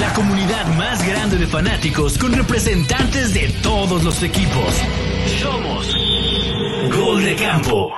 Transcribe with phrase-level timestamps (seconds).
[0.00, 4.74] La comunidad más grande de fanáticos con representantes de todos los equipos.
[5.40, 5.94] Somos
[6.96, 7.92] Gol de Campo.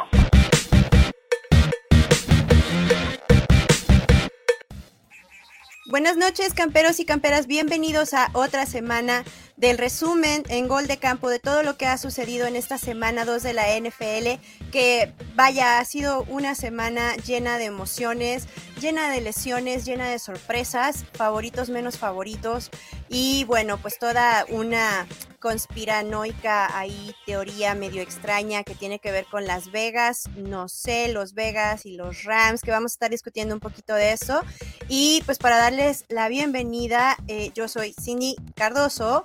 [5.88, 7.46] Buenas noches, camperos y camperas.
[7.46, 9.24] Bienvenidos a otra semana
[9.56, 13.24] del resumen en gol de campo de todo lo que ha sucedido en esta semana
[13.24, 18.46] 2 de la NFL, que vaya, ha sido una semana llena de emociones,
[18.80, 22.70] llena de lesiones, llena de sorpresas, favoritos menos favoritos
[23.08, 25.06] y bueno, pues toda una
[25.38, 31.34] conspiranoica ahí, teoría medio extraña que tiene que ver con Las Vegas, no sé, los
[31.34, 34.40] Vegas y los Rams, que vamos a estar discutiendo un poquito de eso.
[34.88, 39.24] Y pues para darles la bienvenida, eh, yo soy Cindy Cardoso,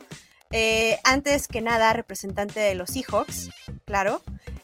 [0.52, 3.50] eh, antes que nada representante de los Seahawks,
[3.86, 4.22] claro.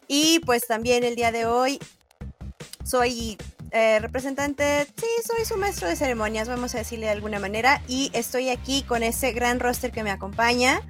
[0.07, 1.79] Y pues también el día de hoy
[2.83, 3.37] soy
[3.77, 8.09] eh, representante, sí, soy su maestro de ceremonias, vamos a decirle de alguna manera, y
[8.13, 10.81] estoy aquí con ese gran roster que me acompaña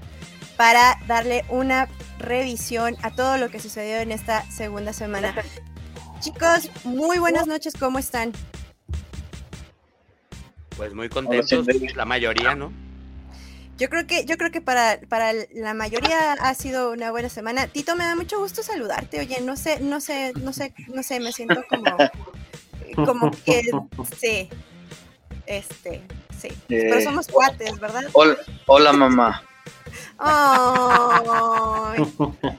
[0.56, 5.36] para darle una revisión a todo lo que sucedió en esta segunda semana.
[6.20, 8.32] Chicos, muy buenas noches, ¿cómo están?
[10.76, 11.66] Pues muy contentos,
[11.96, 12.72] la mayoría, ¿no?
[13.78, 17.68] Yo creo que, yo creo que para, para la mayoría ha sido una buena semana.
[17.68, 19.20] Tito, me da mucho gusto saludarte.
[19.20, 21.86] Oye, no sé, no sé, no sé, no sé, me siento como,
[23.06, 23.64] como que
[24.18, 24.50] sí.
[25.46, 26.02] Este,
[26.38, 26.50] sí.
[26.68, 28.04] Pero somos cuates, ¿verdad?
[28.14, 29.44] Hola, hola mamá.
[30.18, 32.04] Ay,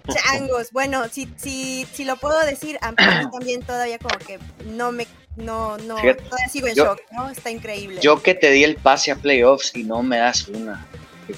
[0.08, 0.70] changos.
[0.72, 2.96] Bueno, si, si, si lo puedo decir, a mí
[3.32, 7.28] también todavía como que no me, no, no, todavía sigo en shock, ¿no?
[7.28, 8.00] Está increíble.
[8.00, 10.86] Yo que te di el pase a playoffs y no me das una.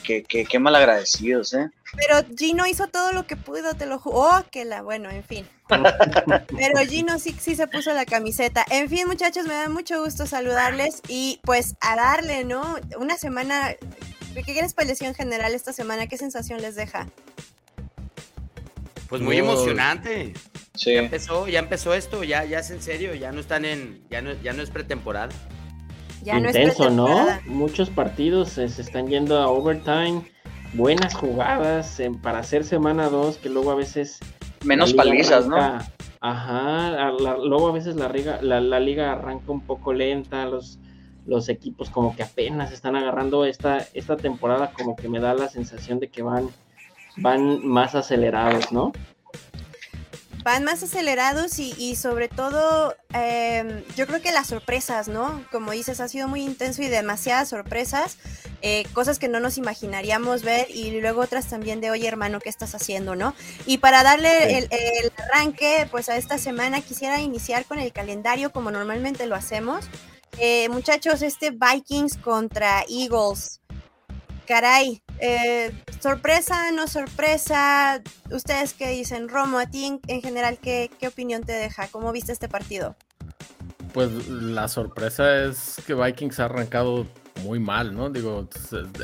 [0.05, 1.69] Qué, qué, qué mal agradecidos, ¿eh?
[1.97, 4.19] Pero Gino hizo todo lo que pudo, te lo juro.
[4.19, 5.49] Oh, que la, bueno, en fin.
[5.71, 8.65] Pero Gino sí, sí se puso la camiseta.
[8.71, 12.77] En fin, muchachos, me da mucho gusto saludarles y pues a darle, ¿no?
[12.99, 13.75] Una semana
[14.35, 16.07] ¿Qué les pareció en general esta semana?
[16.07, 17.09] ¿Qué sensación les deja?
[19.09, 20.35] Pues muy emocionante.
[20.75, 20.95] Sí.
[20.95, 24.23] Ya empezó, ya empezó esto, ya, ya es en serio, ya no están en, ya
[24.23, 25.31] no, ya no es pretemporada.
[26.23, 30.23] Ya Intenso, no, Muchos partidos se están yendo a overtime,
[30.75, 34.21] buenas jugadas para hacer semana 2, que luego a veces...
[34.65, 35.57] Menos palizas, ¿no?
[36.21, 38.13] Ajá, luego a veces la,
[38.43, 40.79] la, la liga arranca un poco lenta, los
[41.27, 45.49] los equipos como que apenas están agarrando esta, esta temporada, como que me da la
[45.49, 46.51] sensación de que van,
[47.17, 48.93] van más acelerados, ¿no?
[50.43, 55.45] Van más acelerados y, sobre todo, em, yo creo que las sorpresas, ¿no?
[55.53, 58.17] Como dices, ha sido muy intenso y demasiadas sorpresas,
[58.63, 62.49] eh, cosas que no nos imaginaríamos ver y luego otras también de, oye hermano, ¿qué
[62.49, 63.35] estás haciendo, no?
[63.67, 68.53] Y para darle el, el arranque, pues a esta semana quisiera iniciar con el calendario
[68.53, 69.87] como normalmente lo hacemos.
[70.39, 73.61] Eh, muchachos, este Vikings contra Eagles.
[74.47, 78.03] Caray, eh, sorpresa, no sorpresa.
[78.31, 79.29] ¿Ustedes qué dicen?
[79.29, 81.89] Romo, a ti en, general, ¿qué, ¿qué opinión te deja?
[81.89, 82.97] ¿Cómo viste este partido?
[83.93, 87.07] Pues la sorpresa es que Vikings ha arrancado
[87.43, 88.11] muy mal, ¿no?
[88.11, 88.49] Digo,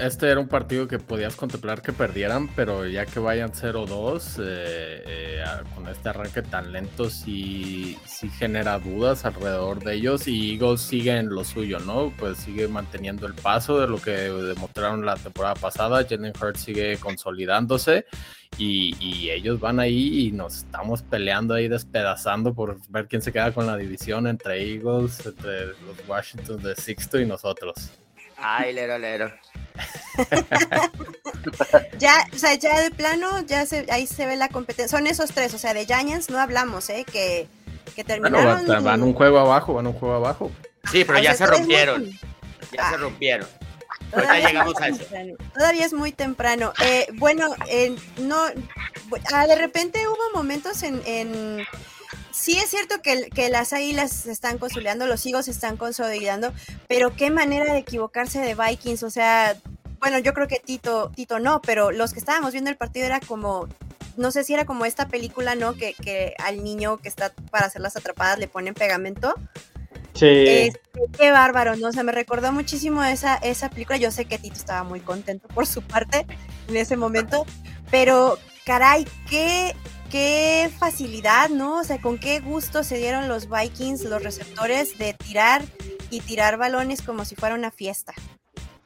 [0.00, 5.02] este era un partido que podías contemplar que perdieran, pero ya que vayan 0-2, eh,
[5.06, 5.44] eh,
[5.74, 11.16] con este arranque tan lento, sí, sí, genera dudas alrededor de ellos y Eagles sigue
[11.16, 12.12] en lo suyo, ¿no?
[12.18, 16.98] Pues sigue manteniendo el paso de lo que demostraron la temporada pasada, Jalen Hurts sigue
[16.98, 18.06] consolidándose
[18.58, 23.32] y, y, ellos van ahí y nos estamos peleando ahí despedazando por ver quién se
[23.32, 27.90] queda con la división entre Eagles, entre los Washington de Sixto y nosotros.
[28.38, 29.32] Ay, lero, lero.
[31.98, 34.96] ya, o sea, ya de plano, ya se, ahí se ve la competencia.
[34.96, 37.04] Son esos tres, o sea, de Giants no hablamos, ¿eh?
[37.10, 37.46] Que,
[37.94, 38.66] que terminaron.
[38.66, 40.50] Bueno, van, un juego abajo, van un juego abajo.
[40.90, 42.10] Sí, pero ya se rompieron.
[42.72, 42.98] Ya se ah.
[42.98, 43.48] rompieron.
[44.12, 45.04] Ahorita llegamos a eso.
[45.54, 46.72] Todavía es muy temprano.
[46.84, 48.36] Eh, bueno, eh, no,
[49.32, 51.66] ah, de repente hubo momentos en, en
[52.36, 56.52] sí es cierto que, que las águilas se están consolidando, los higos se están consolidando,
[56.86, 59.56] pero qué manera de equivocarse de Vikings, o sea,
[60.00, 63.20] bueno, yo creo que Tito, Tito no, pero los que estábamos viendo el partido era
[63.20, 63.68] como,
[64.16, 65.74] no sé si era como esta película, ¿no?
[65.74, 69.34] Que, que al niño que está para hacer las atrapadas le ponen pegamento.
[70.12, 70.26] Sí.
[70.26, 70.80] Este,
[71.18, 71.88] qué bárbaro, ¿no?
[71.88, 73.98] O sea, me recordó muchísimo esa, esa película.
[73.98, 76.26] Yo sé que Tito estaba muy contento por su parte
[76.68, 77.46] en ese momento,
[77.90, 79.74] pero caray, qué
[80.08, 81.80] qué facilidad, ¿no?
[81.80, 85.64] O sea, con qué gusto se dieron los Vikings, los receptores, de tirar
[86.10, 88.14] y tirar balones como si fuera una fiesta.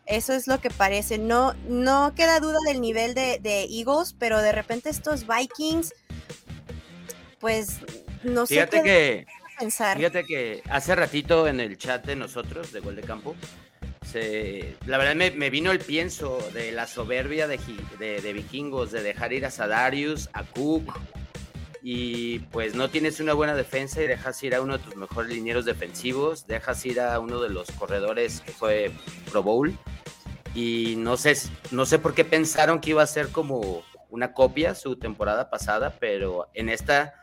[0.06, 1.19] Eso es lo que parece.
[1.19, 5.94] No, no queda duda del nivel de, Eagles, pero de repente estos Vikings,
[7.38, 7.78] pues
[8.25, 8.82] no Fíjate sé.
[8.82, 9.26] que
[9.58, 9.96] pensar.
[9.96, 13.37] Fíjate que hace ratito en el chat de nosotros, de Gol de Campo,
[14.87, 19.51] la verdad me, vino el pienso de la soberbia de, vikingos, de dejar ir a
[19.51, 20.93] Sadarius, a Cook,
[21.83, 25.33] y pues no tienes una buena defensa y dejas ir a uno de tus mejores
[25.33, 28.93] linieros defensivos, dejas ir a uno de los corredores que fue
[29.31, 29.77] Pro Bowl,
[30.55, 31.37] y no sé,
[31.71, 35.97] no sé por qué pensaron que iba a ser como una copia su temporada pasada,
[36.01, 37.15] pero en esta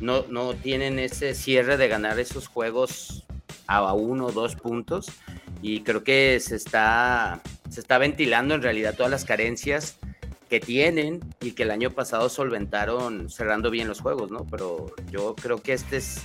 [0.00, 3.24] no, no tienen ese cierre de ganar esos juegos
[3.66, 5.10] a uno o dos puntos
[5.66, 7.40] y creo que se está,
[7.70, 9.96] se está ventilando en realidad todas las carencias
[10.50, 14.46] que tienen y que el año pasado solventaron cerrando bien los juegos, ¿no?
[14.50, 16.20] Pero yo creo que este es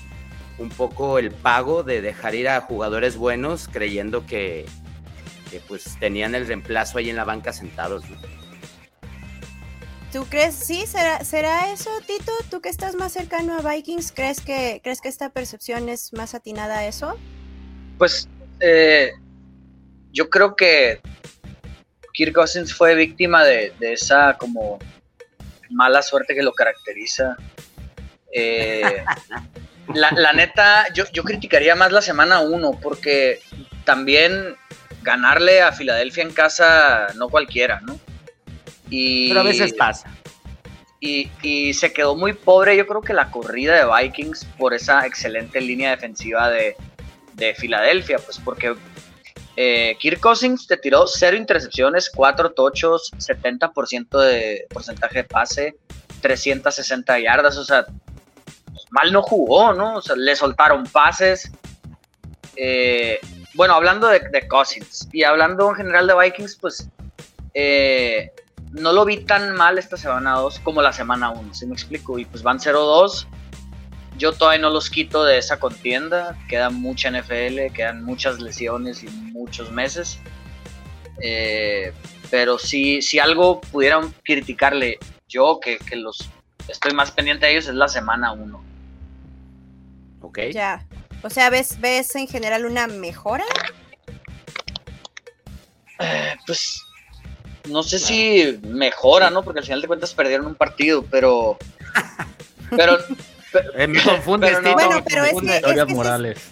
[0.57, 4.65] un poco el pago de dejar ir a jugadores buenos creyendo que,
[5.49, 8.17] que pues tenían el reemplazo ahí en la banca sentados, ¿no?
[10.11, 12.33] ¿Tú crees, sí, será, será eso, Tito?
[12.51, 16.35] ¿Tú que estás más cercano a Vikings, crees que, crees que esta percepción es más
[16.35, 17.15] atinada a eso?
[17.97, 18.27] Pues
[18.59, 19.13] eh,
[20.11, 21.01] yo creo que
[22.13, 24.79] Kirk Cousins fue víctima de, esa como
[25.69, 27.37] mala suerte que lo caracteriza.
[28.33, 29.03] Eh,
[29.93, 33.39] la, neta, yo, yo criticaría más la semana 1 porque
[33.85, 34.55] también
[35.01, 37.99] ganarle a Filadelfia en casa no cualquiera, ¿no?
[38.89, 40.11] Pero a veces pasa.
[40.99, 45.61] Y, se quedó muy pobre, yo creo que la corrida de Vikings por esa excelente
[45.61, 46.75] línea defensiva de,
[47.55, 48.75] Filadelfia, pues porque
[49.61, 55.75] eh, Kirk Cousins te tiró cero intercepciones, cuatro tochos, 70% de porcentaje de pase,
[56.21, 57.85] 360 yardas, o sea,
[58.89, 59.97] mal no jugó, ¿no?
[59.97, 61.51] O sea, le soltaron pases.
[62.55, 63.19] Eh,
[63.53, 66.87] bueno, hablando de, de, Cousins y hablando en general de Vikings, pues
[67.53, 68.31] eh,
[68.71, 72.17] no lo vi tan mal esta semana 2 como la semana 1, si me explico?
[72.17, 73.27] Y pues van 0-2.
[74.19, 76.37] Yo todavía no los quito de esa contienda.
[76.49, 80.19] Queda mucha NFL, quedan muchas lesiones y muchos meses.
[81.21, 81.93] Eh,
[82.29, 84.99] pero si, si algo pudieran criticarle
[85.29, 86.29] yo, que, los
[86.67, 88.61] estoy más pendiente de ellos, es la semana 1.
[90.21, 90.39] Ok.
[90.51, 90.85] Ya.
[91.23, 93.45] O sea, ¿ves, ¿ves en general una mejora?
[95.99, 96.83] Eh, pues
[97.69, 99.43] no sé si mejora, ¿no?
[99.43, 101.57] Porque al final de cuentas perdieron un partido, pero.
[102.69, 102.99] Pero.
[103.75, 105.57] Eh, me confunde, Bueno, pero es que,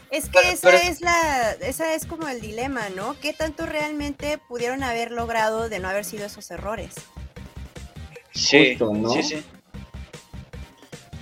[0.10, 3.16] es que, esa es la, esa es como el dilema, ¿no?
[3.20, 6.96] ¿Qué tanto realmente pudieron haber logrado de no haber sido esos errores?
[8.32, 8.78] Sí,
[9.14, 9.44] sí, sí.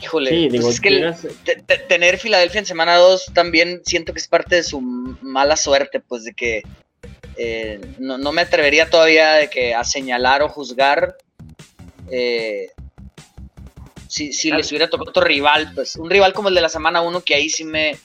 [0.01, 1.15] Híjole, pues es que
[1.87, 6.25] tener Filadelfia en semana 2 también siento que es parte de su mala suerte, pues
[6.25, 6.63] de que
[7.37, 11.17] eh, no, me atrevería todavía de que a señalar o juzgar
[12.11, 12.69] eh,
[14.15, 17.01] si, si les hubiera tocado otro rival, pues un rival como el de la semana
[17.01, 17.97] 1 que ahí sí me,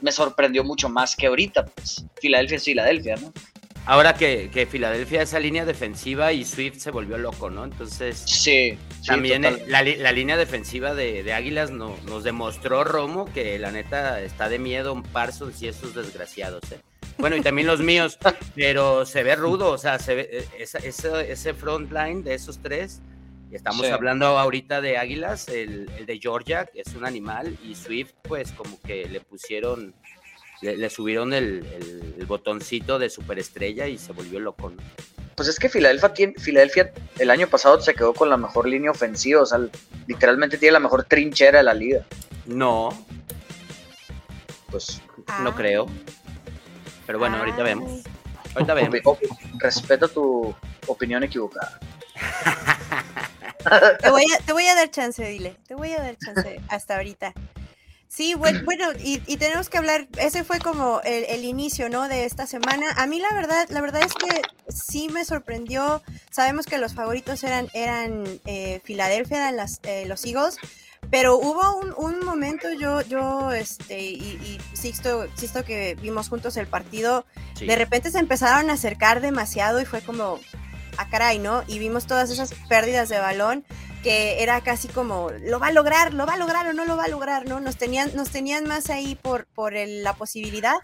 [0.00, 3.32] me sorprendió mucho más que ahorita, pues Filadelfia es Filadelfia, ¿no?
[3.86, 7.64] Ahora que, que, Filadelfia esa línea defensiva y Swift se volvió loco, ¿no?
[7.64, 8.76] Entonces, sí,
[9.06, 14.92] también la, línea defensiva de, Águilas nos demostró Romo que la neta está de miedo
[14.92, 16.80] un Parsons y esos desgraciados, ¿eh?
[17.18, 18.18] Bueno, y también los míos,
[18.56, 22.58] pero se ve rudo, o sea, se ve eh, ese, ese front line de esos
[22.60, 23.00] tres.
[23.52, 28.50] Estamos hablando ahorita de Águilas, el, de Georgia, que es un animal, y Swift, pues
[28.52, 29.94] como que le pusieron,
[30.62, 34.72] le, subieron el, botoncito de superestrella y se volvió loco.
[35.36, 38.90] Pues es que Filadelfia, tiene, Filadelfia el año pasado se quedó con la mejor línea
[38.90, 39.58] ofensiva, o sea,
[40.06, 42.06] literalmente tiene la mejor trinchera de la liga.
[42.46, 42.88] No.
[44.70, 45.02] Pues
[45.42, 45.54] no ah.
[45.54, 45.86] creo.
[47.06, 48.02] Pero bueno, ahorita vemos.
[48.54, 49.18] Ahorita vemos.
[49.58, 50.54] Respeto tu
[50.86, 51.78] opinión equivocada.
[54.00, 55.56] te, voy a, te voy a dar chance, dile.
[55.66, 57.32] Te voy a dar chance hasta ahorita.
[58.08, 62.08] Sí, bueno, y, tenemos que hablar, ese fue como el, inicio, ¿no?
[62.08, 62.86] De esta semana.
[62.96, 66.02] A mí la verdad, la verdad es que sí me sorprendió.
[66.30, 70.58] Sabemos que los favoritos eran, eran eh, Filadelfia, eran las, eh, los Eagles,
[71.10, 75.28] pero hubo un, momento, yo, yo, este, y, y Sixto,
[75.66, 77.26] que vimos juntos el partido,
[77.60, 80.38] de repente se empezaron a acercar demasiado y fue como,
[80.96, 81.62] a ah, caray, ¿no?
[81.66, 83.64] Y vimos todas esas pérdidas de balón
[84.02, 86.96] que era casi como, lo va a lograr, lo va a lograr o no lo
[86.96, 87.60] va a lograr, ¿no?
[87.60, 90.74] Nos tenían, nos tenían más ahí por, por la posibilidad,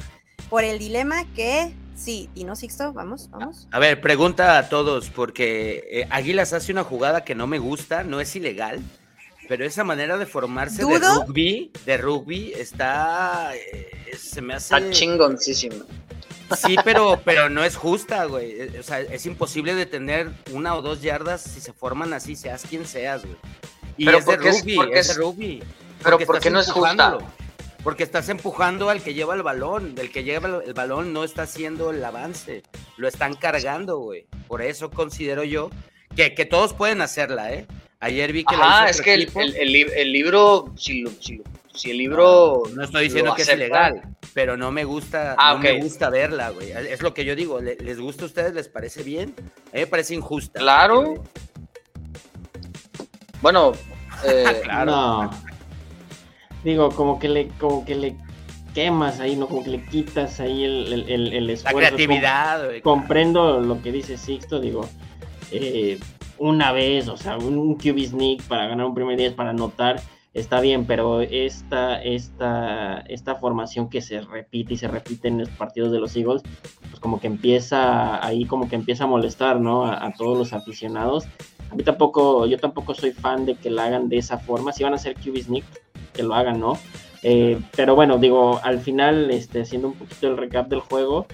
[0.49, 3.67] por el dilema que Sí, y no Sixto, vamos, vamos.
[3.73, 8.05] A ver, pregunta a todos, porque eh, Águilas hace una jugada que no me gusta,
[8.05, 8.81] no es ilegal,
[9.49, 14.77] pero esa manera de formarse de rugby, de rugby está, eh, se me hace...
[14.77, 15.85] Está chingoncísimo.
[16.57, 18.61] Sí, pero, pero no es justa, güey.
[18.61, 22.65] Eh, o sea, es imposible detener una o dos yardas si se forman así, seas
[22.69, 23.37] quien seas, güey.
[23.97, 25.63] Y pero es de rugby, es, de rugby.
[26.03, 27.19] Pero ¿por qué no es justa?
[27.83, 29.95] porque estás empujando al que lleva el balón.
[29.99, 32.63] El que lleva el balón no está haciendo el avance,
[32.97, 34.27] lo están cargando, güey.
[34.47, 35.71] Por eso considero yo
[36.15, 37.67] que, que todos pueden hacerla, ¿eh?
[38.01, 41.43] Ayer vi que Ah, es que el, el, el, el, libro, si, lo, si,
[41.75, 42.63] si, el libro.
[42.69, 44.03] No, no estoy diciendo que es ilegal,
[44.39, 45.79] pero no me gusta, ah, no okay.
[45.79, 46.71] me gusta verla, güey.
[46.71, 47.61] Es lo que yo digo.
[47.61, 48.55] ¿Les gusta a ustedes?
[48.55, 49.35] ¿Les parece bien?
[49.37, 50.61] A mí me parece injusta.
[50.61, 51.03] Claro.
[51.03, 51.21] Porque...
[53.43, 53.73] Bueno,
[54.25, 54.93] eh, claro.
[54.93, 55.31] No.
[56.63, 58.17] Digo, como que le, como que le
[58.75, 59.49] quemas ahí, ¿no?
[59.49, 61.81] Como que le quitas ahí el, el, el esfuerzo.
[61.81, 62.81] La creatividad, güey.
[62.81, 64.89] Comprendo lo que dice Sixto, digo.
[65.51, 65.99] Eh,
[66.39, 70.01] una vez, o sea, un QB sneak para ganar un primer 10, para anotar,
[70.39, 75.49] está bien, pero esta, esta, esta formación que se repite y se repite en los
[75.51, 76.43] partidos de los Eagles,
[76.89, 79.85] pues como que empieza, ahí como que empieza a molestar, ¿no?
[79.85, 81.27] A, a todos los aficionados.
[81.71, 84.73] A mí tampoco, yo tampoco soy fan de que la hagan de esa forma.
[84.73, 85.65] Si van a hacer QB sneak,
[86.15, 86.79] que lo hagan, ¿no?
[87.23, 91.27] Eh, pero bueno, digo, al final, este, haciendo un poquito el recap del juego,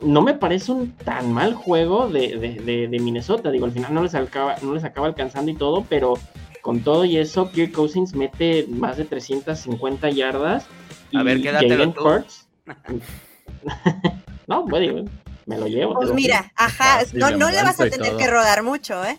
[0.00, 3.50] no me parece un tan mal juego de, de, de, de, Minnesota.
[3.50, 6.14] Digo, al final no les, acaba, no les acaba alcanzando y todo, pero
[6.62, 10.66] con todo y eso, Kirk Cousins mete más de 350 yardas.
[11.14, 12.06] A ver, quédatelo tú.
[12.06, 12.48] Hurts,
[14.46, 15.10] no, bueno,
[15.46, 15.94] me lo llevo.
[15.94, 19.18] Pues mira, ajá, no, no le vas a tener que rodar mucho, ¿eh?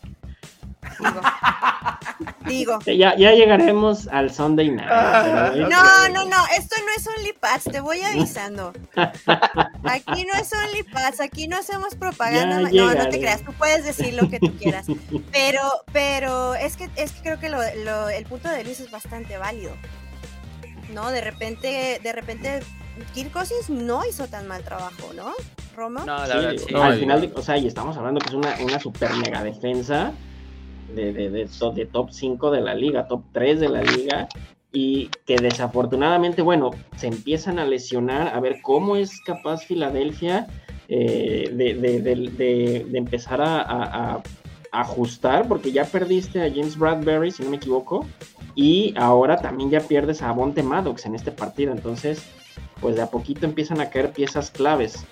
[1.00, 1.22] Digo.
[2.46, 2.80] Digo.
[2.86, 4.88] Ya, ya, llegaremos al Sunday night.
[4.92, 8.74] Ah, no, no, no, esto no es OnlyPads, te voy avisando.
[8.96, 12.70] Aquí no es OnlyPads, aquí no hacemos propaganda.
[12.70, 14.88] No, no te creas, tú puedes decir lo que tú quieras.
[15.32, 18.92] Pero, pero es que, es que creo que lo, lo, el punto de Luis es
[18.92, 19.72] bastante válido.
[20.94, 21.10] ¿No?
[21.10, 22.60] De repente, de repente,
[23.14, 25.32] Kirk Cousins no hizo tan mal trabajo, ¿no?
[25.76, 26.00] ¿Romo?
[26.00, 26.74] No, la verdad, sí.
[26.74, 29.42] No, al final, de, o sea, y estamos hablando que es una, una super mega
[29.44, 30.12] defensa
[30.96, 34.28] de, de, de, de top 5 de la liga, top 3 de la liga,
[34.72, 40.48] y que desafortunadamente, bueno, se empiezan a lesionar, a ver cómo es capaz Filadelfia
[40.88, 44.24] eh, de, de, empezar a, a, a,
[44.72, 48.06] ajustar, porque ya perdiste a James Bradbury, si no me equivoco,
[48.56, 52.24] y ahora también ya pierdes a Bonte Maddox en este partido, entonces,
[52.80, 55.06] pues de a poquito empiezan a caer piezas claves.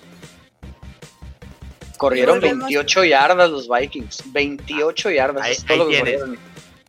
[2.00, 4.22] Corrieron 28 yardas los Vikings.
[4.32, 5.44] 28 yardas.
[5.44, 6.20] Ahí, es todo ahí lo que tienes.
[6.20, 6.38] corrieron.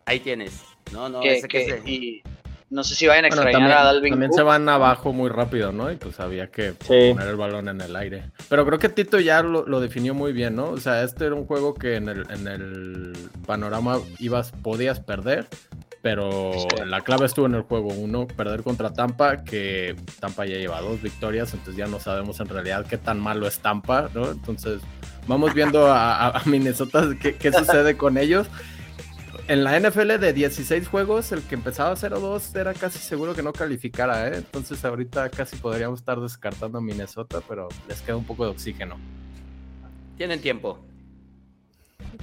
[0.06, 0.62] Ahí tienes.
[0.94, 2.24] No, no, Que- ese que que- se- y
[2.70, 4.40] no sé si vayan a Bueno, extrañar también, a Dalvin también Cook.
[4.40, 5.92] se van abajo muy rápido, ¿no?
[5.92, 7.12] Y pues había que Sí.
[7.14, 8.24] poner el balón en el aire.
[8.48, 10.70] Pero creo que Tito ya lo, lo definió muy bien, ¿no?
[10.70, 13.14] O sea, este era un juego que en el, en el
[13.46, 15.48] panorama ibas, podías perder,
[16.02, 16.68] pero Sí.
[16.86, 21.02] la clave estuvo en el juego uno, perder contra Tampa, que Tampa ya lleva dos
[21.02, 24.32] victorias, entonces ya no sabemos en realidad qué tan malo es Tampa, ¿no?
[24.32, 24.82] Entonces
[25.28, 28.48] vamos viendo a, Minnesota qué, qué sucede con ellos.
[29.48, 33.52] En la NFL de 16 juegos, el que empezaba 0-2 era casi seguro que no
[33.52, 34.38] calificara, ¿eh?
[34.38, 38.98] Entonces ahorita casi podríamos estar descartando a Minnesota, pero les queda un poco de oxígeno.
[40.16, 40.80] Tienen tiempo.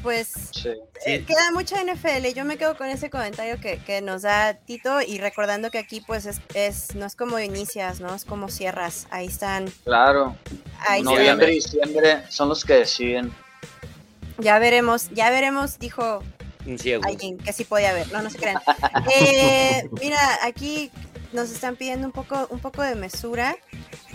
[0.02, 0.70] Pues Sí.
[1.06, 2.32] eh, queda mucha NFL.
[2.34, 6.00] Yo me quedo con ese comentario que, que nos da Tito y recordando que aquí
[6.00, 8.14] pues es, es no es como inicias, ¿no?
[8.14, 9.06] Es como cierras.
[9.10, 9.66] Ahí están.
[9.84, 10.36] Claro.
[10.88, 11.02] Ahí.
[11.02, 13.32] Noviembre y diciembre son los que deciden.
[14.38, 16.22] Ya veremos, ya veremos, dijo
[16.78, 17.02] ciego.
[17.04, 18.60] alguien que sí podía ver, no, no se crean.
[19.20, 20.92] Eh, mira, aquí
[21.32, 23.56] nos están pidiendo un poco, un poco de mesura.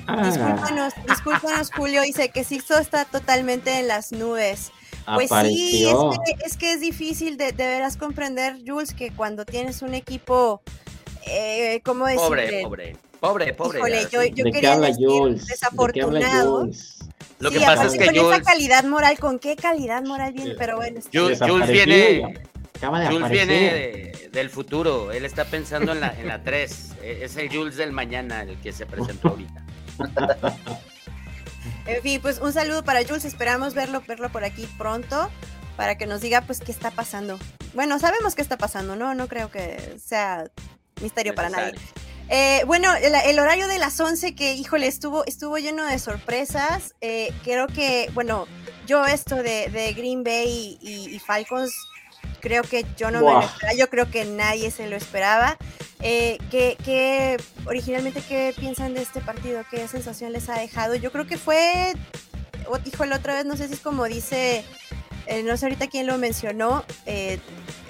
[0.07, 4.71] Ah, Discúlpanos, discúlpanos, Julio, dice que Sixto está totalmente en las nubes.
[5.05, 9.45] Pues sí, es que, es que es difícil de, de veras comprender, Jules, que cuando
[9.45, 10.61] tienes un equipo,
[11.27, 12.27] eh, ¿cómo decirle?
[12.27, 12.97] Pobre, pobre.
[13.19, 13.79] Pobre, pobre.
[13.79, 15.45] Híjole, yo, yo ¿De quería habla decir Jules?
[15.45, 16.59] ¿De desafortunado.
[16.61, 16.99] Jules?
[17.39, 20.33] Lo Sí, que pasa es aparte que con esa calidad moral, ¿con qué calidad moral
[20.33, 20.55] viene?
[20.57, 21.51] Pero bueno, está Jules, bien.
[21.51, 22.43] Jules viene,
[22.77, 25.11] Acaba de Jules viene de- del futuro.
[25.11, 26.91] Él está pensando en la, en la 3.
[27.01, 29.65] Es el Jules del mañana el que se presentó ahorita.
[31.85, 35.29] En fin, pues un saludo para Jules, esperamos verlo, verlo por aquí pronto
[35.77, 37.39] para que nos diga pues qué está pasando.
[37.73, 39.15] Bueno, sabemos qué está pasando, ¿no?
[39.15, 40.45] No creo que sea
[41.01, 41.79] misterio para nadie.
[42.29, 46.93] Eh, bueno, el, el horario de las 11 que, híjole, estuvo, estuvo lleno de sorpresas.
[47.01, 48.47] Eh, creo que, bueno,
[48.87, 51.73] yo esto de, de Green Bay y, y- y Falcons,
[52.43, 55.57] creo que yo no me lo esperaba, yo creo que nadie se lo esperaba.
[56.01, 59.63] Eh, ¿qué, qué- originalmente, ¿qué piensan de este partido?
[59.71, 60.93] ¿Qué sensación les ha dejado?
[60.95, 61.93] Yo creo que fue,
[62.67, 64.65] o- híjole, otra vez, no sé si es como dice,
[65.27, 67.39] eh, no sé ahorita quién lo mencionó, eh,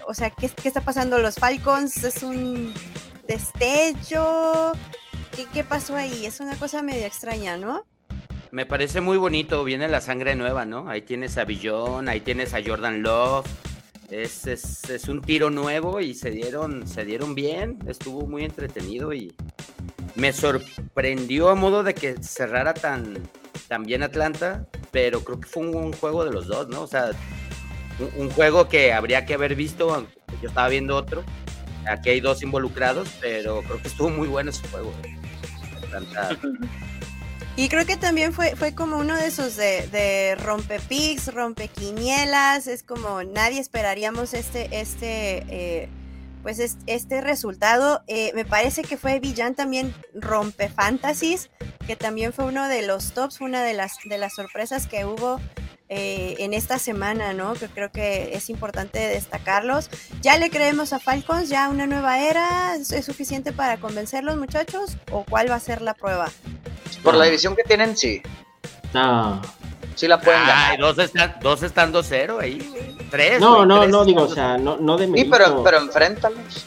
[0.07, 1.17] o sea, ¿qué, ¿qué está pasando?
[1.17, 2.71] Los Falcons es un
[3.27, 4.73] destello.
[5.35, 6.25] ¿Qué, ¿Qué pasó ahí?
[6.25, 7.85] Es una cosa medio extraña, ¿no?
[8.51, 9.63] Me parece muy bonito.
[9.63, 10.87] Viene la sangre nueva, ¿no?
[10.89, 13.47] Ahí tienes a Billon, ahí tienes a Jordan Love.
[14.13, 17.79] Es, es, es un tiro nuevo y se dieron, se dieron bien.
[17.87, 19.33] Estuvo muy entretenido y,
[20.15, 23.17] me sorprendió a modo de que cerrara tan,
[23.67, 26.81] tan bien Atlanta, pero creo que fue un, juego de los dos, ¿no?
[26.81, 27.11] O sea,
[28.17, 30.07] un, juego que habría que haber visto,
[30.41, 31.23] yo estaba viendo otro,
[31.87, 34.93] aquí hay dos involucrados, pero creo que estuvo muy bueno ese juego.
[35.83, 36.37] Atlanta
[37.55, 42.81] y creo que también fue, fue como uno de esos de, de rompepics, rompequinielas, es
[42.81, 45.89] como nadie esperaríamos este, este, eh,
[46.41, 48.03] pues este resultado.
[48.07, 51.51] Eh, me parece que fue Villan también rompe fantasies,
[51.85, 55.39] que también fue uno de los tops, una de las, de las sorpresas que hubo
[55.95, 57.53] eh, en esta semana, ¿no?
[57.53, 59.91] Que creo que es importante destacarlos.
[60.21, 61.49] ¿Ya le creemos a Falcons?
[61.49, 62.75] ¿Ya una nueva era?
[62.75, 64.97] ¿Es suficiente para convencerlos, muchachos?
[65.11, 66.31] ¿O cuál va a ser la prueba?
[67.03, 68.23] Por la división que tienen, sí.
[68.91, 69.39] No.
[69.93, 70.79] Sí la pueden ganar.
[70.79, 72.97] Dos están, dos están 2-0 ahí.
[73.11, 73.39] Tres.
[73.39, 76.65] No, no, no, digo, o sea, no, no de Sí, pero, pero enfréntalos.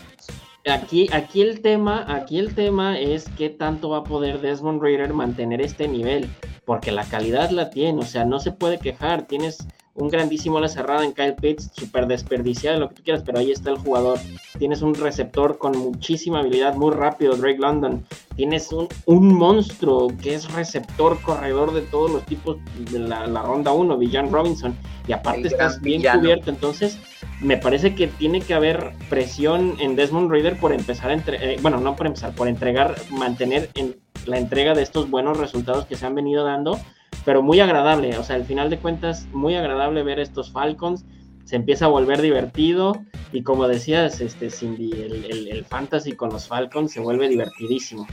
[0.69, 5.13] Aquí, aquí el tema, aquí el tema es qué tanto va a poder Desmond Raider
[5.13, 6.31] mantener este nivel,
[6.67, 10.69] porque la calidad la tiene, o sea, no se puede quejar, tienes un grandísimo la
[10.69, 14.19] cerrada en Kyle Pitts, súper desperdiciado, lo que tú quieras, pero ahí está el jugador.
[14.59, 18.05] Tienes un receptor con muchísima habilidad, muy rápido, Drake London.
[18.37, 22.59] Tienes un, un monstruo que es receptor, corredor de todos los tipos
[22.91, 24.77] de la, ronda 1, Villan Robinson.
[25.09, 26.99] Y aparte estás bien cubierto, entonces
[27.41, 31.59] me parece que tiene que haber presión en Desmond Raider por empezar a entre eh,
[31.63, 35.97] bueno, no por empezar, por entregar, mantener en la entrega de estos buenos resultados que
[35.97, 36.79] se han venido dando
[37.27, 41.05] pero muy agradable, o sea, al final de cuentas, muy agradable ver estos Falcons,
[41.45, 46.93] se empieza a volver divertido y como decías, este Cindy, el, fantasy con los Falcons
[46.93, 48.07] se vuelve divertidísimo.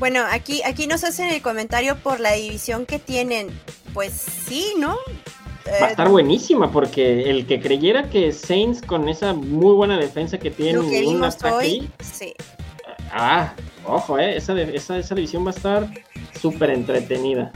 [0.00, 3.48] Bueno, aquí, aquí nos hacen el comentario por la división que tienen.
[3.94, 4.96] Pues sí, ¿no?
[5.80, 9.96] Va a estar eh, buenísima porque el que creyera que Saints con esa muy buena
[9.98, 11.22] defensa que tiene un
[11.52, 12.34] hoy, sí.
[13.12, 13.54] Ah,
[13.92, 15.88] ojo, eh, esa, esa, esa división va a estar
[16.40, 17.52] súper entretenida.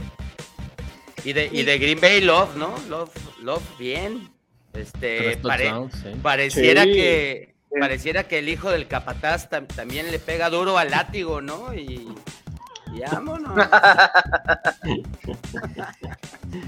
[1.23, 2.75] Y de, y de Green Bay Love, ¿no?
[2.87, 4.29] Love, Love bien.
[4.73, 5.37] Este,
[6.21, 11.73] pareciera que pareciera que el hijo del capataz también le pega duro al látigo, ¿no?
[11.73, 12.07] Y
[13.11, 13.53] vámonos.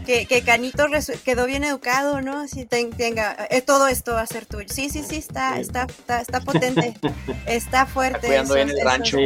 [0.05, 0.85] que, que, Canito
[1.23, 2.47] quedó bien educado, ¿no?
[2.47, 4.67] Si tenga, eh, todo esto va a ser tuyo.
[4.69, 5.87] Sí, sí, sí, está, está,
[6.19, 6.95] está, potente,
[7.45, 8.35] está fuerte.
[8.35, 9.17] Está cuidando el rancho.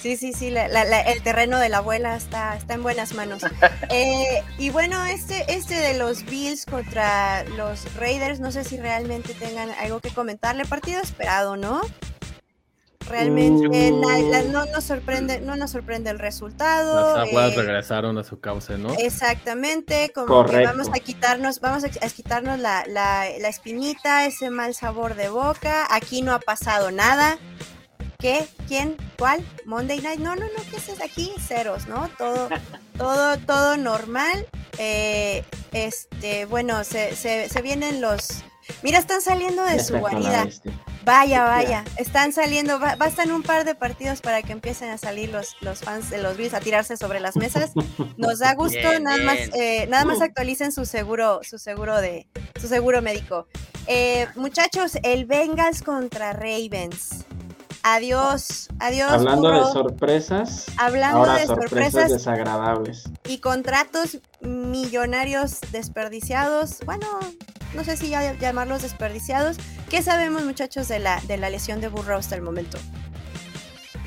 [0.00, 3.42] Sí, sí, sí, el terreno de la abuela está, está en buenas manos.
[3.88, 9.32] Eh, y bueno, este, este de los Bills contra los Raiders, no sé si realmente
[9.34, 10.64] tengan algo que comentarle.
[10.64, 11.82] Partido esperado, ¿no?
[13.08, 14.52] Realmente mm.
[14.52, 17.16] no, nos sorprende, no nos sorprende el resultado.
[17.16, 18.92] Las aguas eh, regresaron a su cauce, ¿no?
[18.94, 25.14] Exactamente, como que vamos a quitarnos, vamos a, quitarnos la, la espinita, ese mal sabor
[25.14, 25.86] de boca.
[25.90, 27.38] Aquí no ha pasado nada.
[28.18, 28.46] ¿Qué?
[28.66, 28.96] ¿Quién?
[29.18, 29.44] ¿Cuál?
[29.64, 30.20] Monday Night.
[30.20, 31.32] No, no, no, ¿qué es aquí?
[31.38, 32.08] Ceros, ¿no?
[32.16, 32.48] Todo,
[32.98, 34.46] todo, todo normal.
[34.78, 38.44] Eh, este, bueno, se, se, se, vienen los.
[38.82, 40.46] Mira, están saliendo de su guarida.
[41.06, 45.54] Vaya, vaya, están saliendo, bastan un par de partidos para que empiecen a salir los,
[45.60, 47.70] los fans de los Bills a tirarse sobre las mesas.
[48.16, 52.26] Nos da gusto, nada más, eh, nada más actualicen su seguro, su seguro de,
[52.60, 53.46] su seguro médico.
[53.86, 57.25] Eh, muchachos, el Bengals contra Ravens.
[57.82, 59.12] Adiós, adiós.
[59.12, 60.66] Hablando de sorpresas.
[60.76, 63.04] Hablando de sorpresas, desagradables.
[63.28, 66.78] Y contratos millonarios desperdiciados.
[66.84, 67.06] Bueno,
[67.74, 69.56] no sé si ya llamarlos desperdiciados.
[69.88, 72.78] ¿Qué sabemos, muchachos, de la, de la lesión de Burrow hasta el momento?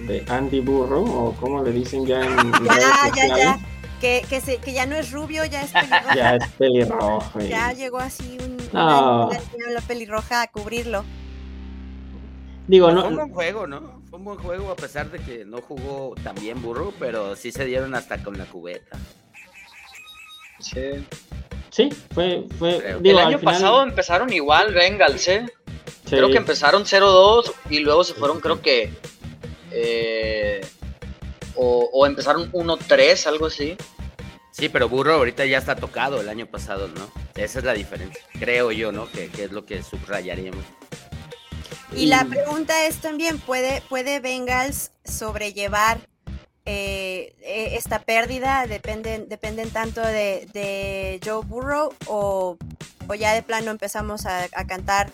[0.07, 2.51] De Andy Burrow, o como le dicen ya en.
[2.65, 3.59] ya, ya, ya.
[3.99, 6.15] Que, que, se, que, ya no es rubio, ya es pelirrojo.
[6.15, 7.39] ya es pelirrojo.
[7.41, 11.03] Ya llegó así un, una pelirroja a cubrirlo.
[12.69, 13.01] Digo, no.
[13.01, 14.03] Fue un buen juego, ¿no?
[14.11, 17.51] Fue un buen juego a pesar de que no jugó tan bien burro, pero sí
[17.51, 18.95] se dieron hasta con la cubeta.
[20.59, 21.03] Sí.
[21.71, 22.45] Sí, fue.
[22.59, 25.47] fue el año pasado empezaron igual Bengals, ¿eh?
[26.07, 28.93] Creo que empezaron 0-2 y luego se fueron, creo que.
[29.71, 30.61] Eh,
[31.55, 33.77] o, o, empezaron 1-3, algo así.
[34.51, 37.09] Sí, pero Burro ahorita ya está tocado el año pasado, ¿no?
[37.35, 39.09] Esa es la diferencia, creo yo, ¿no?
[39.09, 40.63] Que, que es lo que subrayaríamos.
[41.95, 45.99] Y, la pregunta es también, ¿puede, puede Bengals sobrellevar
[46.65, 48.67] eh, e, esta pérdida?
[48.67, 52.57] ¿Dependen, dependen tanto de, Joe Burrow o,
[53.17, 55.11] ya de plano empezamos a, cantar?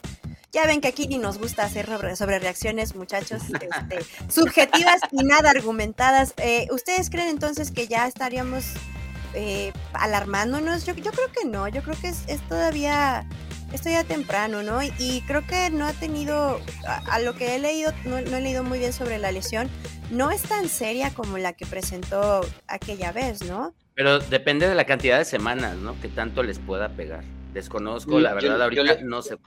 [0.51, 1.85] Ya ven que aquí ni nos gusta hacer
[2.15, 6.33] sobre, reacciones, muchachos, este, subjetivas y nada argumentadas.
[6.37, 8.65] Eh, ¿Ustedes creen entonces que ya estaríamos
[9.33, 10.85] eh, alarmándonos?
[10.85, 13.25] Yo, yo creo que no, yo creo que es, es todavía
[13.75, 14.81] esto ya temprano, ¿no?
[14.81, 18.79] Y, creo que no ha tenido, a, lo que he leído, no, he leído muy
[18.79, 19.69] bien sobre la lesión,
[20.09, 23.73] no es tan seria como la que presentó aquella vez, ¿no?
[23.93, 25.99] Pero depende de la cantidad de semanas, ¿no?
[26.01, 27.23] Que tanto les pueda pegar.
[27.53, 29.37] Desconozco, la verdad, ahorita no sé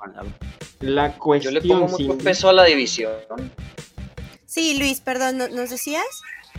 [0.80, 1.54] La cuestión.
[1.54, 3.12] Yo le pongo mucho peso a la división.
[4.46, 6.06] Sí, Luis, perdón, ¿nos decías?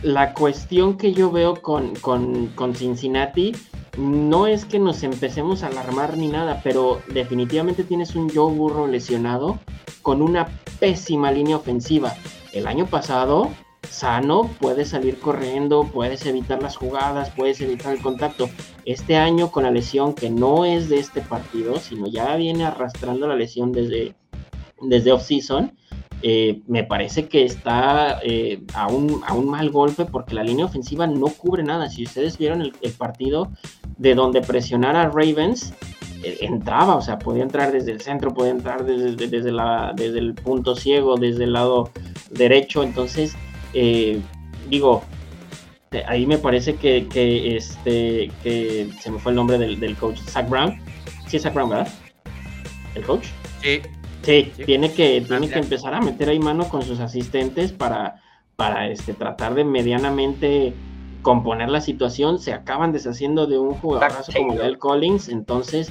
[0.02, 3.52] La cuestión que yo veo con, con, con Cincinnati
[3.98, 8.86] no es que nos empecemos a alarmar ni nada, pero definitivamente tienes un Joe Burro
[8.86, 9.58] lesionado
[10.02, 12.14] con una pésima línea ofensiva.
[12.52, 13.50] El año pasado,
[13.90, 18.48] sano, puedes salir corriendo, puedes evitar las jugadas, puedes evitar el contacto.
[18.86, 23.26] Este año con la lesión que no es de este partido, sino ya viene arrastrando
[23.26, 24.14] la lesión desde,
[24.80, 25.76] desde off-season,
[26.22, 31.28] eh, me parece que está eh, a, un, mal golpe porque la línea ofensiva no
[31.28, 31.88] cubre nada.
[31.88, 33.50] Si ustedes vieron el, partido
[33.96, 35.72] de donde presionar a Ravens,
[36.22, 39.52] eh, entraba, o sea, podía entrar desde el centro, podía entrar desde, desde,
[39.96, 41.90] desde el punto ciego, desde el lado
[42.30, 42.82] derecho.
[42.82, 43.34] Entonces,
[44.68, 45.02] digo,
[46.06, 47.06] ahí me parece que,
[47.56, 50.78] este, que se me fue el nombre del, del coach, Zach Brown.
[51.28, 51.88] Sí, Zach Brown, ¿verdad?
[52.94, 53.26] ¿El coach?
[53.62, 53.80] Sí.
[54.22, 58.22] Sí, tiene que, tiene que empezar a meter ahí mano con sus asistentes para,
[58.56, 60.74] para este, tratar de medianamente
[61.22, 62.38] componer la situación.
[62.38, 65.90] Se acaban deshaciendo de un jugador como Gael Collins, entonces,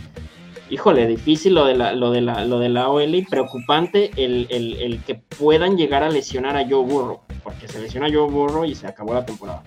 [0.70, 4.48] híjole, difícil lo de la, lo de la, lo de la OL y preocupante el,
[4.50, 8.66] el, que puedan llegar a lesionar a Joe Burrow, porque se lesiona a Joe Burrow
[8.66, 9.64] y se acabó la temporada.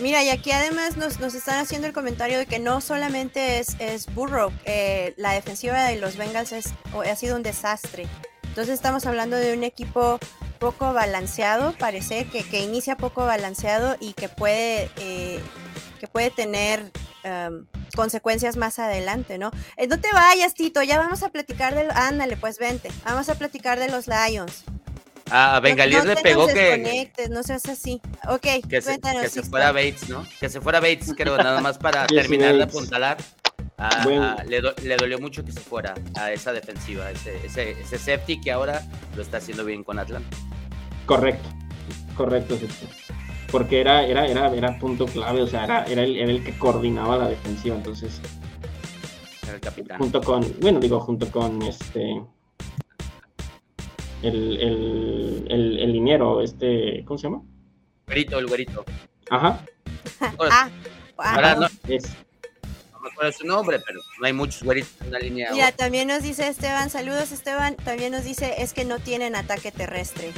[0.00, 3.76] Mira, y aquí además nos, nos, están haciendo el comentario de que no solamente es,
[3.78, 8.06] es Burrow, eh, la defensiva de los Bengals es, ha sido un desastre.
[8.42, 10.18] Entonces estamos hablando de un equipo
[10.58, 15.40] poco balanceado, parece que, que inicia poco balanceado y que puede, eh,
[16.00, 16.90] que puede tener
[17.22, 19.50] em, consecuencias más adelante, ¿no?
[19.76, 21.88] Eh, no te vayas, Tito, ya vamos a platicar de...
[21.94, 24.64] Ándale, pues vente, vamos a platicar de los Lions.
[25.30, 27.10] Ah, a Bengalíes le pegó que.
[27.30, 28.00] No seas así.
[28.28, 30.26] Ok, que se, que se fuera Bates, ¿no?
[30.40, 33.16] Que se fuera Bates, creo, nada más para terminar de apuntalar.
[33.76, 38.40] Ah, le, le, dolió mucho que se fuera a esa defensiva, ese, ese, ese safety
[38.40, 38.82] que ahora
[39.16, 40.36] lo está haciendo bien con Atlanta.
[41.06, 41.48] Correcto,
[42.16, 42.56] correcto,
[43.50, 46.56] porque era, era, era, era punto clave, o sea, era, era, el, era el que
[46.56, 48.20] coordinaba la defensiva, entonces.
[49.42, 49.98] Era el capitán.
[49.98, 52.22] Junto con, bueno, digo, junto con este
[54.24, 57.42] el, el, el, el liniero, este, ¿cómo se llama?
[58.06, 58.84] Güerito, el güerito.
[59.30, 59.64] Ajá.
[60.20, 60.70] ah,
[61.18, 62.04] ahora no, es,
[62.92, 65.50] no me acuerdo su nombre, pero no hay muchos güeritos en la línea.
[65.52, 69.70] Mira, también nos dice Esteban, saludos Esteban, también nos dice, es que no tienen ataque
[69.70, 70.32] terrestre.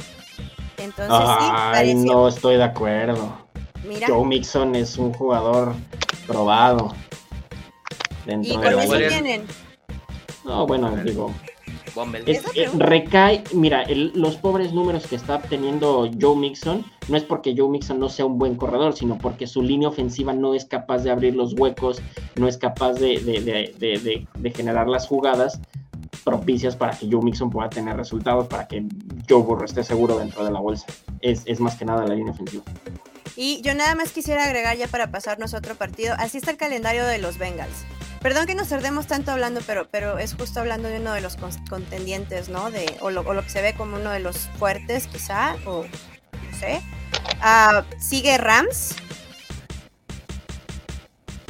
[0.77, 3.47] Entonces, Ay, no estoy de acuerdo.
[3.87, 4.07] Mira.
[4.07, 5.73] Joe Mixon es un jugador
[6.27, 6.93] probado.
[8.25, 9.47] Dentro ¿Y con eso tienen?
[10.43, 11.33] No, bueno, digo,
[12.77, 17.99] recae, mira, los pobres números que está obteniendo Joe Mixon no es porque Joe Mixon
[17.99, 21.35] no sea un buen corredor, sino porque su línea ofensiva no es capaz de abrir
[21.35, 22.01] los huecos,
[22.35, 25.59] no es capaz de, generar las jugadas
[26.23, 28.85] propicias para que Joe Mixon pueda tener resultados, para que
[29.29, 30.85] Joe Burrow esté seguro dentro de la bolsa.
[31.21, 32.63] Es, es más que nada la línea ofensiva.
[33.35, 36.57] Y yo nada más quisiera agregar ya para pasarnos a otro partido, así está el
[36.57, 37.85] calendario de los Bengals.
[38.21, 41.37] Perdón que nos tardemos tanto hablando, pero, pero es justo hablando de uno de los
[41.69, 42.71] contendientes, ¿no?
[42.71, 46.81] De, o, lo, que se ve como uno de los fuertes, quizá, o no sé.
[47.41, 48.95] Ah, sigue Rams.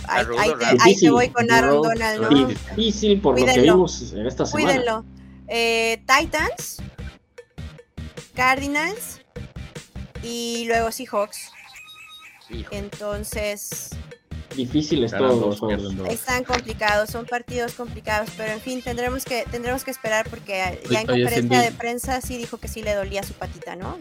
[0.07, 2.47] Ahí, te, voy con Aaron Donald, ¿no?
[2.47, 4.69] Difícil por lo que vimos esta semana.
[4.69, 5.05] Cuídenlo.
[5.47, 6.81] Eh, Titans,
[8.35, 9.21] Cardinals
[10.23, 11.51] y luego Seahawks.
[12.71, 13.89] Entonces,
[14.57, 15.93] difíciles todos los juegos.
[16.09, 21.01] Están complicados, son partidos complicados, pero en fin, tendremos que tendremos que esperar porque ya
[21.01, 23.97] en conferencia de prensa sí dijo que sí le dolía su patita, ¿no?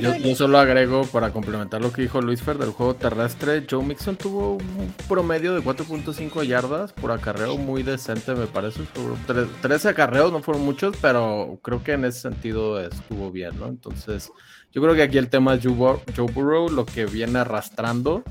[0.00, 4.16] yo, solo agrego para complementar lo que dijo Luis Fer del juego terrestre, Joe Mixon
[4.16, 8.80] tuvo un promedio de 4.5 yardas por acarreo muy decente, me parece.
[9.62, 13.66] 13 acarreos no fueron muchos, pero creo que en ese sentido estuvo bien, ¿no?
[13.66, 14.30] Entonces,
[14.72, 18.22] yo creo que aquí el tema es Joe Burrow, lo que viene arrastrando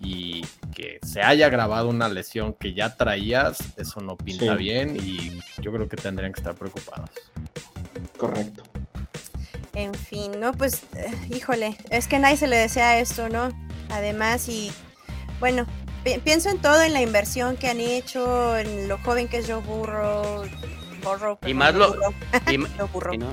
[0.00, 0.42] y
[0.74, 5.72] que se haya grabado una lesión que ya traías, eso no pinta bien y yo
[5.72, 7.10] creo que tendrían que estar preocupados.
[8.16, 8.62] Correcto.
[9.74, 13.48] En fin, no, pues, eh, híjole, es que nadie se le desea esto, ¿no?
[13.90, 14.72] Además, y
[15.40, 15.66] bueno,
[16.24, 19.62] pienso en todo, en la inversión que han hecho, en lo joven que es Joe
[19.62, 20.44] Burrow,
[21.46, 21.94] y más lo,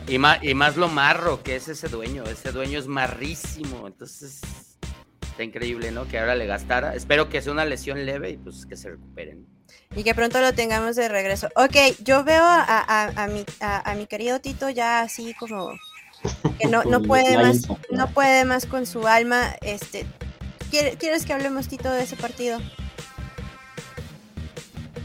[0.07, 4.41] y, más, y más lo marro que es ese dueño, ese dueño es marrísimo, entonces
[5.35, 6.07] Está increíble, ¿no?
[6.07, 6.95] Que ahora le gastara.
[6.95, 9.45] Espero que sea una lesión leve y pues que se recuperen.
[9.93, 11.49] Y que pronto lo tengamos de regreso.
[11.57, 11.75] Ok,
[12.05, 15.73] yo veo a, mi, a, mi querido Tito ya así como
[16.57, 19.57] que no, no puede más, no puede más con su alma.
[19.59, 20.05] Este,
[20.69, 22.61] ¿Quieres que hablemos, Tito, de ese partido?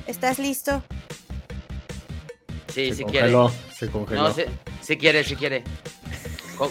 [0.07, 0.81] ¿Estás listo?
[2.71, 3.33] Sí, si quiere.
[3.75, 4.29] Se congeló.
[4.29, 4.35] No,
[4.83, 5.65] si, quiere, si quiere.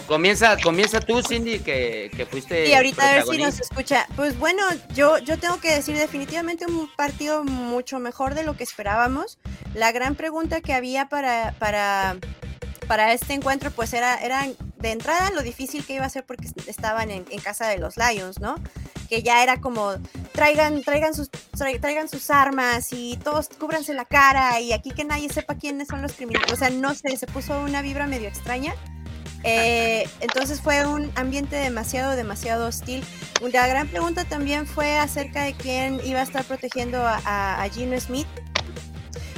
[0.06, 2.68] Comienza, comienza tú, Cindy, que, que fuiste.
[2.68, 4.06] Y ahorita a ver si nos escucha.
[4.14, 4.62] Pues bueno,
[4.94, 9.38] yo, yo tengo que decir definitivamente un partido mucho mejor de lo que esperábamos.
[9.74, 12.16] La gran pregunta que había para, para,
[12.86, 14.46] para este encuentro, pues era, era
[14.80, 17.96] de entrada lo difícil que iba a ser porque estaban en, en casa de los
[17.96, 18.56] Lions, ¿no?
[19.08, 19.94] Que ya era como
[20.32, 21.30] traigan, traigan sus,
[21.80, 26.02] traigan sus armas y todos cúbranse la cara y aquí que nadie sepa quiénes son
[26.02, 26.52] los criminales.
[26.52, 28.74] O sea, no sé, se puso una vibra medio extraña.
[29.42, 33.04] Eh, entonces fue un ambiente demasiado, demasiado hostil.
[33.52, 37.98] La gran pregunta también fue acerca de quién iba a estar protegiendo a, a, Gino
[37.98, 38.28] Smith,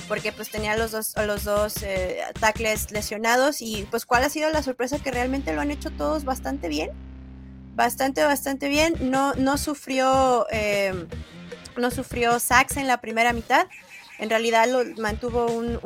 [0.08, 4.50] porque pues tenía los dos, los dos eh, tackles lesionados y pues cuál ha sido
[4.50, 6.90] la sorpresa que realmente lo han hecho todos bastante bien,
[7.74, 8.94] bastante, bastante bien.
[9.00, 11.06] No, no sufrió, eh,
[11.76, 13.66] no sufrió sacks en la primera mitad.
[14.18, 15.78] En realidad lo mantuvo un,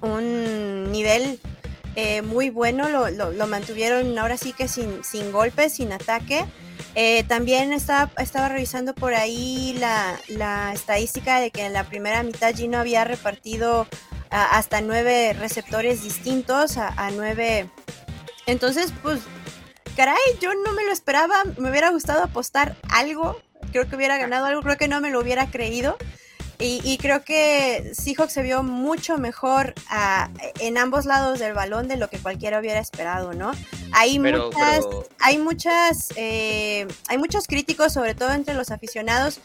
[0.00, 1.38] un, nivel
[1.94, 6.44] eh, muy bueno, lo, mantuvieron ahora sí que sin, sin golpes, sin ataque.
[6.94, 12.54] Eh, también estaba, estaba revisando por ahí la, estadística de que en la primera mitad
[12.54, 13.86] Gino había repartido
[14.30, 17.68] hasta nueve receptores distintos, a, a, nueve.
[18.46, 19.20] Entonces, pues,
[19.94, 23.40] caray, yo no me lo esperaba, me hubiera gustado apostar algo,
[23.72, 25.96] creo que hubiera ganado algo, creo que no me lo hubiera creído.
[26.58, 31.96] Y, creo que Seahawks se vio mucho mejor ah, en ambos lados del balón de
[31.96, 33.50] lo que cualquiera hubiera esperado, ¿no?
[33.92, 34.86] Hay muchas,
[35.18, 39.40] hay muchas, eh, hay muchos críticos, sobre todo entre los aficionados,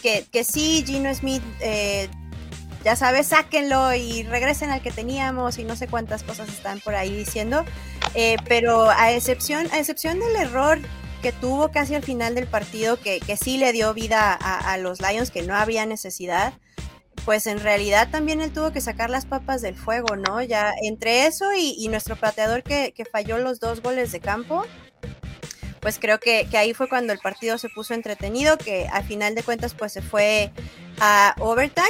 [0.00, 2.08] que, que sí, Gino Smith, eh,
[2.84, 6.94] ya sabes, sáquenlo y regresen al que teníamos y no sé cuántas cosas están por
[6.94, 7.64] ahí diciendo,
[8.14, 10.78] eh, pero a excepción, a excepción del error
[11.20, 15.00] que tuvo casi al final del partido, que, que sí le dio vida a, los
[15.00, 16.54] Lions, que no había necesidad,
[17.24, 20.42] pues en realidad también él tuvo que sacar las papas del fuego, ¿no?
[20.42, 24.64] Ya entre eso y, nuestro pateador que, falló los dos goles de campo,
[25.80, 29.34] pues creo que, que, ahí fue cuando el partido se puso entretenido, que al final
[29.34, 30.50] de cuentas pues se fue
[31.00, 31.88] a overtime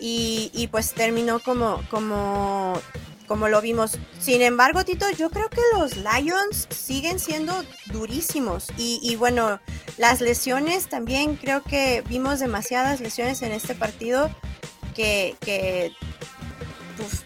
[0.00, 2.80] y, y pues terminó como, como
[3.26, 3.98] como lo vimos.
[4.18, 8.68] Sin embargo, Tito, yo creo que los Lions siguen siendo durísimos.
[8.76, 9.60] Y, bueno,
[9.98, 14.30] las lesiones también creo que vimos demasiadas lesiones en este partido
[14.94, 15.92] que, que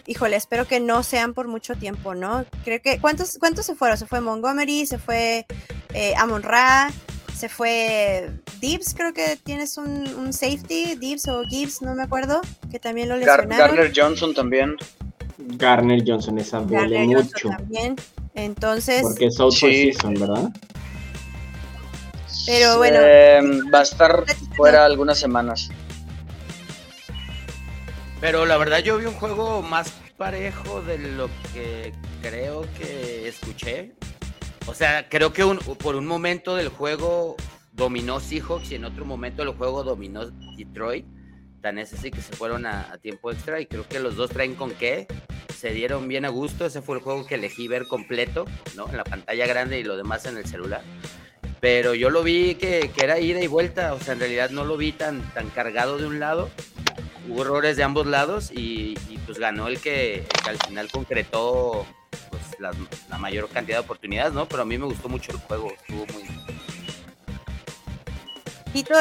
[0.05, 2.45] híjole, espero que no sean por mucho tiempo, ¿no?
[2.63, 3.97] Creo que, ¿cuántos, cuántos se fueron?
[3.97, 5.45] Se fue Montgomery, se fue
[5.93, 6.91] eh, Amon Ra,
[7.37, 12.79] se fue Dibbs, creo que tienes un, safety, Dibbs o Gibbs, no me acuerdo, que
[12.79, 13.75] también lo lesionaron.
[13.75, 14.75] Garner Johnson también.
[15.37, 17.49] Garner Johnson, esa duele mucho.
[17.49, 17.95] También.
[18.33, 19.03] Entonces.
[19.03, 20.49] Porque es out season, ¿verdad?
[22.45, 22.99] Pero bueno.
[23.73, 24.23] va a estar
[24.55, 25.69] fuera algunas semanas.
[28.19, 33.93] Pero la verdad yo vi un juego más parejo de lo que creo que escuché.
[34.65, 35.43] O sea, creo que
[35.77, 37.35] por un momento del juego
[37.73, 40.25] dominó Seahawks y en otro momento el juego dominó
[40.57, 41.05] Detroit.
[41.61, 44.55] Tan es así que se fueron a, tiempo extra y creo que los dos traen
[44.55, 45.07] con qué.
[45.55, 46.65] Se dieron bien a gusto.
[46.65, 48.87] Ese fue el juego que elegí ver completo, ¿no?
[48.89, 50.81] En la pantalla grande y lo demás en el celular.
[51.59, 53.93] Pero yo lo vi que, era ida y vuelta.
[53.93, 56.49] O sea, en realidad no lo vi tan, tan cargado de un lado.
[57.27, 61.85] Hubo errores de ambos lados y, pues ganó el que, al final concretó
[62.29, 62.71] pues, la,
[63.09, 64.47] la, mayor cantidad de oportunidades, ¿no?
[64.47, 65.73] Pero a mí me gustó mucho el juego.
[65.73, 66.23] Estuvo muy,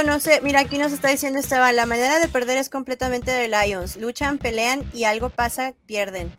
[0.07, 3.49] No sé, mira, aquí nos está diciendo Esteban, la manera de perder es completamente de
[3.49, 3.97] Lions.
[3.97, 6.33] Luchan, pelean y algo pasa, pierden.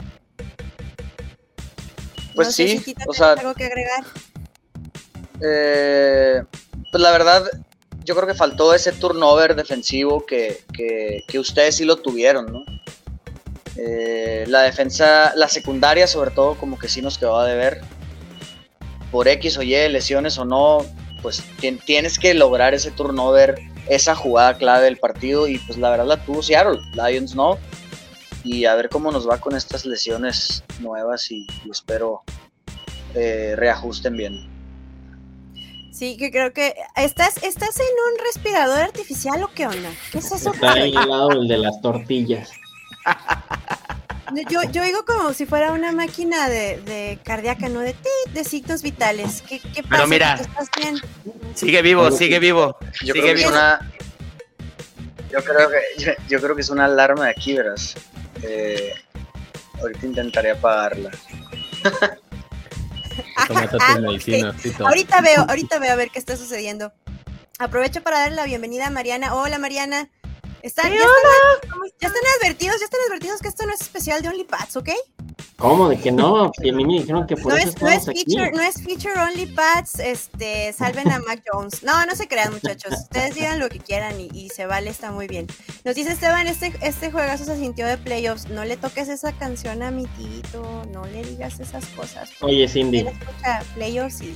[2.33, 4.03] Pues sí, o sea, algo que agregar.
[5.41, 6.43] Eh,
[6.91, 7.43] pues la verdad,
[8.03, 12.65] yo creo que faltó ese turnover defensivo que, que, ustedes sí lo tuvieron, ¿no?
[13.75, 17.81] Eh, la defensa, la secundaria sobre todo, como que sí nos quedó a deber.
[19.11, 20.85] Por X o Y, lesiones o no,
[21.21, 21.43] pues
[21.85, 26.25] tienes que lograr ese turnover, esa jugada clave del partido y pues la verdad la
[26.25, 27.57] tuvo Seattle, Lions no.
[28.43, 32.23] Y a ver cómo nos va con estas lesiones nuevas y, espero
[33.13, 34.57] eh, reajusten bien.
[35.91, 39.89] Sí, que creo que estás, estás en un respirador artificial o qué onda?
[40.11, 40.53] ¿Qué es eso?
[40.53, 42.51] Está ahí al lado el de las tortillas.
[44.49, 47.79] Yo, yo oigo como si fuera una máquina de, de cardíaca, ¿no?
[47.79, 47.95] De
[48.33, 49.41] de signos vitales.
[49.47, 49.89] ¿Qué, qué pasa?
[49.89, 50.97] Pero mira, ¿Estás bien?
[51.55, 52.77] Sigue vivo, sigue vivo.
[53.03, 53.41] Yo sigue creo que
[55.31, 57.95] Yo creo que, yo, yo creo que es una alarma de aquí, verás.
[58.43, 58.93] Eh,
[59.79, 61.11] ahorita intentaré apagarla.
[63.47, 63.97] Tómate Ah.
[64.79, 66.91] Ahorita veo, ahorita veo a ver qué está sucediendo.
[67.59, 69.33] Aprovecho para darle la bienvenida a Mariana.
[69.33, 70.09] Hola Mariana.
[70.63, 74.29] ¿Están, ya, están, ya están advertidos, ya están advertidos que esto no es especial de
[74.29, 74.89] OnlyPads, ¿ok?
[75.57, 75.89] ¿Cómo?
[75.89, 76.51] ¿De que no?
[76.61, 78.23] Si a mí me dijeron que por No eso es, no es estamos aquí.
[78.35, 81.83] feature, no es feature OnlyPads, este, salven a Mac Jones.
[81.83, 85.11] No, no se crean muchachos, ustedes digan lo que quieran y, y se vale, está
[85.11, 85.47] muy bien.
[85.85, 89.81] Nos dice Esteban, este, este juegazo se sintió de playoffs, no le toques esa canción
[89.83, 92.29] a mi tito, no le digas esas cosas.
[92.41, 94.35] Oye, Cindy, Él escucha playoffs y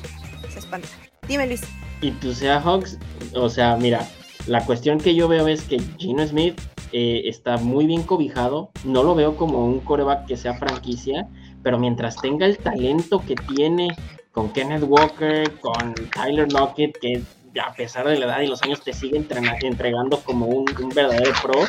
[0.54, 0.88] se espanta.
[1.28, 1.62] Dime Luis.
[2.02, 2.98] y tu Seahawks,
[3.36, 4.08] o sea, mira,
[4.48, 6.60] la cuestión que yo veo es que Gino Smith
[6.92, 8.72] eh, está muy bien cobijado.
[8.84, 11.28] No lo veo como un coreback que sea franquicia,
[11.64, 13.96] pero mientras tenga el talento que tiene
[14.32, 17.22] con Kenneth Walker, con Tyler Lockett, que
[17.62, 21.60] a pesar de la edad y los años te sigue entregando como un, verdadero pro,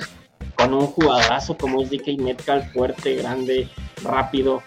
[0.55, 3.69] con un jugadorazo como es DK Metcalf, fuerte, grande,
[4.03, 4.63] rápido.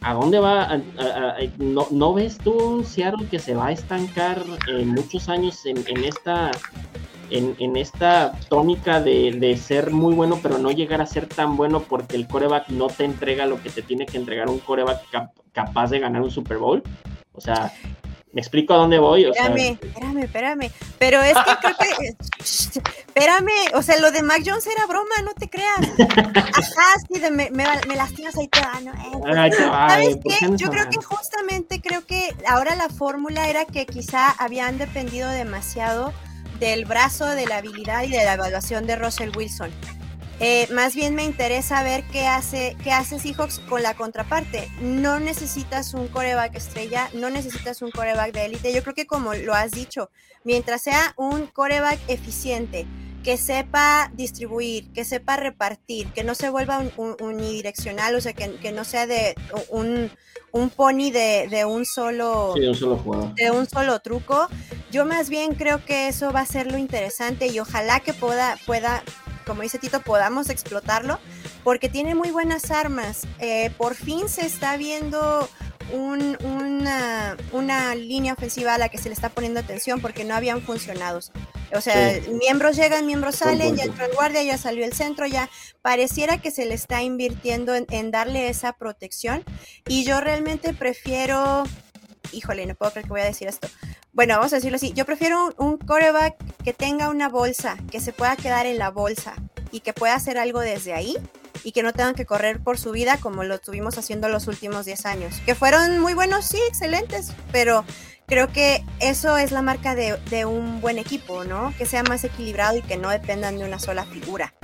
[0.00, 0.80] ¿A dónde va?
[1.58, 5.84] ¿no, ¿No ves tú un Seattle que se va a estancar eh, muchos años en,
[5.88, 6.52] en esta
[7.30, 11.56] en, en esta tónica de, de ser muy bueno, pero no llegar a ser tan
[11.56, 15.08] bueno porque el coreback no te entrega lo que te tiene que entregar un coreback
[15.10, 16.82] cap- capaz de ganar un Super Bowl?
[17.32, 17.72] O sea,
[18.32, 19.26] ¿me explico a dónde voy?
[19.26, 20.70] O sea, Espérame, espérame, espérame.
[20.98, 22.16] Pero es que creo que.
[23.08, 25.80] espérame, o sea, lo de Mac Jones era broma, no te creas.
[25.98, 28.92] Ajá, sí, de me, me, me lastimas ahí te va, ¿no?
[28.92, 30.46] Eh, pues, ay, ¿Sabes ¿por qué?
[30.56, 36.12] Yo creo que justamente creo que ahora la fórmula era que quizá habían dependido demasiado
[36.60, 39.70] del brazo, de la habilidad y de la evaluación de Russell Wilson.
[40.40, 44.68] Eh, más bien me interesa ver qué hace, qué hace Seahawks con la contraparte.
[44.80, 48.72] No necesitas un coreback estrella, no necesitas un coreback de élite.
[48.72, 50.10] Yo creo que como lo has dicho,
[50.44, 52.86] mientras sea un coreback eficiente,
[53.24, 58.32] que sepa distribuir, que sepa repartir, que no se vuelva un, un- unidireccional, o sea,
[58.32, 59.34] que, que no sea de
[59.70, 60.10] un,
[60.52, 63.34] un pony de, de un solo Sí, de un solo jugador.
[63.34, 64.48] de un solo truco.
[64.90, 68.56] Yo más bien creo que eso va a ser lo interesante y ojalá que pueda,
[68.66, 69.02] pueda,
[69.48, 71.18] como dice Tito, podamos explotarlo,
[71.64, 73.22] porque tiene muy buenas armas.
[73.40, 75.48] Eh, por fin se está viendo
[75.92, 80.36] un- una, una línea ofensiva a la que se le está poniendo atención porque no
[80.36, 81.18] habían funcionado.
[81.74, 82.30] O sea, Sí.
[82.30, 85.50] miembros llegan, miembros salen, ya entró el guardia, ya salió el centro, ya
[85.82, 89.42] pareciera que se le está invirtiendo en, en darle esa protección.
[89.86, 91.64] Y yo realmente prefiero,
[92.32, 93.68] híjole, no puedo creer que voy a decir esto.
[94.12, 98.00] Bueno, vamos a decirlo así, yo prefiero un, un quarterback que tenga una bolsa, que
[98.00, 99.34] se pueda quedar en la bolsa
[99.70, 101.16] y que pueda hacer algo desde ahí
[101.64, 104.86] y que no tengan que correr por su vida como lo estuvimos haciendo los últimos
[104.86, 105.40] 10 años.
[105.44, 107.84] Que fueron muy buenos, sí, excelentes, pero
[108.26, 111.74] creo que eso es la marca de, de un buen equipo, ¿no?
[111.76, 114.54] Que sea más equilibrado y que no dependan de una sola figura,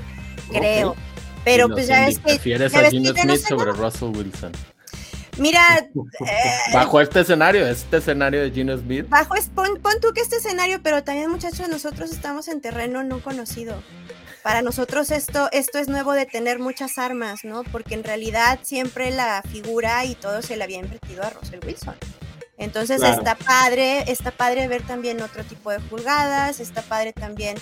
[0.51, 0.91] creo.
[0.91, 0.99] Ok.
[1.45, 2.35] Pero pues ya ves que...
[2.35, 4.53] Prefieres ya a Gino no Smith sé sobre Russell Wilson.
[5.39, 5.79] Mira,
[6.27, 9.07] eh, Bajo este escenario, este escenario de Gino Smith.
[9.09, 13.03] bajo es, pon, pon tú que este escenario, pero también muchachos, nosotros estamos en terreno
[13.03, 13.83] no conocido.
[14.43, 17.65] Para nosotros esto, esto es nuevo de tener muchas armas, ¿no?
[17.65, 21.95] Porque en realidad siempre la figura y todo se le había invertido a Russell Wilson.
[22.59, 23.19] Entonces Claro.
[23.19, 27.57] está padre, está padre ver también otro tipo de jugadas, está padre también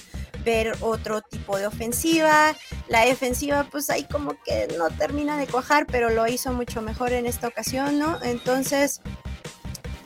[0.45, 2.57] ver otro tipo de ofensiva.
[2.89, 7.13] La defensiva, pues ahí como que no termina de cuajar, pero lo hizo mucho mejor
[7.13, 8.19] en esta ocasión, ¿no?
[8.23, 9.01] Entonces,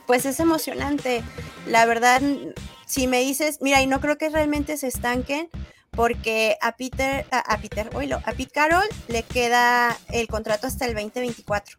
[0.05, 1.23] pues es emocionante.
[1.67, 2.21] La verdad,
[2.85, 5.49] si me dices, mira, y no creo que realmente se estanquen,
[5.91, 10.85] porque a Peter, a, a Peter, oílo, a Pete Carroll le queda el contrato hasta
[10.85, 11.77] el 2024.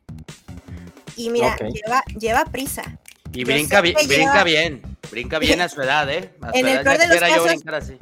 [1.17, 2.83] Y mira, lleva, lleva prisa.
[3.33, 4.83] Y Yo brinca, brinca lleva- bien.
[5.11, 6.33] Brinca bien a su edad, ¿eh?
[6.55, 7.47] En el edad peor de los casos-.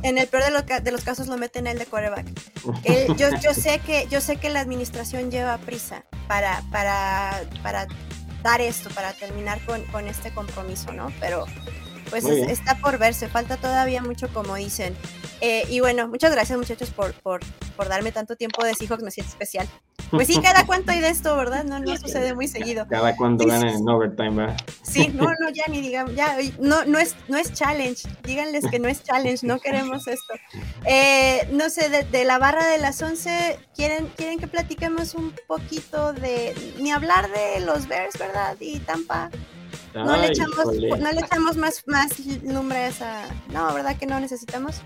[0.03, 2.25] En el peor de de los casos lo meten él de.
[2.85, 7.87] Él- yo, yo sé que yo sé que la administración lleva prisa para, para, para
[8.43, 11.13] dar esto, para terminar con, con este compromiso, ¿no?
[11.21, 11.47] Pero
[12.11, 14.97] pues es- está por verse, falta todavía mucho como dicen.
[15.41, 17.41] Eh, y bueno, muchas gracias muchachos por, por,
[17.77, 19.69] por darme tanto tiempo de Seahawks, me siento especial.
[20.11, 21.65] Pues sí, cada cuánto hay de esto, ¿verdad?
[21.65, 22.87] No, no sucede muy seguido.
[22.89, 24.57] Cada cuando ganan en overtime, ¿verdad?
[24.83, 28.79] Sí, no, no, ya ni digamos, ya, no, no es, no es challenge, díganles que
[28.79, 30.35] no es challenge, no queremos esto.
[30.85, 35.35] Eh, no sé, de, de la barra de las 11, ¿quieren, quieren que platiquemos un
[35.47, 38.57] poquito de, ni hablar de los Bears, ¿verdad?
[38.61, 39.31] Y Tampa,
[40.05, 40.99] no le echamos, híjole.
[40.99, 42.09] no le echamos más, más
[42.45, 43.23] lumbre a esa,
[43.53, 44.77] no, ¿verdad que no necesitamos?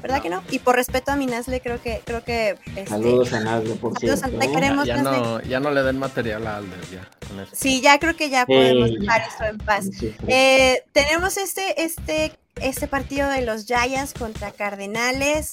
[0.00, 0.44] ¿Verdad que no?
[0.50, 3.98] Y por respeto a mi Nasle, creo que, creo que, este, Saludos a Nazle, por
[3.98, 4.36] Saludos cierto.
[4.36, 4.52] a- te ¿eh?
[4.52, 4.86] queremos.
[4.86, 7.08] Ya no, ya no le den material a Alder, ya.
[7.52, 9.86] Sí, ya creo que ya podemos dejar esto en paz.
[9.86, 10.14] Sí, sí.
[10.28, 15.50] Eh, tenemos este, este, este partido de los Giants contra Cardenales.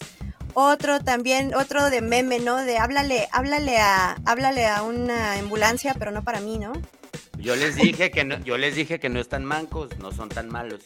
[0.54, 2.58] otro también, otro de meme, ¿no?
[2.58, 6.72] De háblale, háblale a, háblale a una ambulancia, pero no para mí, ¿no?
[7.38, 10.50] Yo les dije que no, yo les dije que no están mancos, no son tan
[10.50, 10.82] malos.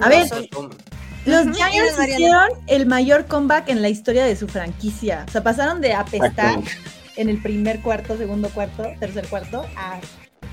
[0.00, 0.46] A ver, Son
[1.26, 5.24] Los Giants hicieron el mayor comeback en la historia de su franquicia.
[5.28, 6.60] O sea, pasaron de apestar
[7.16, 10.00] en el primer cuarto, segundo cuarto, tercer cuarto, a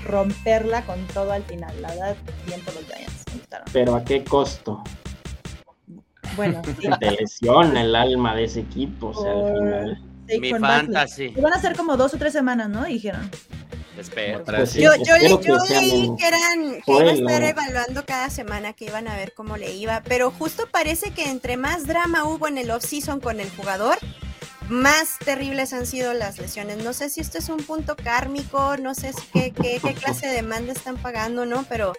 [0.04, 1.74] romperla con todo al final.
[1.80, 2.16] La verdad,
[2.46, 3.24] bien por los Giants.
[3.28, 3.66] Me gustaron.
[3.72, 4.82] Pero a qué costo?
[6.36, 6.88] Bueno, sí.
[7.00, 10.02] Te lesiona el alma de ese equipo, o sea, al final.
[10.40, 11.28] mi fantasy.
[11.40, 12.84] Van a ser como dos o tres semanas, ¿no?
[12.84, 13.30] Dijeron.
[13.98, 14.44] Espero.
[14.44, 17.12] Pues sí, Yo, yo, espero le- yo que sean leí que eran que iba a
[17.14, 21.28] estar evaluando cada semana que iban a ver cómo le iba, pero justo parece que
[21.30, 23.98] entre más drama hubo en el off-season con el jugador,
[24.68, 26.78] más terribles han sido las lesiones.
[26.82, 30.26] No sé si esto es un punto kármico, no sé si qué, qué, qué clase
[30.26, 31.64] de demanda están pagando, ¿no?
[31.68, 31.92] Pero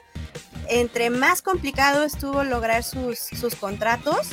[0.67, 4.27] entre más complicado estuvo lograr sus, sus contratos,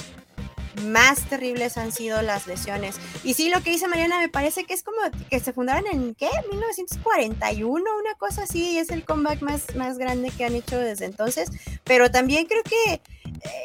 [0.82, 2.96] más terribles han sido las lesiones.
[3.22, 4.98] Y sí, lo que dice Mariana me parece que es como
[5.30, 6.28] que se fundaron en, ¿qué?
[6.50, 11.06] 1941, una cosa así, y es el comeback más, más grande que han hecho desde
[11.06, 11.50] entonces.
[11.84, 13.00] Pero también creo que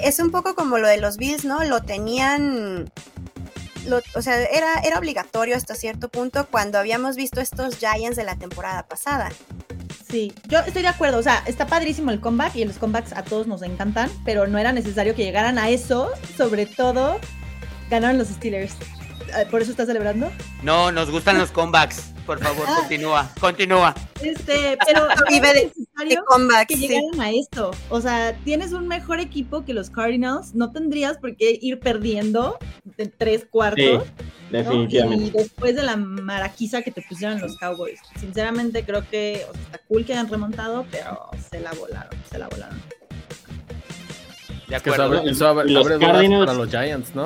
[0.01, 1.63] es un poco como lo de los Bills, ¿no?
[1.63, 2.91] Lo tenían...
[3.85, 8.23] lo- o sea, era, era obligatorio hasta cierto punto cuando habíamos visto estos Giants de
[8.23, 9.31] la temporada pasada.
[10.09, 11.19] Sí, yo estoy de acuerdo.
[11.19, 14.57] O sea, está padrísimo el comeback y los comebacks a todos nos encantan, pero no
[14.57, 16.09] era necesario que llegaran a eso.
[16.35, 17.19] Sobre todo,
[17.89, 18.73] ganaron los Steelers.
[19.37, 20.31] Eh, ¿Por eso estás celebrando?
[20.63, 22.05] No, nos gustan los comebacks.
[22.29, 23.95] Por favor, continúa, continúa.
[24.21, 25.71] Este, pero Vive de-
[26.27, 26.87] comebacks, que sí.
[26.87, 27.71] llegaran a esto.
[27.89, 32.59] O sea, tienes un mejor equipo que los Cardinals, no tendrías por qué ir perdiendo
[32.97, 33.83] de tres cuartos.
[33.83, 33.91] Sí,
[34.51, 34.57] ¿no?
[34.59, 35.25] definitivamente.
[35.25, 37.99] Y después de la maraquiza que te pusieron los Cowboys.
[38.19, 42.37] Sinceramente creo que o sea, está cool que hayan remontado, pero se la volaron, se
[42.37, 42.79] la volaron.
[44.67, 45.19] De Es que eso acuerdo.
[45.21, 47.25] abre, eso abre- Y los Cardinals- para los Giants, ¿no?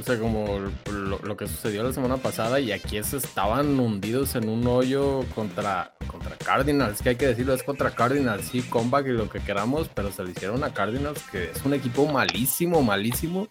[0.00, 0.58] O sea, como
[0.90, 5.26] lo, lo que sucedió la semana pasada y aquí se estaban hundidos en un hoyo
[5.34, 9.40] contra, contra Cardinals, que hay que decirlo, es contra Cardinals, sí, comeback y lo que
[9.40, 13.48] queramos, pero se le hicieron a Cardinals, que es un equipo malísimo, malísimo.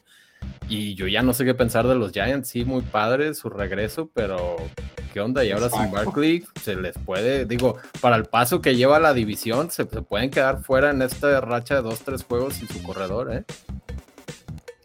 [0.68, 4.10] Y yo ya no sé qué pensar de los Giants, sí, muy padre su regreso,
[4.16, 4.56] pero
[5.14, 5.46] ¿qué onda?
[5.46, 5.92] Y ahora sin.
[5.92, 10.32] Barkley se les puede, digo, para el paso que lleva la división, se, se pueden
[10.32, 13.44] quedar fuera en esta racha de dos, tres juegos sin su corredor, ¿eh?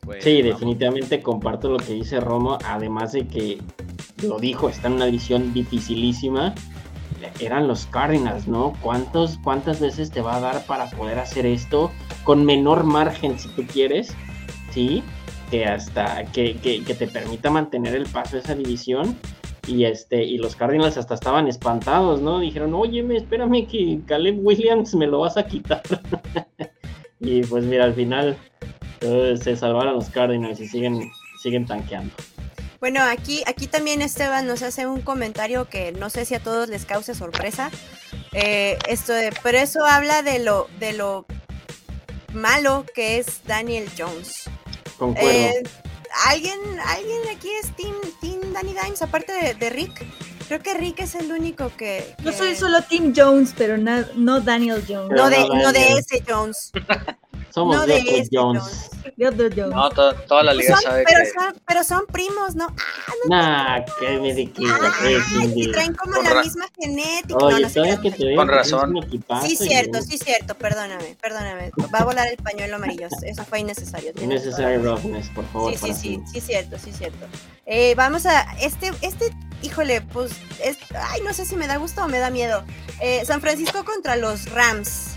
[0.05, 0.61] Pues, Sí, vamos.
[0.61, 3.59] definitivamente comparto lo que dice Romo, además de que
[4.23, 6.55] lo dijo, está en una división dificilísima.
[7.41, 8.75] Eran los Cardinals, ¿no?
[8.83, 11.91] ¿Cuántos, ¿Cuántas veces te va a dar para poder hacer esto
[12.23, 14.15] con menor margen si tú quieres?
[14.71, 15.03] ¿Sí?
[15.51, 19.17] Que hasta que, que- que te permita mantener el paso de esa división.
[19.67, 22.41] Y este, y los Cardinals hasta estaban espantados, ¿no?
[22.41, 25.81] Dijeron, óyeme, espérame que Caleb Williams me lo vas a quitar.
[27.21, 28.37] y pues mira, al final
[29.37, 32.15] se salvaron los Cardinals y siguen, siguen tanqueando.
[32.81, 36.69] Bueno, aquí, aquí también Esteban nos hace un comentario que no sé si a todos
[36.69, 37.71] les cause sorpresa.
[38.33, 41.25] Eh, esto de, pero eso habla de lo, de lo
[42.33, 44.45] malo que es Daniel Jones.
[44.99, 45.31] Concuerdo.
[45.31, 45.63] Eh,
[46.27, 50.05] ¿alguien, ¿Alguien aquí es Team, team Danny Dimes, aparte de, de Rick?
[50.49, 52.15] Creo que Rick es el único que.
[52.23, 55.17] Yo soy solo Tim Jones, pero na- no Daniel Jones.
[55.17, 56.71] No de, no no de ese Jones.
[57.55, 58.91] Somos no de este Jones.
[59.29, 59.75] Otro Jones.
[59.77, 61.31] No, to- toda la liga Son- sabe pero, que.
[61.31, 62.67] son, pero son primos, ¿no?
[63.29, 67.39] Nah, que me de que traen como la misma genética.
[67.39, 67.99] No, Oye, no qué.
[68.03, 68.97] que te Con razón.
[68.97, 71.71] equipazo Sí, cierto, no- sí, cierto, perdóname, perdóname.
[71.95, 73.07] Va a volar el pañuelo amarillo.
[73.23, 74.13] Eso fue innecesario.
[74.81, 74.85] razón.
[74.85, 75.73] roughness, por favor.
[75.77, 77.25] Sí, sí, sí, sí, cierto, sí, cierto.
[77.67, 79.31] Eh, vamos a, este, este,
[79.63, 82.65] híjole, pues, es, ay, no sé si me da gusto o me da miedo.
[83.01, 85.11] Eh, San Francisco contra los Rams,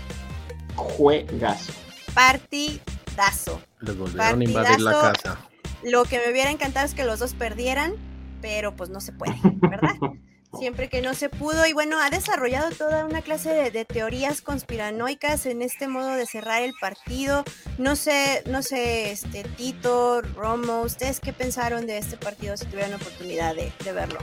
[0.76, 1.72] Juegazo.
[2.14, 3.60] Partidazo.
[3.80, 5.38] Les volvieron a invadir la casa.
[5.82, 7.94] Lo que me hubiera encantado es que los dos perdieran,
[8.40, 9.94] pero pues no se puede, ¿verdad?
[10.58, 14.40] Siempre que no se pudo y bueno, ha desarrollado toda una clase de, de teorías
[14.40, 17.44] conspiranoicas en este modo de cerrar el partido.
[17.76, 22.94] No sé, no sé, este Tito, Romo, ¿ustedes qué pensaron de este partido si tuvieran
[22.94, 24.18] oportunidad de, de verlo?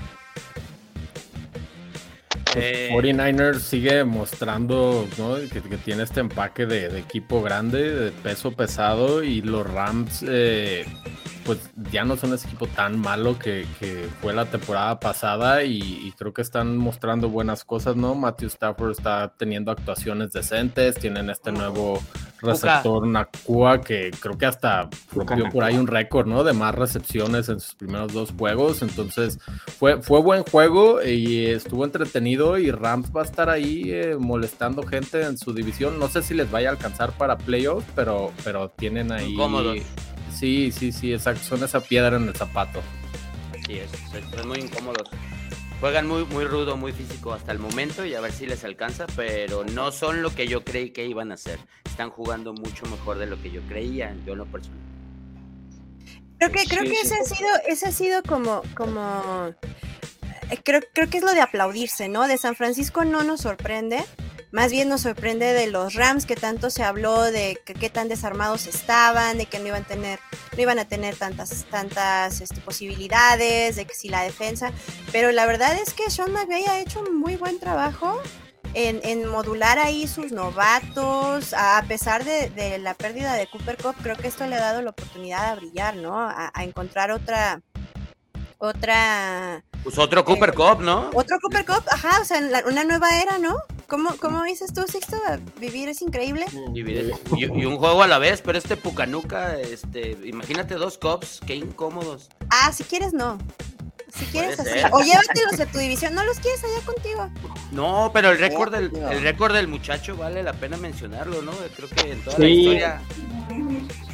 [2.56, 5.36] Eh, 49ers sigue mostrando ¿no?
[5.36, 10.24] que, que tiene este empaque de, de equipo grande, de peso pesado, y los Rams,
[10.28, 10.86] eh,
[11.46, 11.60] pues
[11.92, 16.12] ya no son ese equipo tan malo que, que fue la temporada pasada, y, y
[16.18, 18.16] creo que están mostrando buenas cosas, ¿no?
[18.16, 22.02] Matthew Stafford está teniendo actuaciones decentes, tienen este nuevo
[22.42, 26.44] receptor Nakua que creo que hasta rompió por ahí un récord, ¿no?
[26.44, 29.40] De más recepciones en sus primeros dos juegos, entonces
[29.80, 34.84] fue, fue buen juego y estuvo entretenido y Rams va a estar ahí eh, molestando
[34.84, 36.00] gente en su división.
[36.00, 39.36] No sé si les vaya a alcanzar para playoffs, pero, pero tienen ahí...
[39.36, 39.80] Cómodos.
[40.34, 41.44] Sí, sí, sí, exacto.
[41.44, 42.82] Son esa piedra en el zapato.
[43.54, 43.90] Así es,
[44.36, 45.10] son muy incómodos.
[45.80, 49.06] Juegan muy, muy rudo, muy físico hasta el momento y a ver si les alcanza,
[49.16, 51.60] pero no son lo que yo creí que iban a hacer.
[51.84, 54.80] Están jugando mucho mejor de lo que yo creía, yo en lo personal.
[56.38, 59.54] Creo que, creo que ese ha sido, ese ha sido como, como
[60.52, 62.28] eh, creo, creo que es lo de aplaudirse, ¿no?
[62.28, 64.04] De San Francisco no nos sorprende.
[64.56, 68.08] Más bien nos sorprende de los Rams que tanto se habló de que qué tan
[68.08, 70.20] desarmados estaban, de que no iban a tener,
[70.56, 74.72] no iban a tener tantas, tantas este, posibilidades, de que si la defensa.
[75.12, 78.22] Pero la verdad es que Sean McVay ha hecho un muy buen trabajo
[78.74, 81.54] en, en modular ahí sus novatos.
[81.54, 84.82] A, pesar de, de, la pérdida de Cooper Cup, creo que esto le ha dado
[84.82, 86.18] la oportunidad a brillar, ¿no?
[86.18, 87.62] A, a encontrar otra,
[88.58, 89.66] otra.
[89.86, 91.12] Pues otro Cooper eh, Cup, ¿no?
[91.14, 93.56] Otro Cooper Cup, ajá, o sea, la, una nueva era, ¿no?
[93.88, 95.16] ¿Cómo, cómo dices tú, Sixto?
[95.60, 96.48] Vivir es increíble.
[96.72, 100.98] Vivir es, y, y, un juego a la vez, pero este Pucanuca, este, imagínate dos
[100.98, 102.30] Cups, qué incómodos.
[102.50, 103.38] Ah, si quieres, no.
[104.18, 104.72] Si quieres así.
[104.92, 106.16] O llévatelos de tu división.
[106.16, 107.30] ¿No los quieres allá contigo?
[107.72, 111.52] No, pero el récord del, el récord del muchacho vale la pena mencionarlo, ¿no?
[111.76, 112.42] Creo que en toda sí.
[112.42, 113.02] la historia.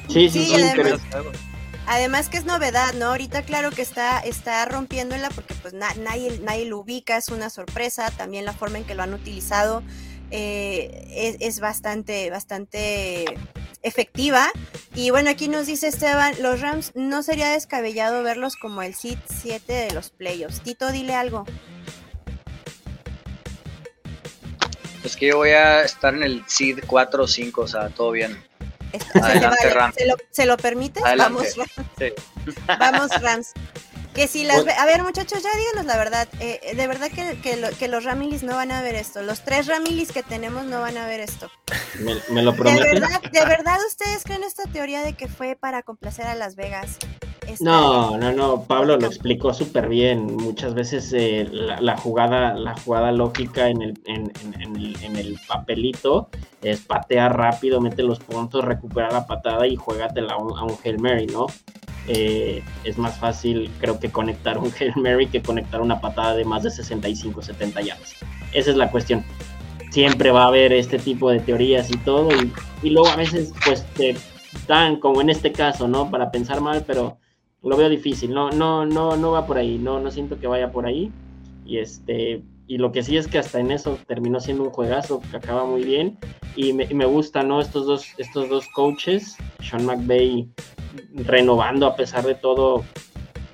[0.09, 0.45] Sí, sí, sí.
[0.47, 0.99] sí además,
[1.87, 3.07] además, que es novedad, ¿no?
[3.07, 7.49] Ahorita claro que está, está rompiéndola porque pues na, nadie, nadie lo ubica, es una
[7.49, 8.11] sorpresa.
[8.11, 9.83] También la forma en que lo han utilizado
[10.31, 13.25] eh, es, es bastante, bastante
[13.83, 14.51] efectiva.
[14.93, 19.17] Y bueno, aquí nos dice Esteban, los Rams no sería descabellado verlos como el seed
[19.25, 20.61] 7 de los playoffs.
[20.61, 21.45] Tito, dile algo.
[25.01, 28.11] Pues que yo voy a estar en el seed 4 o 5, o sea, todo
[28.11, 28.50] bien.
[29.21, 29.73] Adelante, vale.
[29.73, 29.95] Rams.
[29.95, 31.03] ¿Se lo, ¿Se lo permites?
[31.03, 31.33] Adelante.
[31.33, 31.89] Vamos, Rams.
[31.97, 32.13] Sí.
[32.79, 33.53] Vamos, Rams.
[34.13, 34.73] Que si las ve...
[34.73, 36.27] A ver, muchachos, ya díganos la verdad.
[36.41, 39.21] Eh, de verdad que, que, lo, que, los Ramilis no van a ver esto.
[39.21, 41.49] Los tres Ramilis que tenemos no van a ver esto.
[41.99, 42.83] ¿Me, me lo prometes?
[42.83, 46.55] ¿De verdad, ¿De verdad ustedes creen esta teoría de que fue para complacer a Las
[46.57, 46.97] Vegas?
[47.59, 48.63] No, no, no.
[48.63, 50.35] Pablo lo explicó súper bien.
[50.37, 55.03] Muchas veces eh, la, la, jugada, la jugada lógica en el, en, en, en, el,
[55.03, 56.29] en el papelito
[56.61, 60.77] es patear rápido, mete los puntos, recupera la patada y juégatela a un, a un
[60.83, 61.47] Hail Mary, ¿no?
[62.07, 66.45] Eh, es más fácil, creo que conectar un Hail Mary que conectar una patada de
[66.45, 68.15] más de 65, 70 yardas.
[68.53, 69.23] Esa es la cuestión.
[69.91, 73.53] Siempre va a haber este tipo de teorías y todo, y, y, luego a veces,
[73.65, 74.15] pues te
[74.67, 76.09] dan, como en este caso, ¿no?
[76.09, 77.17] Para pensar mal, pero
[77.63, 78.33] lo veo difícil.
[78.33, 79.77] No, no, no, no va por ahí.
[79.77, 81.11] No, no siento que vaya por ahí.
[81.65, 85.21] Y este, y lo que sí es que hasta en eso terminó siendo un juegazo
[85.29, 86.17] que acaba muy bien.
[86.55, 87.61] Y me, me gusta, ¿no?
[87.61, 90.49] Estos dos, estos dos coaches, Sean McVay
[91.13, 92.83] renovando a pesar de todo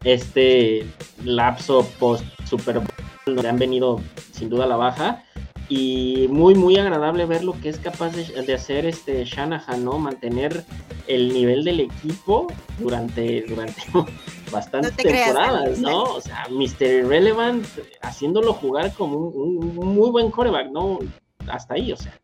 [0.03, 0.85] este
[1.23, 2.87] lapso post Super Bowl
[3.25, 3.99] donde han venido
[4.31, 5.23] sin duda a la baja
[5.69, 9.99] y muy muy agradable ver lo que es capaz de, de, hacer este Shanahan, ¿no?
[9.99, 10.63] Mantener
[11.07, 12.47] el nivel del equipo
[12.79, 13.81] durante, durante
[14.51, 16.03] bastantes no temporadas, creas, ¿no?
[16.03, 17.03] O sea, Mr.
[17.03, 17.65] Irrelevant
[18.01, 20.99] haciéndolo jugar como un, un, muy buen coreback, ¿no?
[21.47, 22.17] Hasta ahí, o sea,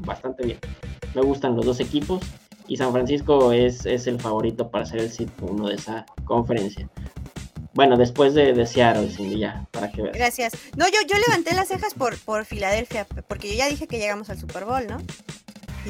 [0.00, 0.58] bastante bien.
[1.14, 2.22] Me gustan los dos equipos
[2.68, 6.88] y San Francisco es, es el favorito para ser el sitio uno de esa conferencia.
[7.74, 10.16] Bueno, después de, de Seattle, Cindy, ya, para que veas.
[10.16, 10.52] Gracias.
[10.76, 14.28] No, yo, yo levanté las cejas por, por Filadelfia, porque yo ya dije que llegamos
[14.28, 14.98] al Super Bowl, ¿no?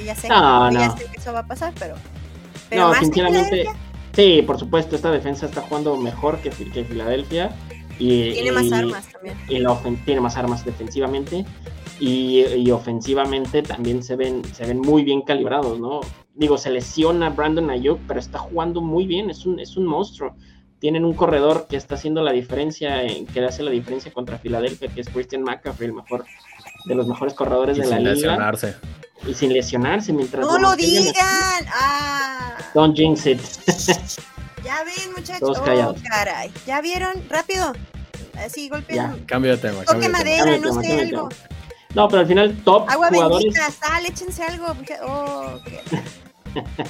[0.00, 0.80] Y ya sé, no, yo no.
[0.80, 1.96] ya sé que eso va a pasar, pero...
[2.70, 3.66] pero no, sinceramente,
[4.14, 7.50] sí, por supuesto, esta defensa está jugando mejor que, que Filadelfia.
[7.98, 9.36] Y, tiene más armas también.
[9.48, 11.44] Y la tiene más armas defensivamente.
[11.98, 16.00] Y, y, ofensivamente también se ven, se ven muy bien calibrados, ¿no?
[16.34, 20.34] Digo, se lesiona Brandon Ayuk, pero está jugando muy bien, es un, es un monstruo
[20.82, 23.02] tienen un corredor que está haciendo la diferencia,
[23.32, 26.24] que hace la diferencia contra Filadelfia, que es Christian McCaffrey, el mejor
[26.86, 28.14] de los mejores corredores y de la sin liga.
[28.14, 28.74] Lesionarse.
[29.24, 31.14] Y sin lesionarse mientras no lo digan.
[31.72, 32.56] Ah.
[32.74, 33.40] Don't jinx it.
[34.64, 35.38] ya ven, muchachos.
[35.38, 35.98] Todos callados.
[36.00, 36.50] Oh, caray.
[36.66, 37.12] ¿Ya vieron?
[37.30, 37.72] Rápido.
[38.34, 39.20] Así golpean.
[39.26, 39.84] Cambio de tema.
[39.84, 41.28] Toque madera, no sé, algo.
[41.94, 43.44] No, pero al final top Agua jugadores.
[43.44, 44.74] bendita, sal, échense algo.
[45.06, 45.78] Oh, okay.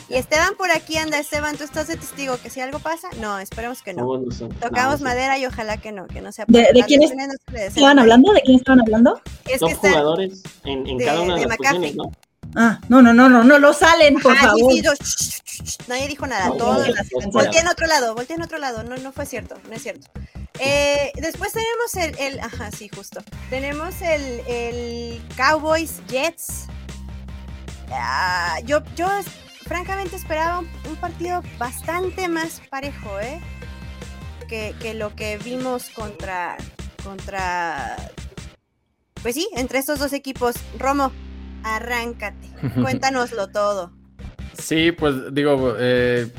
[0.08, 3.38] Y Esteban por aquí anda, Esteban, tú estás de testigo que si algo pasa, no,
[3.38, 4.04] esperemos que no.
[4.04, 6.84] No, no son- Tocamos no, madera y ojalá que no, que no sea ¿De- de
[6.86, 7.12] quién es-
[7.54, 8.32] ¿Estaban hablando?
[8.32, 9.20] ¿De quién estaban hablando?
[9.46, 12.12] Es que está, jugadores en, en de- cada una de, de las posiciones, ¿no?
[12.54, 14.72] Ah, no, no, no, no, no lo salen, por Ah, favor.
[14.72, 16.86] sí, yo- shh, shh, shh, nadie dijo nada, No, todos
[17.32, 20.08] voltea en otro lado, voltea en otro lado, no, no fue cierto, no es cierto.
[20.58, 23.22] Eh, después tenemos el, el, ajá, sí, justo.
[23.48, 26.66] Tenemos el, el Cowboys Jets.
[27.90, 29.08] Ah, yo, yo
[29.72, 33.40] francamente esperaba un, un partido bastante más parejo, ¿eh?
[34.46, 36.58] Que, que lo que vimos contra,
[37.02, 37.96] contra,
[39.22, 40.56] pues sí, entre estos dos equipos.
[40.78, 41.10] Romo,
[41.64, 42.50] arráncate,
[42.82, 43.92] cuéntanoslo todo.
[44.58, 46.30] Sí, pues digo, eh,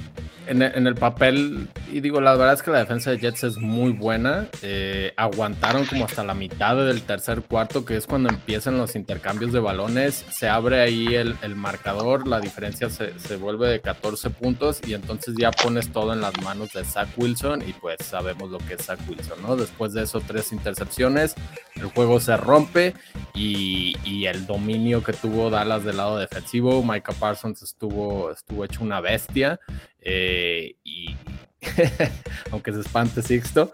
[0.47, 3.57] en, en, el papel, y digo, la verdad es que la defensa de Jets es
[3.57, 4.47] muy buena.
[4.61, 9.53] Eh, aguantaron como hasta la mitad del tercer cuarto, que es cuando empiezan los intercambios
[9.53, 10.25] de balones.
[10.31, 14.93] Se abre ahí el, el marcador, la diferencia se, se, vuelve de 14 puntos y
[14.93, 18.75] entonces ya pones todo en las manos de Zach Wilson y pues sabemos lo que
[18.75, 19.55] es Zach Wilson, ¿no?
[19.55, 21.35] Después de eso, tres intercepciones,
[21.75, 22.93] el juego se rompe
[23.33, 28.83] y, y el dominio que tuvo Dallas del lado defensivo, Micah Parsons estuvo, estuvo hecho
[28.83, 29.59] una bestia.
[30.03, 31.15] Eh, y
[32.51, 33.71] aunque se espante Sixto,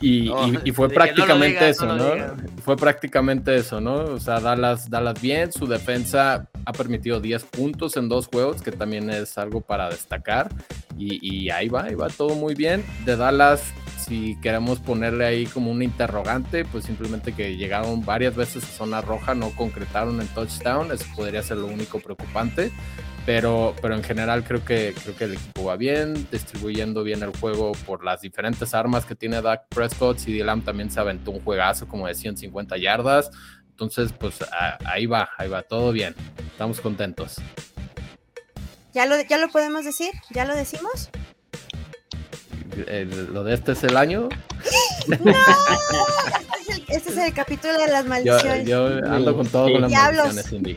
[0.00, 2.36] y, no, y, y fue prácticamente no digas, eso, ¿no?
[2.62, 3.96] Fue prácticamente eso, ¿no?
[3.96, 8.72] O sea, Dallas, Dallas bien, su defensa ha permitido 10 puntos en dos juegos, que
[8.72, 10.50] también es algo para destacar,
[10.96, 12.84] y, y ahí va, ahí va todo muy bien.
[13.04, 13.62] De Dallas,
[13.98, 19.00] si queremos ponerle ahí como un interrogante, pues simplemente que llegaron varias veces a zona
[19.00, 22.72] roja, no concretaron en touchdown, eso podría ser lo único preocupante
[23.26, 27.36] pero, pero en general creo que, creo que el equipo va bien, distribuyendo bien el
[27.36, 30.18] juego por las diferentes armas que tiene Dak Prescott.
[30.18, 33.30] CD Lamb también se aventó un juegazo como de 150 yardas.
[33.70, 36.14] Entonces, pues a, ahí va, ahí va, todo bien.
[36.50, 37.36] Estamos contentos.
[38.92, 40.10] ¿Ya lo, ya lo podemos decir?
[40.30, 41.10] ¿Ya lo decimos?
[42.86, 44.28] El, ¿Lo de este es el año?
[45.08, 45.34] ¡No!
[46.88, 48.66] Este es el capítulo de las maldiciones.
[48.66, 50.34] Yo, yo ando con todo con las Diablos.
[50.34, 50.76] maldiciones,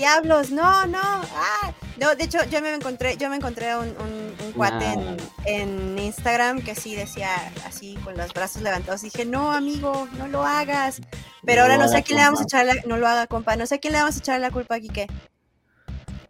[0.00, 0.98] Diablos, no, no.
[0.98, 5.16] Ah, no, de hecho, yo me encontré, yo me encontré un, un, un cuate en,
[5.44, 7.28] en, Instagram que sí decía
[7.66, 9.02] así con los brazos levantados.
[9.02, 11.02] Dije, no, amigo, no lo hagas.
[11.44, 13.26] Pero no ahora no sé a quién le vamos a echar la, no lo haga,
[13.26, 15.06] compa, no sé a quién le vamos a echar la culpa aquí que.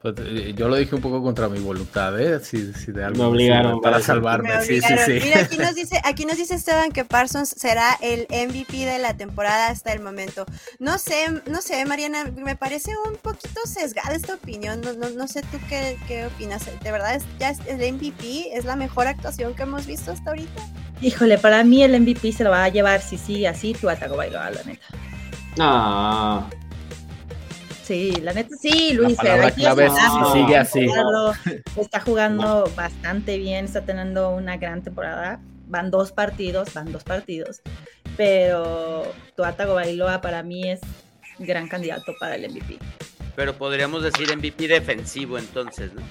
[0.03, 2.41] Pues, eh, yo lo dije un poco contra mi voluntad, ¿eh?
[2.41, 4.57] Si, si de algo me obligaron para salvarme.
[4.57, 5.21] Me sí, sí, sí.
[5.23, 9.15] Mira, aquí nos dice, aquí nos dice Esteban que Parsons será el MVP de la
[9.15, 10.47] temporada hasta el momento.
[10.79, 14.81] No sé, no sé, Mariana, me parece un poquito sesgada esta opinión.
[14.81, 16.65] No, no, no sé tú qué, qué opinas.
[16.83, 18.57] ¿De verdad es, ya es el MVP?
[18.57, 20.63] ¿Es la mejor actuación que hemos visto hasta ahorita?
[21.03, 24.17] Híjole, para mí el MVP se lo va a llevar si sigue así tu ataco
[24.17, 24.87] Bailoa, la neta.
[25.59, 26.49] No.
[27.91, 29.17] Sí, la neta sí, Luis.
[29.17, 30.87] La palabra clave es si sigue así.
[31.77, 32.75] Está jugando no.
[32.77, 35.41] bastante bien, está teniendo una gran temporada.
[35.67, 37.63] Van dos partidos, van dos partidos.
[38.17, 39.03] Pero
[39.35, 40.79] Tuatago Bailoa para mí es
[41.41, 42.79] gran candidato para el MVP.
[43.35, 46.03] Pero podríamos decir MVP defensivo entonces, ¿no?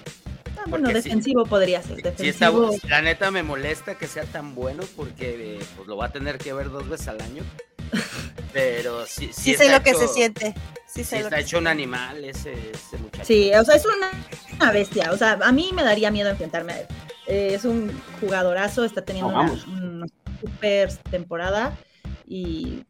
[0.60, 2.01] Ah, bueno, defensivo si, podría ser.
[2.01, 2.72] Defensivo.
[2.72, 6.12] Si está, la neta me molesta que sea tan bueno porque pues, lo va a
[6.12, 7.43] tener que ver dos veces al año.
[8.53, 10.53] Pero sí, sí, sí sé lo que se siente.
[10.88, 13.26] Sí, sí está hecho un animal ese, ese, muchacho.
[13.26, 14.12] Sí, o sea, es una,
[14.60, 15.12] una, bestia.
[15.12, 16.88] O sea, a mí me daría miedo enfrentarme a él.
[17.28, 20.05] Eh, es un jugadorazo, está teniendo no, una, una,
[20.41, 21.78] super temporada
[22.26, 22.84] y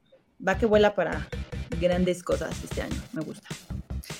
[0.45, 1.28] va que vuela para
[1.80, 3.01] grandes cosas este año.
[3.11, 3.47] Me gusta.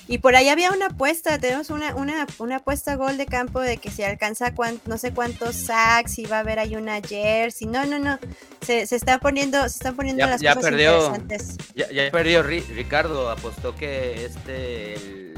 [0.08, 3.76] Y por ahí había una apuesta, tenemos una, una, una apuesta gol de campo de
[3.76, 7.68] que si alcanza cuan, no sé cuántos sacks, y va a haber ahí una jersey.
[7.68, 8.18] No, no, no.
[8.60, 11.56] Se, se están poniendo, se están poniendo ya, las ya cosas perdió, interesantes.
[11.74, 15.30] Ya, ya perdió Ricardo, apostó que este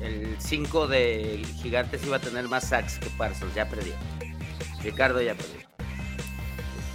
[0.00, 3.94] el 5 de Gigantes iba a tener más sacks que Parsons, ya perdió.
[4.82, 5.60] Ricardo ya perdió.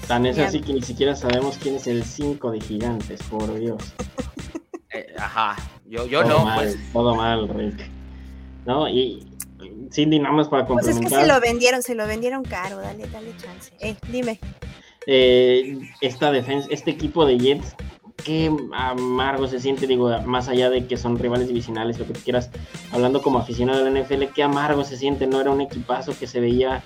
[0.07, 3.93] Tan es así que ni siquiera sabemos quién es el 5 de Gigantes, por Dios.
[4.91, 5.57] Eh, ajá,
[5.95, 6.93] yo, yo todo no, mal, pues.
[6.93, 7.89] Todo mal, Rick.
[8.65, 9.25] No, y
[9.91, 11.19] Cindy, nada más para Pues es complementar.
[11.19, 13.71] que se lo vendieron, se lo vendieron caro, dale, dale chance.
[13.79, 14.39] Eh, dime.
[15.07, 17.75] Eh, esta defensa, este equipo de Jets,
[18.23, 22.19] qué amargo se siente, digo, más allá de que son rivales divisionales, lo que tú
[22.23, 22.49] quieras,
[22.91, 26.25] hablando como aficionado de la NFL, qué amargo se siente, no era un equipazo que
[26.25, 26.83] se veía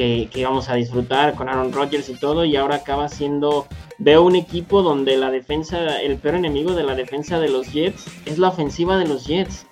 [0.00, 3.66] que, que íbamos a disfrutar con Aaron Rodgers y todo, y ahora acaba siendo,
[3.98, 8.06] veo un equipo donde la defensa, el peor enemigo de la defensa de los Jets
[8.24, 9.66] es la ofensiva de los Jets,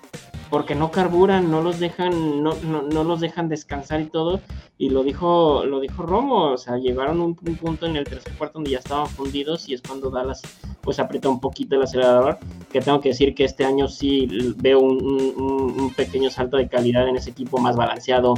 [0.51, 4.39] porque no carburan, no los dejan, no, no, no los dejan descansar y todo,
[4.77, 8.31] y lo dijo, lo dijo Romo, o sea, llegaron un, un, punto en el tercer
[8.33, 10.43] cuarto donde ya estaban fundidos y es cuando Dallas
[10.81, 12.37] pues aprieta un poquito el acelerador,
[12.71, 14.27] que tengo que decir que este año sí
[14.57, 18.35] veo un, un, un pequeño salto de calidad en ese equipo más balanceado,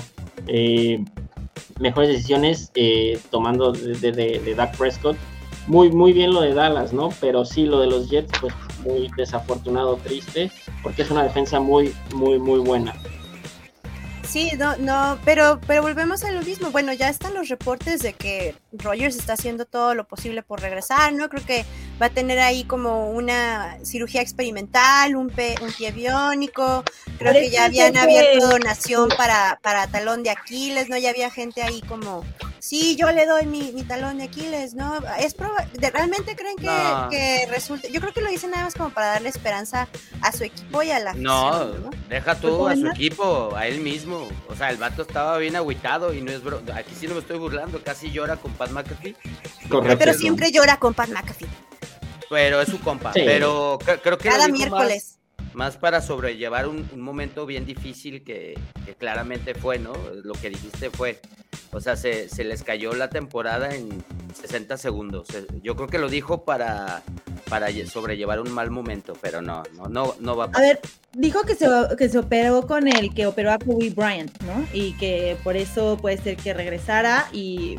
[0.47, 1.03] eh,
[1.81, 5.17] mejores decisiones eh, tomando de, de, Dak Prescott,
[5.67, 7.09] muy, muy bien lo de Dallas, ¿no?
[7.19, 8.53] Pero sí lo de los Jets, pues
[8.83, 10.51] muy desafortunado, triste,
[10.83, 12.93] porque es una defensa muy, muy, muy buena.
[14.31, 16.71] Sí, no, no, pero, pero volvemos a lo mismo.
[16.71, 21.11] Bueno, ya están los reportes de que Rogers está haciendo todo lo posible por regresar,
[21.11, 21.27] ¿no?
[21.27, 21.65] Creo que
[22.01, 26.85] va a tener ahí como una cirugía experimental, un, pe, un pie biónico,
[27.19, 30.97] creo que ya habían abierto donación para, para talón de Aquiles, ¿no?
[30.97, 32.23] Ya había gente ahí como
[32.61, 34.93] sí, yo le doy mi, mi talón de Aquiles, ¿no?
[35.19, 35.35] Es
[35.73, 37.09] ¿Realmente creen que, No.
[37.09, 37.91] que resulte?
[37.91, 39.87] Yo creo que lo dicen nada más como para darle esperanza
[40.21, 41.89] a su equipo y a la No, afición, ¿no?
[42.07, 44.27] deja ¿Fue tú a su equipo, a él mismo.
[44.47, 46.61] O sea, el vato estaba bien agüitado y no es bro.
[46.73, 49.15] Aquí sí no me estoy burlando, casi llora con Pat McAfee.
[49.69, 49.97] Correcto.
[49.99, 51.47] Pero siempre llora con Pat McAfee.
[52.29, 53.11] Pero es su compa.
[53.13, 53.23] Sí.
[53.25, 55.17] Pero cre- creo que Cada miércoles.
[55.17, 55.20] Más,
[55.53, 58.57] más para sobrellevar un, momento bien difícil que,
[58.97, 59.93] claramente fue, ¿no?
[60.23, 61.19] Lo que dijiste fue.
[61.73, 64.03] O sea, se, se les cayó la temporada en
[64.41, 65.29] 60 segundos.
[65.33, 67.01] Eh, Yo creo que lo dijo para,
[67.49, 70.67] para lle- sobrellevar un mal momento, pero no, no, no, no va a A pasar.
[70.67, 70.79] ver,
[71.13, 74.65] dijo que se, que se operó con el que operó a Kobe Bryant, ¿no?
[74.73, 77.77] Y que por eso puede ser que regresara y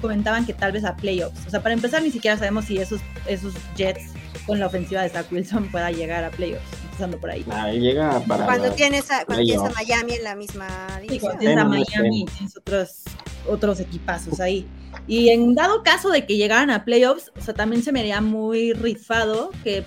[0.00, 1.46] comentaban que tal vez a playoffs.
[1.46, 4.12] O sea, para empezar, ni siquiera sabemos si esos, esos Jets
[4.46, 7.44] con la ofensiva de Zach Wilson pueda llegar a playoffs, empezando por ahí.
[7.50, 8.44] Ahí llega para.
[8.44, 9.70] Cuando tienes, a, cuando tienes a.
[9.74, 10.68] Miami en la misma
[11.00, 11.20] Sí, división.
[11.20, 13.02] cuando tienes a Miami y tienes otros,
[13.48, 14.66] otros equipazos ahí.
[15.06, 18.20] Y en dado caso de que llegaran a playoffs, o sea, también se me haría
[18.20, 19.84] muy rifado que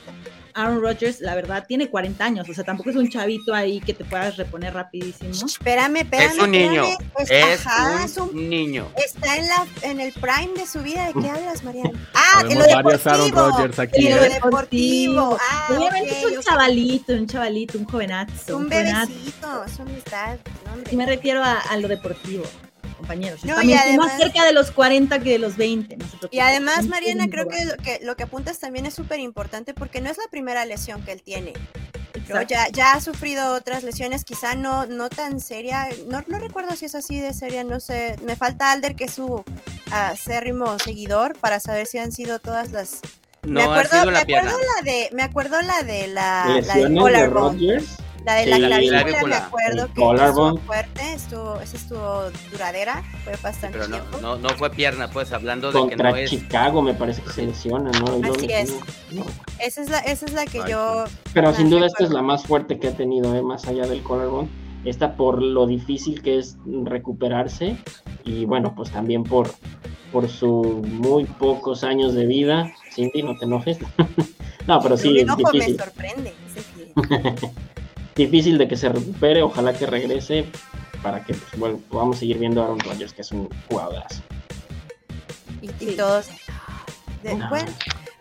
[0.58, 2.50] Aaron Rodgers, la verdad, tiene 40 años.
[2.50, 5.32] O sea, tampoco es un chavito ahí que te puedas reponer rapidísimo.
[5.46, 6.32] Espérame, espérame.
[6.32, 6.84] es un niño.
[6.86, 7.52] espérame.
[7.54, 8.88] Es- Es ajá, un es un- niño.
[8.98, 11.08] está en, la, en el prime de su vida.
[11.08, 11.92] ¿De qué hablas, Mariana?
[12.14, 13.58] Ah, en lo varios Aaron deportivo.
[13.58, 14.08] Rodgers aquí.
[14.08, 14.30] En lo ¿eh?
[14.30, 15.38] deportivo.
[15.40, 16.44] Ah, Obviamente ok, es un ok.
[16.44, 18.58] chavalito, un chavalito, un jovenazo.
[18.58, 19.08] Un jovenazo.
[19.12, 19.64] bebecito.
[19.66, 19.86] Es un
[20.66, 20.90] no, hombre.
[20.90, 22.44] Sí me refiero a, a lo deportivo,
[22.98, 23.46] compañeros.
[23.46, 25.98] No, También más cerca de los 40 que de los 20.
[25.98, 26.38] No se preocupen.
[26.38, 30.02] Y además, Mariana, creo que lo, que lo que apuntas también es súper importante porque
[30.02, 31.54] no es la primera lesión que él tiene.
[32.48, 35.88] Ya, ya ha sufrido otras lesiones, quizá no, no tan seria.
[36.08, 38.18] No, no recuerdo si es así de seria, no sé.
[38.24, 39.44] Me falta Alder, que es su
[39.92, 43.02] acérrimo seguidor, para saber si han sido todas las.
[43.44, 44.50] No me ha acuerdo, sido me la pierna.
[44.50, 46.94] acuerdo la de, me acuerdo la de la, la del
[48.36, 48.46] De.
[48.48, 49.38] La de la Sí, clavícula, me clavícula.
[49.38, 54.18] acuerdo que estuvo fuerte, estuvo, esa estuvo duradera, fue bastante Pero no, tiempo.
[54.22, 56.30] no, no fue pierna, pues hablando de que Contra no es.
[56.30, 58.06] Chicago me parece que se lesiona, ¿no?
[58.34, 58.74] Así no, es.
[59.12, 59.26] no.
[59.60, 62.22] Esa es la, esa es la que Ay, yo Pero sin duda esta es la
[62.22, 63.42] más fuerte que ha tenido, ¿eh?
[63.42, 64.50] más allá del collarbone.
[64.86, 67.76] Esta por lo difícil que es recuperarse
[68.24, 69.50] y bueno, pues también por,
[70.12, 72.72] por sus muy pocos años de vida.
[72.94, 73.78] Cindy, no te enojes.
[74.68, 75.78] no, pero sí, es enojo me difícil.
[75.78, 76.34] sorprende.
[78.18, 80.46] Difícil de que se recupere, ojalá que regrese
[81.04, 84.22] para que pues, bueno, podamos seguir viendo a Aaron Rodgers, que es un jugadorazo.
[85.62, 86.28] Y, todos.
[87.24, 87.50] de- No.
[87.50, 87.72] bueno,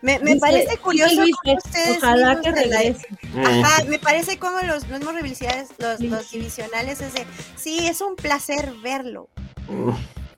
[0.01, 3.07] me, me Dice- parece curioso cómo ustedes Ojalá que de la- regrese.
[3.43, 7.25] Ajá, me parece como los mismos rivalidades, los, los divisionales es de,
[7.55, 9.29] sí, es un placer verlo,
[9.67, 9.91] mm,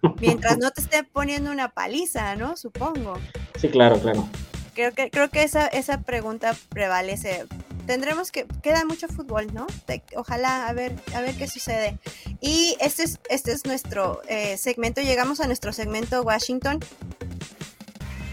[0.22, 2.56] mientras no te esté poniendo una paliza, ¿no?
[2.58, 3.18] Supongo.
[3.58, 4.28] sí, claro, claro.
[4.74, 7.46] Creo que, creo que esa, esa pregunta prevalece.
[7.90, 9.66] Tendremos que, queda mucho fútbol, ¿no?
[9.88, 11.98] Te- ojalá, a ver, a ver qué sucede.
[12.40, 16.78] Y este es, este es nuestro eh, segmento, llegamos a nuestro segmento Washington.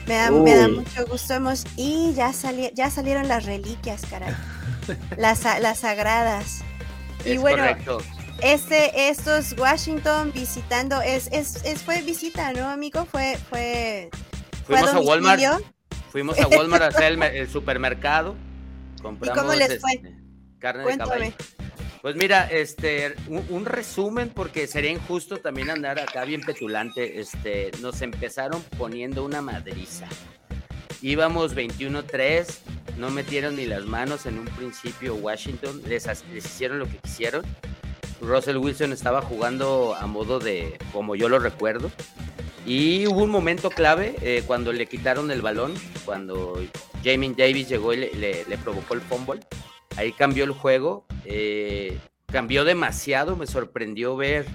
[0.06, 1.32] Me da, me da mucho gusto.
[1.32, 4.34] Hemos, y ya, sali- ya salieron las reliquias, caray.
[5.16, 6.58] Las, las sagradas.
[7.24, 7.98] Y Es bueno, correcto.
[8.42, 13.06] este, estos Washington visitando, es, es, es- fue visita, ¿no, amigo?
[13.06, 14.10] Fue, fue,
[14.66, 15.42] fue Fuimos a Walmart.
[16.12, 18.36] Fuimos a Walmart a hacer el supermercado.
[19.02, 19.94] Compramos cómo les fue?
[19.94, 20.14] este,
[20.58, 21.26] carne Cuéntame.
[21.26, 21.66] de caballo.
[22.02, 27.18] Pues mira, este, un, un resumen, porque sería injusto también andar acá bien petulante.
[27.20, 30.06] Este, nos empezaron poniendo una madriza.
[31.02, 32.46] Íbamos 21-3,
[32.96, 37.44] no metieron ni las manos en un principio Washington, les, les hicieron lo que quisieron.
[38.20, 41.90] Russell Wilson estaba jugando a modo de, como yo lo recuerdo.
[42.66, 45.72] Y hubo un momento clave eh, cuando le quitaron el balón,
[46.04, 46.60] cuando
[47.04, 49.40] Jamin Davis llegó y le, provocó el fumble.
[49.96, 51.96] Ahí cambió el juego, eh,
[52.26, 54.46] cambió demasiado, me sorprendió ver.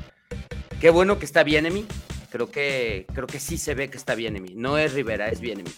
[0.82, 1.86] Qué bueno que está Bienemi.
[2.32, 4.56] Creo que, creo que sí se ve que está Bienemi.
[4.56, 5.72] No es Rivera, es Bienemi.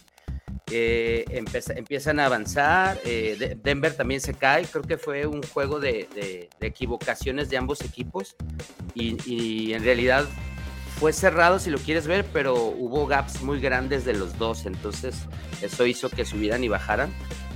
[0.71, 2.99] Eh, empeza- empiezan a avanzar.
[3.05, 4.65] eh, De- Denver también se cae.
[4.65, 8.35] Creo que fue un juego de, equivocaciones de ambos equipos.
[8.95, 10.25] Y en realidad
[11.03, 14.65] fue cerrado si lo quieres ver, pero hubo gaps muy grandes de los dos.
[14.65, 15.27] Entonces
[15.61, 17.11] eso hizo que subieran y bajaran.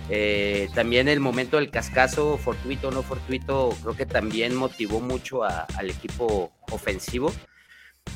[0.09, 5.45] Eh, también el momento del cascazo, fortuito o no fortuito, creo que también motivó mucho
[5.45, 7.31] a- al equipo ofensivo.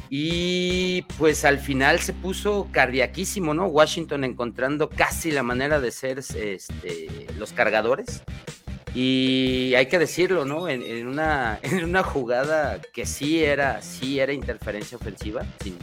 [0.10, 3.68] Y pues al final se puso cardiaquísimo, ¿no?
[3.68, 7.08] Washington encontrando casi la manera de ser este,
[7.38, 8.22] los cargadores.
[8.94, 10.68] Y hay que decirlo, ¿no?
[10.68, 15.78] En, una, en una jugada que sí era, sí era interferencia ofensiva, sin,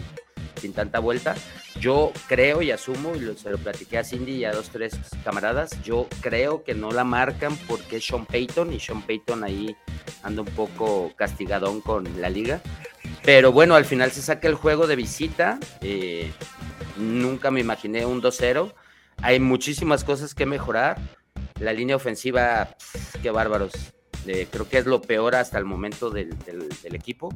[0.60, 1.34] sin tanta vuelta.
[1.80, 5.82] Yo creo y asumo, y se lo platiqué a Cindy y a dos, tres camaradas,
[5.82, 9.76] yo creo que no la marcan porque es Sean Payton y Sean Payton ahí
[10.22, 12.60] anda un poco castigadón con la liga.
[13.22, 15.58] Pero bueno, al final se saca el juego de visita.
[15.80, 16.30] eh,
[16.96, 18.72] nunca me imaginé un 2-0.
[19.22, 20.98] Hay muchísimas cosas que mejorar.
[21.60, 23.72] La línea ofensiva, pf, qué bárbaros.
[24.24, 26.36] Creo que es lo peor hasta el momento del,
[26.92, 27.32] equipo.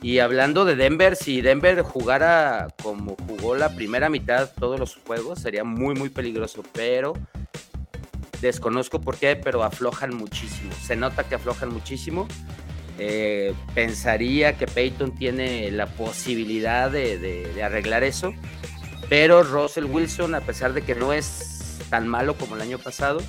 [0.00, 5.40] Y hablando de Denver, si Denver jugara como jugó la primera mitad todos los juegos,
[5.40, 6.62] sería muy, muy peligroso.
[6.72, 7.12] Pero
[8.40, 10.72] desconozco por qué, pero aflojan muchísimo.
[10.82, 12.26] Se nota que aflojan muchísimo.
[12.98, 18.32] Eh, pensaría que Peyton tiene la posibilidad de arreglar eso,
[19.10, 23.20] pero Russell Wilson, a pesar de que no es tan malo como el año pasado,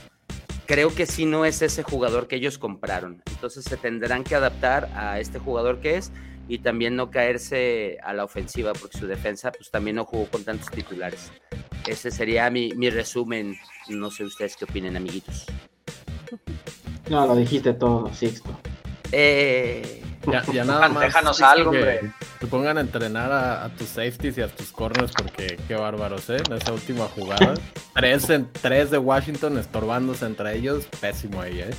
[0.72, 3.22] creo que sí no es ese jugador que ellos compraron.
[3.30, 6.14] Entonces se tendrán que adaptar a este jugador que es
[6.48, 10.46] y también no caerse a la ofensiva, porque su defensa pues también no jugó con
[10.46, 11.30] tantos titulares.
[11.86, 13.58] Ese sería mi, mi resumen.
[13.90, 15.46] No sé ustedes qué opinen, amiguitos.
[17.10, 18.58] No, lo dijiste todo, Sixto.
[19.12, 21.04] Eh, Ya, ya nada más.
[21.04, 22.14] Déjanos que algo, hombre.
[22.40, 26.30] Te pongan a entrenar a, a tus safeties y a tus corners porque qué bárbaros,
[26.30, 26.38] ¿eh?
[26.48, 27.54] En esa última jugada.
[27.96, 30.88] tres, en, tres de Washington estorbándose entre ellos.
[31.00, 31.72] Pésimo ahí, ¿eh?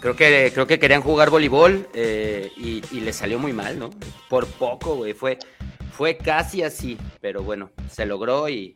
[0.00, 3.90] Creo que, creo que querían jugar voleibol eh, y, y les salió muy mal, ¿no?
[4.28, 5.14] Por poco, güey.
[5.14, 5.38] Fue,
[5.90, 8.74] fue casi así, pero bueno, se logró y,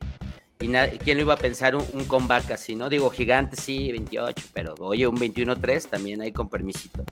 [0.61, 2.89] y ¿quién lo iba a pensar un, un comeback así, no?
[2.89, 7.03] Digo, gigante sí, 28, pero oye, un 21-3 también ahí con permisito.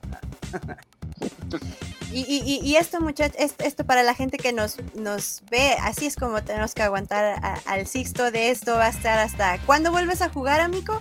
[2.11, 6.41] Y, y- esto, muchachos, esto, para la gente que nos, nos ve, así es como
[6.43, 8.73] tenemos que aguantar al Sixto de esto.
[8.73, 9.59] Va a estar hasta.
[9.59, 10.99] ¿Cuándo vuelves a jugar, amigo?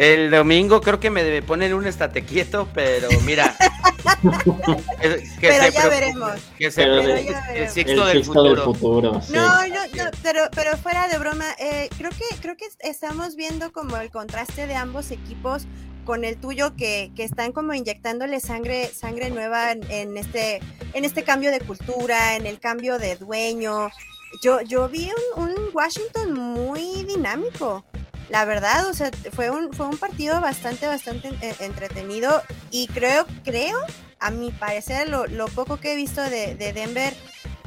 [0.00, 3.54] El domingo creo que me debe poner un estate quieto, pero mira.
[4.22, 6.32] que, que Pero se ya veremos.
[6.56, 7.72] Que se Pero ya el veremos.
[7.74, 8.64] sexto el del futuro.
[8.64, 9.20] futuro.
[9.20, 9.34] sí.
[9.34, 13.72] No, no, no, pero, pero fuera de broma, eh, creo que creo que estamos viendo
[13.72, 15.66] como el contraste de ambos equipos
[16.06, 20.60] con el tuyo que, que están como inyectándole sangre sangre nueva en, en este
[20.94, 23.90] en este cambio de cultura, en el cambio de dueño.
[24.42, 27.84] Yo yo vi un, un Washington muy dinámico.
[28.30, 33.26] La verdad, o sea, fue un fue un partido bastante bastante eh, entretenido y creo
[33.44, 33.78] creo
[34.20, 37.12] a mi parecer lo, lo poco que he visto de, de Denver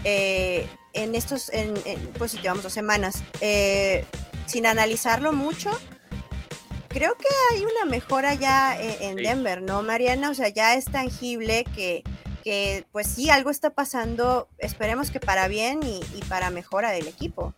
[0.03, 4.05] eh, en estos, en, en, pues llevamos dos semanas, eh,
[4.45, 5.71] sin analizarlo mucho,
[6.89, 9.15] creo que hay una mejora ya en, en.
[9.17, 10.29] Denver, ¿no, Mariana?
[10.29, 12.03] O sea, ya es tangible que,
[12.43, 17.07] que pues sí, algo está pasando, esperemos que para bien y, y para mejora del
[17.07, 17.55] equipo.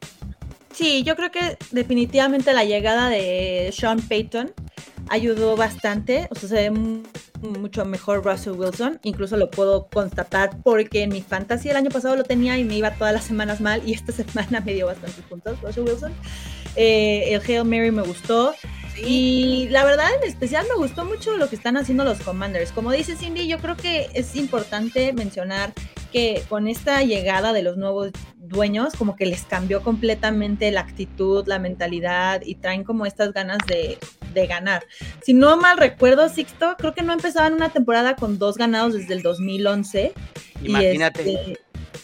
[0.75, 4.53] Sí, yo creo que definitivamente la llegada de Sean Payton
[5.09, 6.27] ayudó bastante.
[6.31, 7.03] O sea, se ve mu-
[7.41, 8.99] mucho mejor Russell Wilson.
[9.03, 12.75] Incluso lo puedo constatar porque en mi fantasy el año pasado lo tenía y me
[12.77, 13.81] iba todas las semanas mal.
[13.85, 16.13] Y esta semana me dio bastantes puntos Russell Wilson.
[16.75, 18.53] Eh, el Hail Mary me gustó.
[18.97, 22.71] Y la verdad, en especial me gustó mucho lo que están haciendo los Commanders.
[22.73, 25.73] Como dice Cindy, yo creo que es importante mencionar
[26.13, 28.11] que con esta llegada de los nuevos
[28.47, 33.57] dueños, como que les cambió completamente la actitud, la mentalidad y traen como estas ganas
[33.67, 33.97] de,
[34.33, 34.83] de ganar.
[35.23, 39.13] Si no mal recuerdo, Sixto, creo que no empezaban una temporada con dos ganados desde
[39.13, 40.13] el 2011.
[40.61, 41.33] Y, Imagínate.
[41.33, 41.59] este,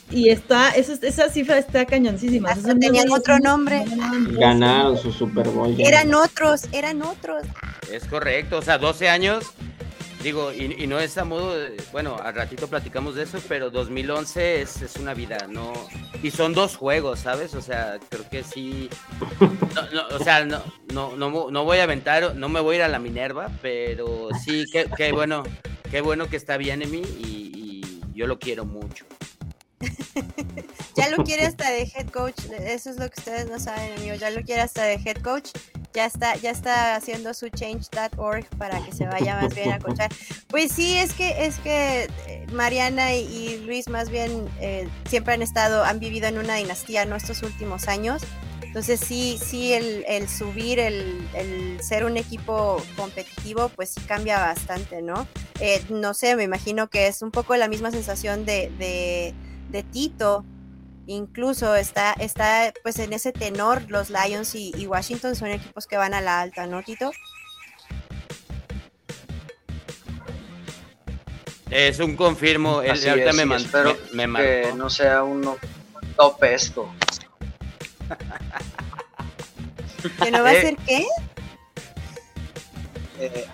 [0.09, 2.49] y está, eso, esa cifra está cañoncísima.
[2.49, 3.85] Hasta Esos tenían otro no- nombre.
[3.85, 5.75] no ganaban dos, Ganaron su Super Bowl.
[5.75, 5.85] ya.
[5.87, 7.43] Eran otros, eran otros.
[7.91, 9.45] Es correcto, o sea, 12 años,
[10.23, 14.61] digo, y, no es a modo, de- bueno, al ratito platicamos de eso, pero 2011
[14.61, 15.73] es, es una vida, ¿no?
[16.23, 17.53] Y son dos juegos, ¿sabes?
[17.55, 18.89] O sea, creo que sí,
[19.75, 20.61] no, no, o sea, no,
[20.93, 24.29] no, no, no voy a aventar, no me voy a ir a la Minerva, pero
[24.43, 25.43] sí, qué, qué bueno,
[25.89, 29.05] qué bueno que está bien en mí y yo lo quiero mucho.
[30.95, 34.19] Ya lo quiere hasta de head coach, eso es lo que ustedes no saben, amigos.
[34.19, 35.49] Ya lo quiere hasta de head coach.
[35.93, 40.09] Ya está, ya está haciendo su change.org para que se vaya más bien a coachar.
[40.47, 45.41] Pues sí, es que, es que eh, Mariana y, Luis más bien eh, siempre han
[45.41, 47.15] estado, han vivido en una dinastía, ¿no?
[47.15, 48.21] Estos últimos años.
[48.61, 54.39] Entonces sí, sí, el, el subir, el, el ser un equipo competitivo, pues sí cambia
[54.39, 55.27] bastante, ¿no?
[55.59, 59.33] Eh, no sé, me imagino que es un poco la misma sensación de, de,
[59.71, 60.43] de Tito.
[61.07, 65.97] Incluso está, está pues en ese tenor, los Lions y, y Washington son equipos que
[65.97, 67.11] van a la alta, ¿no, Tito?
[71.69, 74.77] Es un confirmo, él Así ahorita es, me, man- espero me, me que marcó.
[74.77, 75.55] no sea un
[76.17, 76.93] top esto.
[80.21, 80.61] ¿Que no va a Eh.
[80.61, 81.05] ser qué?
[83.19, 83.47] Eh,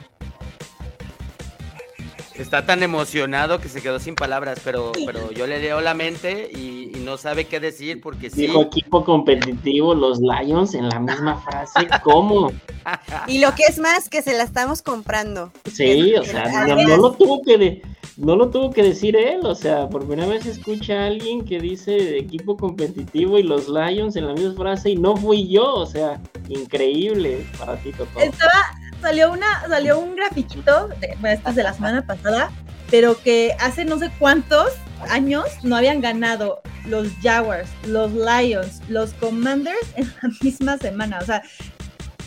[2.37, 6.49] Está tan emocionado que se quedó sin palabras, pero, pero yo le leo la mente
[6.53, 8.41] y, y no sabe qué decir porque sí.
[8.41, 11.87] Dijo equipo competitivo, los Lions en la misma frase.
[12.03, 12.51] ¿Cómo?
[13.27, 15.51] Y lo que es más, que se la estamos comprando.
[15.65, 17.81] Sí, o sea, no, no lo tuvo que, de-
[18.17, 21.59] no lo tuvo que decir él, o sea, por primera vez escucha a alguien que
[21.59, 25.85] dice equipo competitivo y los Lions en la misma frase y no fui yo, o
[25.85, 27.89] sea, increíble para ti.
[27.89, 28.53] Estaba,
[29.01, 32.51] salió una, salió un grafiquito, de, bueno, este es de la semana pasada,
[32.89, 34.71] pero que hace no sé cuántos
[35.09, 41.25] años no habían ganado los Jaguars, los Lions, los Commanders en la misma semana, o
[41.25, 41.43] sea,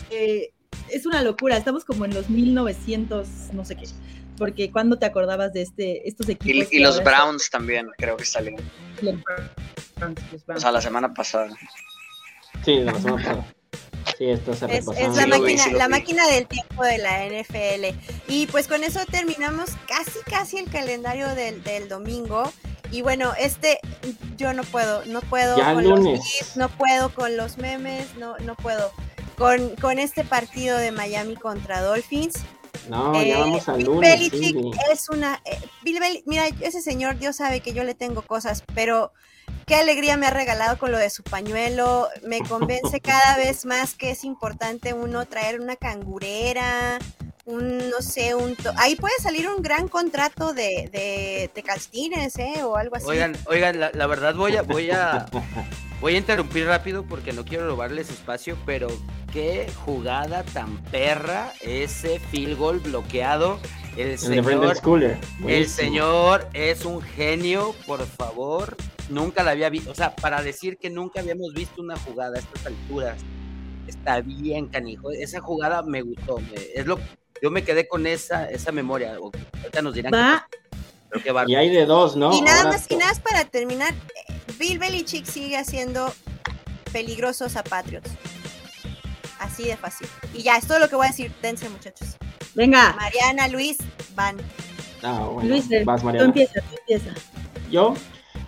[0.09, 0.53] eh,
[0.87, 3.85] es una locura, estamos como en los 1900, no sé qué
[4.41, 6.73] porque cuando te acordabas de este, estos equipos.
[6.73, 8.55] Y, y los Browns también, creo que salen.
[8.99, 9.51] Los Browns,
[10.31, 10.57] los Browns.
[10.57, 11.55] O sea, la semana pasada.
[12.65, 13.53] Sí, la semana pasada.
[14.17, 17.95] Sí, esto se es, es la, máquina, la máquina del tiempo de la NFL.
[18.29, 22.51] Y pues con eso terminamos casi, casi el calendario del, del domingo.
[22.91, 23.79] Y bueno, este
[24.37, 26.17] yo no puedo, no puedo ya con lunes.
[26.17, 28.91] los GIFs, no puedo con los memes, no, no puedo.
[29.37, 32.41] Con, con este partido de Miami contra Dolphins.
[32.89, 34.11] No, ya Eh, vamos al Bill lunes.
[34.11, 34.71] Belichick sí.
[34.91, 35.41] es una.
[35.45, 39.11] eh, Bill Bel- mira, ese señor, Dios sabe que yo le tengo cosas, pero
[39.65, 42.07] qué alegría me ha regalado con lo de su pañuelo.
[42.23, 46.99] Me convence cada vez más que es importante uno traer una cangurera,
[47.45, 48.55] un, no sé, un.
[48.55, 52.63] to- Ahí puede salir un gran contrato de, de, de calcetines, ¿eh?
[52.63, 53.05] O algo así.
[53.07, 55.25] Oigan, oigan, la, la verdad voy a, voy a,
[55.99, 58.87] voy a interrumpir rápido porque no quiero robarles espacio, pero
[59.33, 63.59] qué jugada tan perra ese field goal bloqueado.
[63.97, 64.77] El señor,
[65.47, 68.77] el señor es un genio, por favor.
[69.09, 72.39] Nunca la había visto, o sea, para decir que nunca habíamos visto una jugada a
[72.39, 73.17] estas alturas.
[73.87, 75.11] Está bien, canijo.
[75.11, 76.37] Esa jugada me gustó.
[76.37, 76.97] me- es lo,
[77.41, 79.19] yo me quedé con esa, esa memoria.
[79.19, 80.13] o- Ahorita nos dirán.
[80.13, 80.47] Va,
[81.23, 81.49] qué bárbaro.
[81.49, 82.31] Y hay de dos, ¿no?
[82.33, 83.93] y nada Ahora más, y nada más para terminar,
[84.59, 86.13] Bill Belichick sigue haciendo
[86.91, 88.09] peligrosos a Patriots.
[89.39, 90.07] Así de fácil.
[90.33, 91.31] Y ya, es todo lo que voy a decir.
[91.41, 92.09] Dense, muchachos.
[92.53, 93.77] venga, Mariana, Luis,
[94.13, 94.37] van.
[95.01, 96.27] Ah, bueno, Luis, eh, vas, tú Mariana.
[96.27, 97.11] empieza, tú empieza.
[97.71, 97.95] Yo,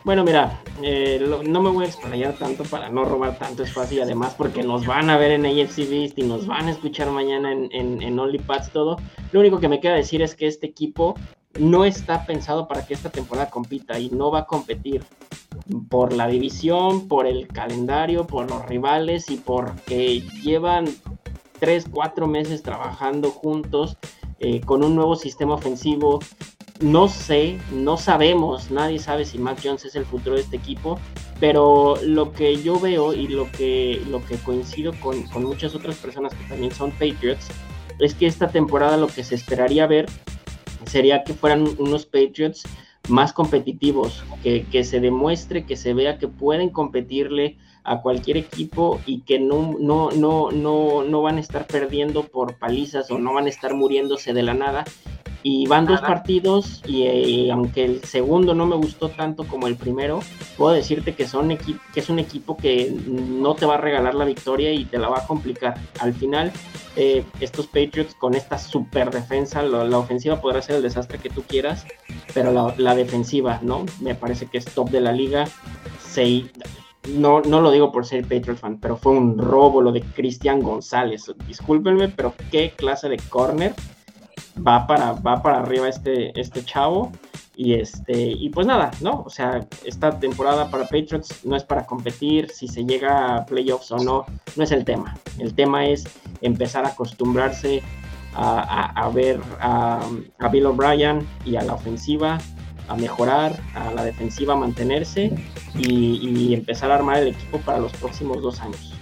[0.04, 3.98] bueno, mira, eh, lo- no me voy a explayar tanto para no robar tanto espacio
[4.00, 7.10] y además porque nos van a ver en AFC Beast y nos van a escuchar
[7.12, 8.98] mañana en, en, en OnlyPads todo.
[9.32, 11.16] Lo único que me queda decir es que este equipo
[11.58, 15.04] no está pensado para que esta temporada compita y no va a competir
[15.90, 20.86] por la división, por el calendario, por los rivales y porque llevan
[21.60, 23.98] 3, 4 meses trabajando juntos
[24.40, 26.20] eh, con un nuevo sistema ofensivo.
[26.82, 31.00] No sé, no sabemos, nadie sabe si Mac Jones es el futuro de este equipo,
[31.40, 35.96] pero lo que yo veo y lo que, lo que coincido con, con muchas otras
[35.98, 37.48] personas que también son Patriots,
[38.00, 40.08] es que esta temporada lo que se esperaría ver
[40.86, 42.64] sería que fueran unos Patriots
[43.10, 49.02] más competitivos, que, que se demuestre, que se vea que pueden competirle a cualquier equipo
[49.06, 53.34] y que no, no, no, no, no van a estar perdiendo por palizas o no
[53.34, 54.86] van a estar muriéndose de la nada.
[55.46, 60.22] Y van dos partidos y, aunque el segundo no me gustó tanto como el primero,
[60.58, 64.24] puedo decirte que, son que es un equipo que no te va a regalar la
[64.24, 65.78] victoria y te la va a complicar.
[66.00, 66.54] Al final,
[66.96, 71.30] eh, estos Patriots con esta super defensa, lo- la ofensiva podrá ser el desastre que
[71.30, 71.86] tú quieras,
[72.34, 73.86] pero la, la defensiva, ¿no?
[74.00, 75.46] Me parece que es top de la liga.
[76.00, 76.46] Se,
[77.18, 80.62] no, no lo digo por ser Patriot fan, pero fue un robo lo de Cristian
[80.62, 81.30] González.
[81.48, 83.74] Discúlpenme, pero qué clase de corner
[84.58, 87.12] va para, va para arriba este, este chavo.
[87.56, 89.22] Y este, y pues nada, ¿no?
[89.28, 93.92] O sea, esta temporada para Patriots no es para competir, si se llega a playoffs
[93.92, 94.26] o no,
[94.56, 95.16] no es el tema.
[95.38, 96.04] El tema es
[96.42, 97.84] empezar a acostumbrarse
[98.34, 100.00] a, a- ver a,
[100.40, 102.40] a Bill O'Brien y a la ofensiva
[102.88, 105.32] a mejorar, a la defensiva mantenerse
[105.78, 108.93] y empezar a armar el equipo para los próximos dos años.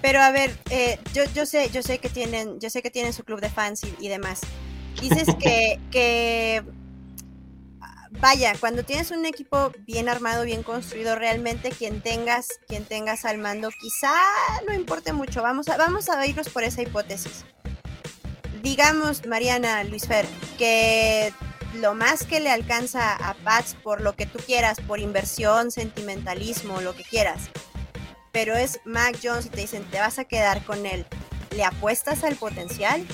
[0.00, 3.12] Pero a ver, eh, yo, yo sé, yo sé que tienen, yo sé que tienen
[3.12, 4.40] su club de fans y, y demás.
[5.00, 6.62] Dices que, que
[8.20, 13.38] vaya, cuando tienes un equipo bien armado, bien construido, realmente quien tengas, quien tengas al
[13.38, 14.14] mando, quizá
[14.66, 15.42] no importe mucho.
[15.42, 17.44] Vamos a, vamos a irnos por esa hipótesis.
[18.62, 20.26] Digamos, Mariana, Luis Fer,
[20.58, 21.32] que
[21.74, 26.80] lo más que le alcanza a Pats por lo que tú quieras, por inversión, sentimentalismo,
[26.80, 27.50] lo que quieras,
[28.38, 31.04] pero es Mac Jones y te dicen, te vas a quedar con él.
[31.56, 33.04] ¿Le apuestas al potencial?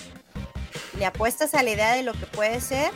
[0.98, 2.90] ¿Le apuestas a la idea de lo que puede ser?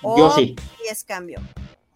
[0.00, 0.54] ¿O Yo sí,
[0.88, 1.40] es cambio?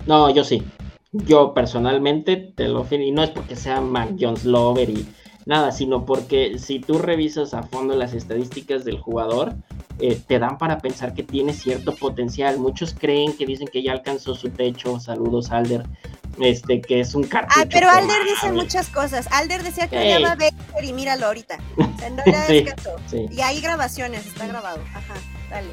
[0.06, 0.64] no, yo sí.
[1.12, 5.06] Yo personalmente te lo y no es porque sea Mac Jones Lover y
[5.46, 9.54] nada, sino porque si tú revisas a fondo las estadísticas del jugador,
[10.00, 12.58] eh, te dan para pensar que tiene cierto potencial.
[12.58, 14.98] Muchos creen que dicen que ya alcanzó su techo.
[14.98, 15.84] Saludos, Alder.
[16.40, 17.60] Este, que es un cartucho.
[17.60, 19.28] Ah, pero Alder dice muchas cosas.
[19.30, 20.14] Alder decía que Ey.
[20.14, 21.58] odiaba a Baker y míralo ahorita.
[21.94, 22.66] O sea, no Sí,
[23.06, 23.26] sí.
[23.30, 24.80] Y hay grabaciones, está grabado.
[24.94, 25.14] Ajá.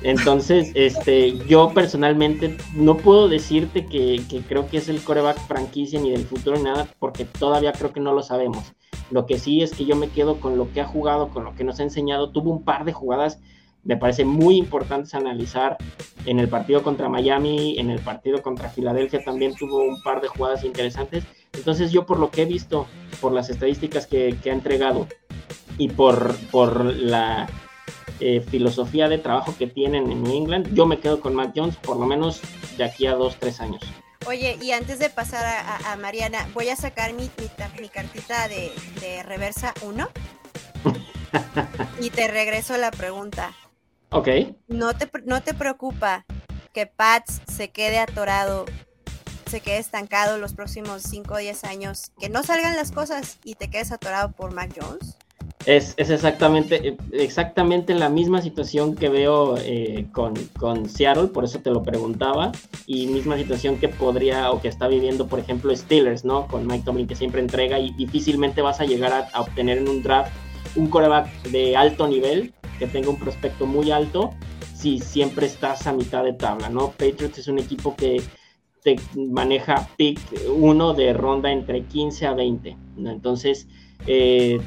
[0.04, 6.00] Entonces, este, yo personalmente no puedo decirte que, que, creo que es el coreback franquicia
[6.00, 8.74] ni del futuro ni nada, porque todavía creo que no lo sabemos.
[9.12, 11.54] Lo que sí es que yo me quedo con lo que ha jugado, con lo
[11.54, 12.32] que nos ha enseñado.
[12.32, 13.40] Tuvo un par de jugadas,
[13.84, 15.78] me parece muy importantes analizar.
[16.26, 20.30] En el partido contra Miami, en el partido contra Filadelfia también tuvo un par de
[20.30, 21.26] jugadas interesantes.
[21.54, 22.88] Entonces yo por lo que he visto,
[23.20, 25.08] por las estadísticas que, ha entregado
[25.78, 27.50] y por, por la
[28.20, 31.76] eh, filosofía de trabajo que tienen en New England, yo me quedo con Matt Jones
[31.76, 32.40] por lo menos
[32.78, 33.82] de aquí a dos, tres años.
[34.28, 35.46] Oye, y antes de pasar
[35.86, 37.30] a, Mariana, voy a sacar mi,
[37.80, 40.08] mi, cartita de, de reversa 1
[42.00, 43.54] y te regreso la pregunta.
[44.10, 44.28] Ok.
[44.68, 46.26] ¿No te, ¿No te preocupa
[46.74, 48.66] que Pats se quede atorado,
[49.50, 53.56] se quede estancado los próximos 5 o 10 años, que no salgan las cosas y
[53.56, 55.18] te quedes atorado por Mac Jones?
[55.66, 61.70] Es, exactamente, exactamente la misma situación que veo eh, con, con, Seattle, por eso te
[61.70, 62.52] lo preguntaba,
[62.88, 66.48] y misma situación que podría o que está viviendo, por ejemplo, Steelers, ¿no?
[66.48, 70.02] Con Mike Tomlin que siempre entrega y difícilmente vas a llegar a, obtener en un
[70.02, 70.32] draft
[70.76, 74.32] un coreback de alto nivel, que tenga un prospecto muy alto,
[74.74, 76.92] si siempre estás a mitad de tabla, ¿no?
[76.92, 78.22] Patriots es un equipo que
[78.84, 80.20] te maneja pick
[80.56, 83.12] uno de ronda entre 15 a 20, ¿no?
[83.12, 83.68] Entonces,
[84.08, 84.60] eh,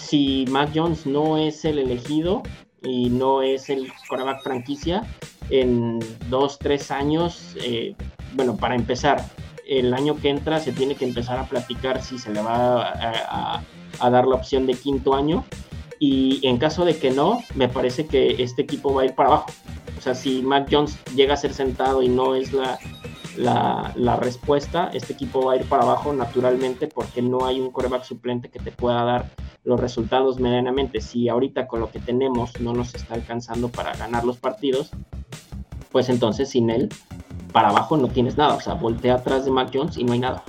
[0.00, 2.42] si Mac Jones no es el elegido
[2.82, 5.06] y no es el quarterback franquicia,
[5.50, 5.98] en
[6.28, 7.94] dos, tres años, eh,
[8.34, 9.24] bueno, para empezar,
[9.66, 12.92] el año que entra se tiene que empezar a platicar si se le va
[14.00, 15.44] a, dar la opción de quinto año.
[15.98, 19.28] Y en caso de que no, me parece que este equipo va a ir para
[19.28, 19.52] abajo.
[19.98, 22.78] O sea, si Mac Jones llega a ser sentado y no es la,
[23.36, 28.04] la, respuesta, este equipo va a ir para abajo naturalmente porque no hay un coreback
[28.04, 29.30] suplente que te pueda dar
[29.64, 31.00] los resultados medianamente.
[31.00, 34.90] Si ahorita con lo que tenemos no nos está alcanzando para ganar los partidos,
[35.90, 36.88] pues entonces sin él,
[37.52, 38.54] para abajo no tienes nada.
[38.54, 40.42] O sea, voltea atrás de Mac Jones y no hay nada.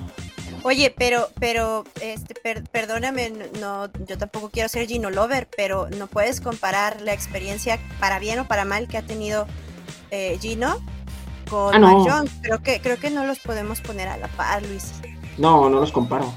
[0.64, 2.36] Oye, pero, pero, este,
[2.72, 8.20] perdóname, no, yo tampoco quiero ser Gino Lover, pero no puedes comparar la experiencia para
[8.20, 9.48] bien o para mal que ha tenido
[10.12, 10.78] eh, Gino
[11.52, 12.32] con ah, Mac Jones.
[12.42, 14.94] Creo que, creo que no los podemos poner a la par, Luis.
[15.38, 16.34] No, no los comparo.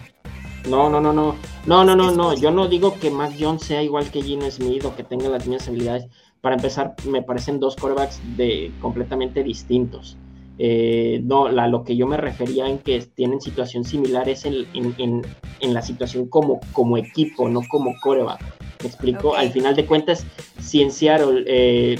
[0.68, 1.36] No, no, no, no.
[1.66, 2.34] No, no, no, no.
[2.34, 5.46] Yo no digo que Mac Jones sea igual que Gino Smith o que tenga las
[5.46, 6.06] mismas habilidades.
[6.40, 10.18] Para empezar, me parecen dos quarterbacks de completamente distintos.
[10.58, 15.74] Eh, no, lo que yo me refería en que tienen situación similar es en, en,
[15.74, 18.40] la situación como, como equipo, no como coreback.
[18.82, 19.34] ¿Me explico?
[19.34, 20.26] Al final de cuentas,
[20.60, 21.98] si en Seattle eh,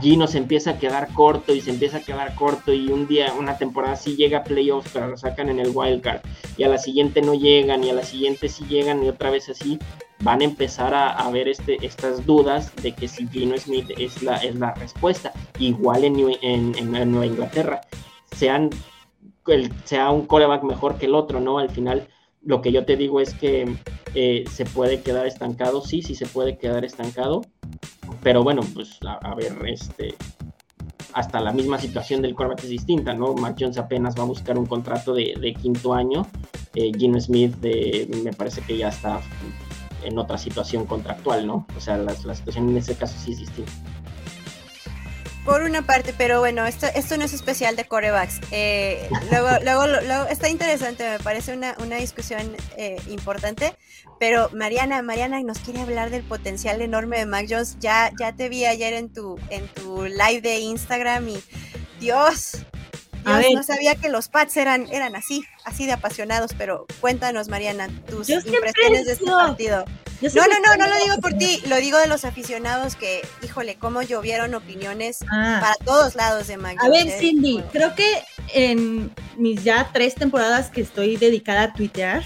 [0.00, 3.32] Gino se empieza a quedar corto y se empieza a quedar corto y un día,
[3.38, 6.20] una temporada sí llega a playoffs, pero lo sacan en el wildcard
[6.56, 9.48] y a la siguiente no llegan y a la siguiente sí llegan y otra vez
[9.48, 9.78] así,
[10.20, 14.36] van a empezar a, ver este, estas dudas de que si Gino Smith es la,
[14.38, 15.32] es la respuesta.
[15.58, 17.82] Igual en, en, Nueva Inglaterra,
[18.36, 18.70] sean,
[19.84, 21.58] sea un coreback mejor que el otro, ¿no?
[21.58, 22.08] Al final
[22.48, 23.76] lo que yo te digo es que
[24.14, 27.42] eh, se puede quedar estancado, sí, sí se puede quedar estancado,
[28.22, 30.14] pero bueno, pues a, ver, este,
[31.12, 33.34] hasta la misma situación del quarterback es distinta, ¿no?
[33.34, 36.26] Mac Jones apenas va a buscar un contrato de, quinto año,
[36.74, 37.54] eh, Gino Smith
[38.24, 39.20] me parece que ya está
[40.02, 41.66] en otra situación contractual, ¿no?
[41.76, 43.72] O sea, la, la situación en ese caso sí es distinta.
[45.48, 48.38] Por una parte, pero bueno, esto, esto no es especial de corebacks.
[48.50, 53.74] Eh, luego, luego, luego, está interesante, me parece una, una discusión eh, importante.
[54.20, 57.78] Pero Mariana, Mariana nos quiere hablar del potencial enorme de Mac Jones.
[57.80, 61.42] Ya, ya te vi ayer en tu, en tu live de Instagram y
[61.98, 62.58] Dios,
[63.54, 68.28] no sabía que los Pats eran, eran así, así de apasionados, pero cuéntanos, Mariana, tus
[68.28, 69.84] impresiones de este partido.
[70.20, 73.76] No, no, no, no lo digo por ti, lo digo de los aficionados que, híjole,
[73.76, 75.58] cómo llovieron opiniones ah.
[75.60, 76.76] para todos lados de Mac.
[76.82, 82.24] A ver, Cindy, creo que en mis ya tres temporadas que estoy dedicada a tuitear,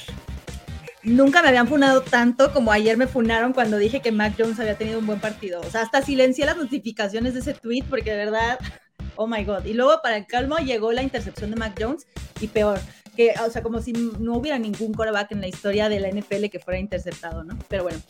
[1.02, 4.78] nunca me habían funado tanto como ayer me funaron cuando dije que Mac Jones había
[4.78, 5.60] tenido un buen partido.
[5.60, 8.58] O sea, hasta silencié las notificaciones de ese tweet porque de verdad
[9.16, 9.64] oh my god.
[9.64, 12.06] Y luego para el calmo llegó la intercepción de Mac Jones
[12.40, 12.80] y peor,
[13.16, 16.46] que, o sea, como si no hubiera ningún quarterback en la historia de la NFL
[16.50, 17.58] que fuera interceptado, ¿no?
[17.68, 18.00] Pero bueno,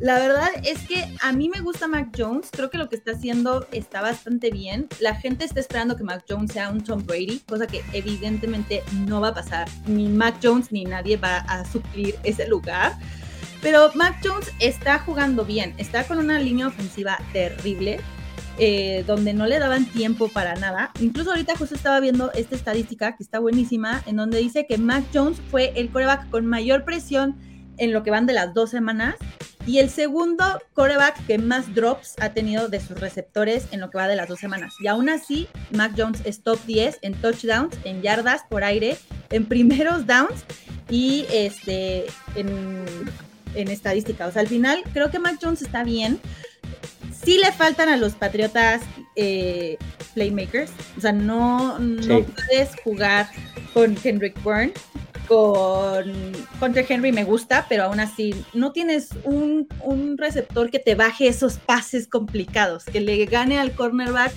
[0.00, 3.12] la verdad es que a mí me gusta Mac Jones, creo que lo que está
[3.12, 4.86] haciendo está bastante bien.
[5.00, 9.20] La gente está esperando que Mac Jones sea un Tom Brady, cosa que evidentemente no
[9.20, 9.68] va a pasar.
[9.86, 12.96] Ni Mac Jones ni nadie va a suplir ese lugar.
[13.60, 17.98] Pero Mac Jones está jugando bien, está con una línea ofensiva terrible.
[18.60, 20.90] Eh, donde no le daban tiempo para nada.
[21.00, 25.04] Incluso ahorita justo estaba viendo esta estadística que está buenísima, en donde dice que Mac
[25.14, 27.36] Jones fue el coreback con mayor presión
[27.76, 29.14] en lo que van de las dos semanas
[29.68, 33.98] y el segundo coreback que más drops ha tenido de sus receptores en lo que
[33.98, 34.74] va de las dos semanas.
[34.80, 38.96] Y aún así, Mac Jones es top 10 en touchdowns, en yardas por aire,
[39.30, 40.44] en primeros downs
[40.88, 42.84] y este, en,
[43.54, 46.18] en al final creo que Mac Jones está bien.
[47.24, 48.82] Sí le faltan a los Patriotas
[49.16, 49.76] eh,
[50.14, 50.70] playmakers.
[50.96, 52.24] O sea, no, no Sí.
[52.48, 53.28] puedes jugar
[53.74, 54.72] con Kendrick Bourne.
[55.26, 60.94] Con contra Henry me gusta, pero aún así no tienes un, un receptor que te
[60.94, 64.32] baje esos pases complicados, que le gane al cornerback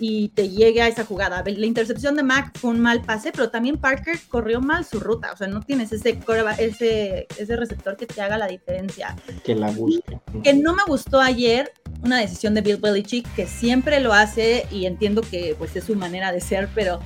[0.00, 1.44] y te llegue a esa jugada.
[1.46, 5.30] La intercepción de Mac fue un mal pase, pero también Parker corrió mal su ruta.
[5.32, 6.18] O sea, no tienes ese,
[6.58, 9.14] ese, ese receptor que te haga la diferencia
[9.44, 10.18] Que la busque.
[10.42, 11.72] que no me gustó ayer
[12.02, 15.94] una decisión de Bill Belichick que siempre lo hace y entiendo que pues es su
[15.94, 17.00] manera de ser, pero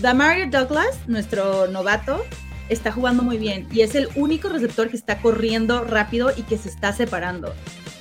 [0.00, 2.20] Damario Douglas, nuestro novato,
[2.68, 6.58] está jugando muy bien y es el único receptor que está corriendo rápido y que
[6.58, 7.54] se está separando.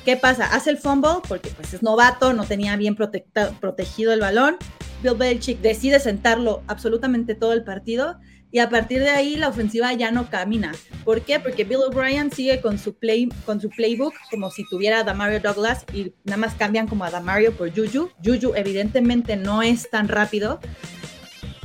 [0.05, 0.45] ¿Qué pasa?
[0.53, 4.57] Hace el fumble porque pues es novato, no tenía bien protegido el balón.
[5.01, 8.19] Bill Belichick decide sentarlo absolutamente todo el partido
[8.51, 10.73] y a partir de ahí la ofensiva ya no camina.
[11.03, 11.39] ¿Por qué?
[11.39, 15.39] Porque Bill O'Brien sigue con su, play, con su playbook como si tuviera a Damario
[15.39, 18.09] Douglas y nada más cambian como a Damario por Juju.
[18.23, 20.59] Juju evidentemente no es tan rápido.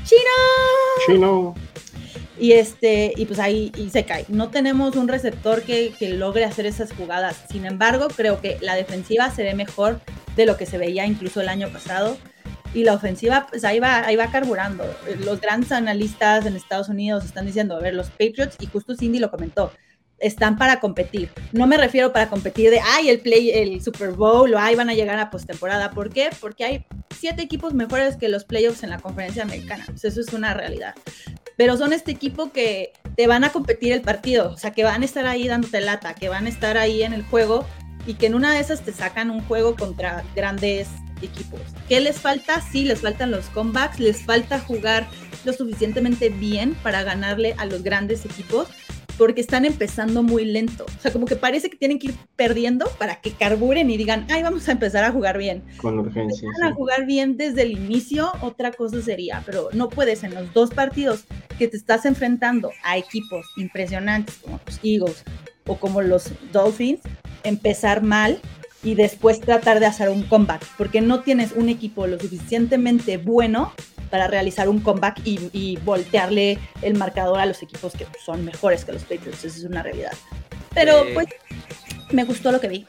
[0.04, 0.22] ¡Chino!
[1.06, 1.54] Chino.
[2.40, 4.24] Y este, y pues ahí y se cae.
[4.28, 7.36] No tenemos un receptor que, que logre hacer esas jugadas.
[7.50, 10.00] Sin embargo, creo que la defensiva se ve mejor
[10.36, 12.16] de lo que se veía incluso el año pasado.
[12.74, 14.84] Y la ofensiva, pues ahí va, ahí va carburando.
[15.20, 19.18] Los grandes analistas en Estados Unidos están diciendo, a ver, los Patriots, y justo Cindy
[19.18, 19.72] lo comentó,
[20.18, 21.30] están para competir.
[21.52, 24.90] No me refiero para competir de, ay, el play, el Super Bowl, o ay, van
[24.90, 25.90] a llegar a postemporada.
[25.90, 26.30] ¿Por qué?
[26.40, 26.86] Porque hay
[27.16, 29.84] siete equipos mejores que los playoffs en la conferencia americana.
[29.86, 30.94] Pues eso es una realidad.
[31.56, 35.02] Pero son este equipo que te van a competir el partido, o sea, que van
[35.02, 37.66] a estar ahí dándote lata, que van a estar ahí en el juego
[38.06, 40.88] y que en una de esas te sacan un juego contra grandes
[41.20, 41.60] equipos.
[41.88, 42.60] ¿Qué les falta?
[42.60, 45.08] Sí, les faltan los comebacks, les falta jugar
[45.44, 48.68] lo suficientemente bien para ganarle a los grandes equipos,
[49.18, 50.86] porque están empezando muy lento.
[50.86, 54.26] O sea, como que parece que tienen que ir perdiendo para que carburen y digan,
[54.30, 55.64] ay, vamos a empezar a jugar bien.
[55.78, 56.48] Con urgencia.
[56.60, 60.54] Van a jugar bien desde el inicio, otra cosa sería, pero no puedes en los
[60.54, 61.24] dos partidos
[61.58, 65.24] que te estás enfrentando a equipos impresionantes como los Eagles
[65.66, 67.00] o como los Dolphins,
[67.42, 68.40] empezar mal
[68.82, 73.72] y después tratar de hacer un comeback, porque no tienes un equipo lo suficientemente bueno
[74.10, 78.84] para realizar un comeback y, y voltearle el marcador a los equipos que son mejores
[78.84, 80.12] que los Patriots, esa es una realidad.
[80.74, 81.26] Pero Eh, pues
[82.12, 82.86] me gustó lo que vi.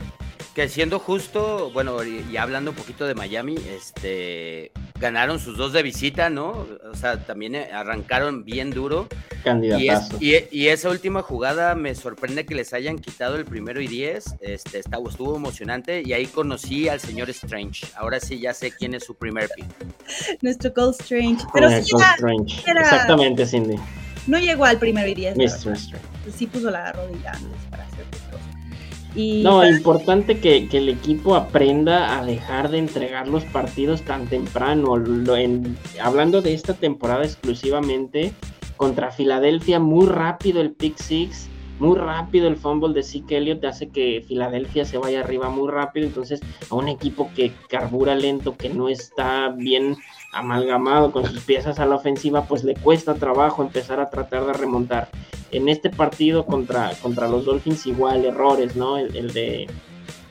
[0.56, 5.82] Que siendo justo, bueno, y, hablando un poquito de Miami, este ganaron sus dos de
[5.84, 6.66] visita, ¿no?
[6.92, 9.08] O sea, también eh, arrancaron bien duro.
[9.12, 10.18] Y, es- Candidatazo.
[10.20, 14.36] y- y esa última jugada me sorprende que les hayan quitado el primero y diez.
[14.42, 17.88] Este, está- estuvo emocionante y ahí conocí al señor Strange.
[17.96, 19.66] Ahora sí ya sé quién es su primer pick.
[20.42, 21.46] Nuestro Ghost Strange.
[21.54, 22.64] Pero sí era- Strange.
[22.70, 23.76] era- Exactamente, Cindy.
[24.28, 25.38] no llegó al primero y diez.
[25.38, 25.46] Mr.
[25.78, 25.96] Strange.
[26.36, 28.06] Sí puso la rodilla antes para hacer.
[29.20, 34.28] Y No, importante que, que el equipo aprenda a dejar de entregar los partidos tan
[34.28, 34.96] temprano.
[34.96, 38.32] Lo- en- hablando de esta temporada exclusivamente,
[38.78, 43.90] contra Filadelfia, muy rápido el pick six, muy rápido el fumble de Zeke Elliott hace
[43.90, 46.08] que Filadelfia se vaya arriba muy rápido.
[46.08, 46.40] Entonces,
[46.70, 49.98] a un equipo que carbura lento, que no está bien
[50.32, 54.54] amalgamado con sus piezas a la ofensiva, pues le cuesta trabajo empezar a tratar de
[54.54, 55.10] remontar
[55.52, 58.98] en este partido contra, contra los Dolphins igual errores, ¿no?
[58.98, 59.68] El, el de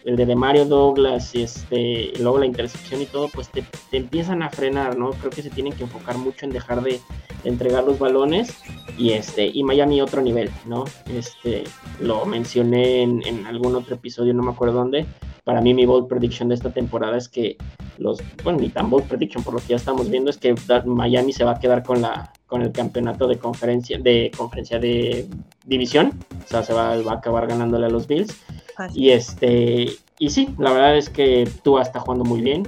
[0.05, 4.43] el de, Mario Douglas, este, y luego la intercepción y todo, pues te, te, empiezan
[4.43, 5.11] a frenar, ¿no?
[5.11, 7.01] Creo que se tienen que enfocar mucho en dejar de,
[7.43, 8.57] de, entregar los balones
[8.97, 10.85] y este y Miami otro nivel, ¿no?
[11.13, 11.65] Este
[12.01, 15.05] lo mencioné en, en algún otro episodio, no me acuerdo dónde.
[15.45, 17.59] Para mí mi bold prediction de esta temporada es que
[17.99, 20.55] los, bueno, ni tan bold prediction por lo que ya estamos viendo es que
[20.87, 25.29] Miami se va a quedar con la con el campeonato de conferencia de conferencia de
[25.65, 28.35] división, o sea, se va, va a acabar ganándole a los Bills.
[28.77, 29.01] Así.
[29.01, 32.67] Y este y sí, la verdad es que Tua está jugando muy bien.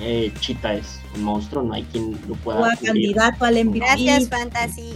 [0.00, 2.60] Eh, Chita es un monstruo, no hay quien lo pueda.
[2.60, 3.78] Tua candidato al MVP.
[3.78, 4.94] Gracias, Fantasy.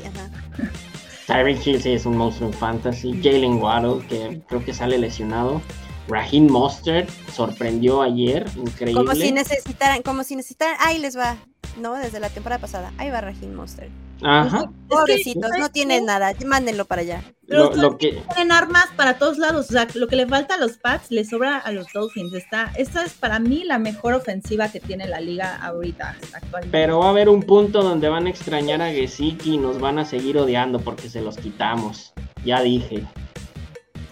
[1.26, 3.20] Tyreek Hill sí es un monstruo en fantasy.
[3.22, 5.60] Jalen Waddle, que creo que sale lesionado.
[6.06, 9.02] Raheem Mostert sorprendió ayer, increíble.
[9.02, 11.39] Como si necesitaran, como si necesitaran, ahí les va,
[11.78, 11.94] ¿no?
[11.94, 13.90] Desde la temporada pasada, ahí va Raheem Mostert.
[14.22, 14.70] Ajá.
[14.88, 17.22] Pobrecitos, no tienen nada, mándenlo para allá.
[17.46, 18.22] Lo, lo que...
[18.34, 21.24] Tienen armas para todos lados, o sea, lo que le falta a los Pats le
[21.24, 22.32] sobra a los Dolphins.
[22.32, 26.68] Esta, esta es para mí la mejor ofensiva que tiene la liga ahorita, actualmente.
[26.70, 29.98] Pero va a haber un punto donde van a extrañar a Gesicki y nos van
[29.98, 32.14] a seguir odiando porque se los quitamos.
[32.44, 33.05] Ya dije.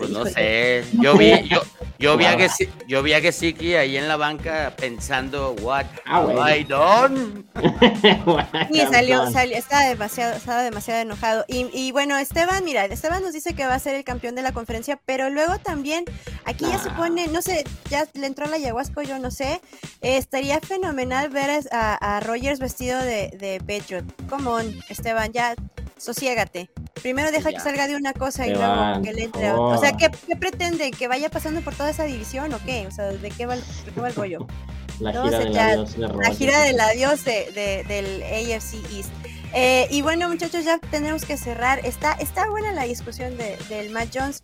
[0.03, 0.85] Pues no sé.
[0.95, 1.63] Yo vi, yo,
[1.99, 2.49] yo vi a Guau.
[2.49, 6.49] Gesi- yo vi a Gesicki ahí en la banca pensando, what Ah, bueno.
[6.49, 7.45] I done?
[8.73, 11.45] Sí, salió, salió, estaba demasiado, estaba demasiado enojado.
[11.49, 14.43] Y, y bueno, Esteban, mira, Esteban nos dice que va a ser el campeón de
[14.43, 16.05] la conferencia, pero luego también,
[16.45, 16.97] aquí ya se Ah.
[16.97, 19.61] pone, no sé, ya le entró la ayahuasca, yo no sé.
[20.01, 24.05] eh, estaría fenomenal ver a, a Rogers vestido de, de Patriot.
[24.29, 25.55] Come on, Esteban, ya
[26.03, 26.71] sosiégate.
[27.03, 29.77] Primero deja que salga de una cosa y luego que le entre otra.
[29.77, 29.93] O sea.
[29.97, 30.91] ¿qué, qué pretende?
[30.91, 32.87] ¿Que vaya pasando por toda esa división o qué?
[32.87, 34.47] O sea, ¿de qué va, el- de qué va el rollo?
[35.01, 39.11] La gira del adiós La gira del adiós de, de- del AFC East.
[39.55, 41.85] Eh, y bueno, muchachos, ya tenemos que cerrar.
[41.85, 44.43] Está, está buena la discusión de, del Matt Jones.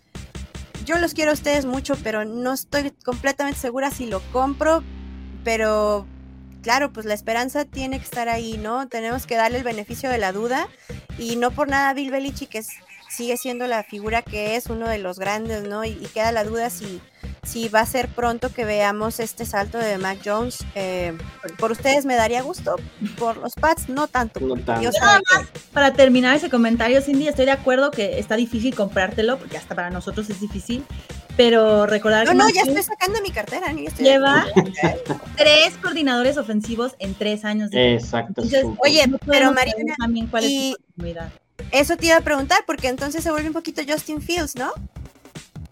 [0.84, 4.82] Yo los quiero a ustedes mucho, pero no estoy completamente segura si lo compro.
[5.44, 6.06] Pero
[6.62, 8.88] claro, pues la esperanza tiene que estar ahí, ¿no?
[8.88, 10.68] Tenemos que darle el beneficio de la duda.
[11.18, 12.68] Y no por nada Bill Belichick es,
[13.08, 15.84] sigue siendo la figura que es, uno de los grandes, ¿no?
[15.84, 17.00] Y, y queda la duda si,
[17.48, 20.58] si va a ser pronto que veamos este salto de Mac Jones.
[20.74, 21.16] Eh,
[21.58, 22.76] por, ustedes me daría gusto,
[23.18, 24.40] por los Pats no tanto.
[24.40, 24.80] No tanto.
[24.80, 24.94] Dios
[25.72, 29.90] Para terminar ese comentario, Cindy, estoy de acuerdo que está difícil comprártelo, porque hasta para
[29.90, 30.84] nosotros es difícil,
[31.36, 33.72] pero recordar No, que no, Matt ya estoy sacando mi cartera.
[33.72, 34.44] ni estoy- lleva
[35.36, 37.70] tres coordinadores ofensivos en tres años.
[37.70, 38.42] de Exacto.
[38.42, 41.30] Entonces, es Oye, No pero Mariana, también cuál es y- su continuidad.
[41.72, 44.72] Eso te iba a preguntar, porque entonces se vuelve un poquito Justin Fields, ¿no?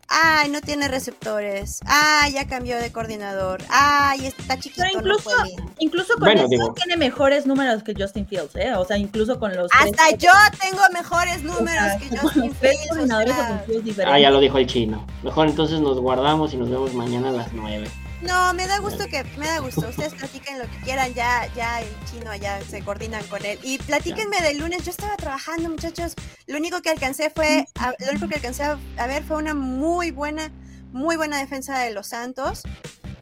[0.08, 1.80] Ay, no tiene receptores.
[1.84, 3.62] Ay, ya cambió de coordinador.
[3.70, 4.82] Ay, está chiquito.
[4.86, 5.56] Pero no incluso, puede.
[5.78, 8.74] incluso con Bueno, eso digo- tiene mejores números que Justin Fields, ¿eh?
[8.74, 10.30] O sea, incluso con los Hasta tres, yo
[10.60, 12.90] tengo mejores números o sea, que Justin Fields.
[12.90, 15.04] o sea, Ah, ya lo dijo el chino.
[15.22, 17.88] Mejor entonces nos guardamos y nos vemos mañana a las 9.
[18.22, 19.88] No, me da gusto que, me da gusto.
[19.88, 23.58] Ustedes platiquen lo que quieran, ya, ya el chino allá se coordinan con él.
[23.62, 26.14] Y platíquenme del lunes, yo estaba trabajando, muchachos.
[26.46, 27.66] Lo único que alcancé fue,
[27.98, 30.50] lo único que alcancé a, a ver fue una muy buena,
[30.92, 32.62] muy buena defensa de los Santos,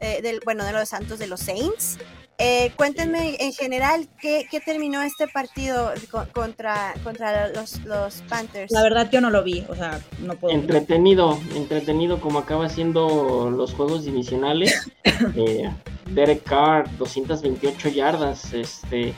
[0.00, 1.98] eh, del, bueno, de los Santos, de los Saints.
[2.38, 8.72] Eh, cuéntenme en general qué, qué terminó este partido co- contra, contra los, los Panthers.
[8.72, 10.52] La verdad, yo no lo vi, o sea, no puedo.
[10.52, 14.90] Entretenido, entretenido como acaba siendo los juegos divisionales.
[15.36, 15.70] Eh,
[16.10, 18.52] Derek Carr, 228 yardas.
[18.52, 19.14] Este,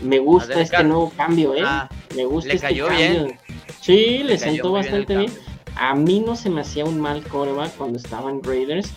[0.00, 0.86] me gusta este Carr.
[0.86, 1.62] nuevo cambio, ¿eh?
[1.64, 3.08] Ah, me gusta le este cayó cambio.
[3.26, 3.38] bien.
[3.80, 5.30] Sí, le, le sentó bien bastante bien.
[5.30, 5.44] cambio.
[5.76, 8.90] A mí no se me hacía un mal coreback cuando estaba en Raiders.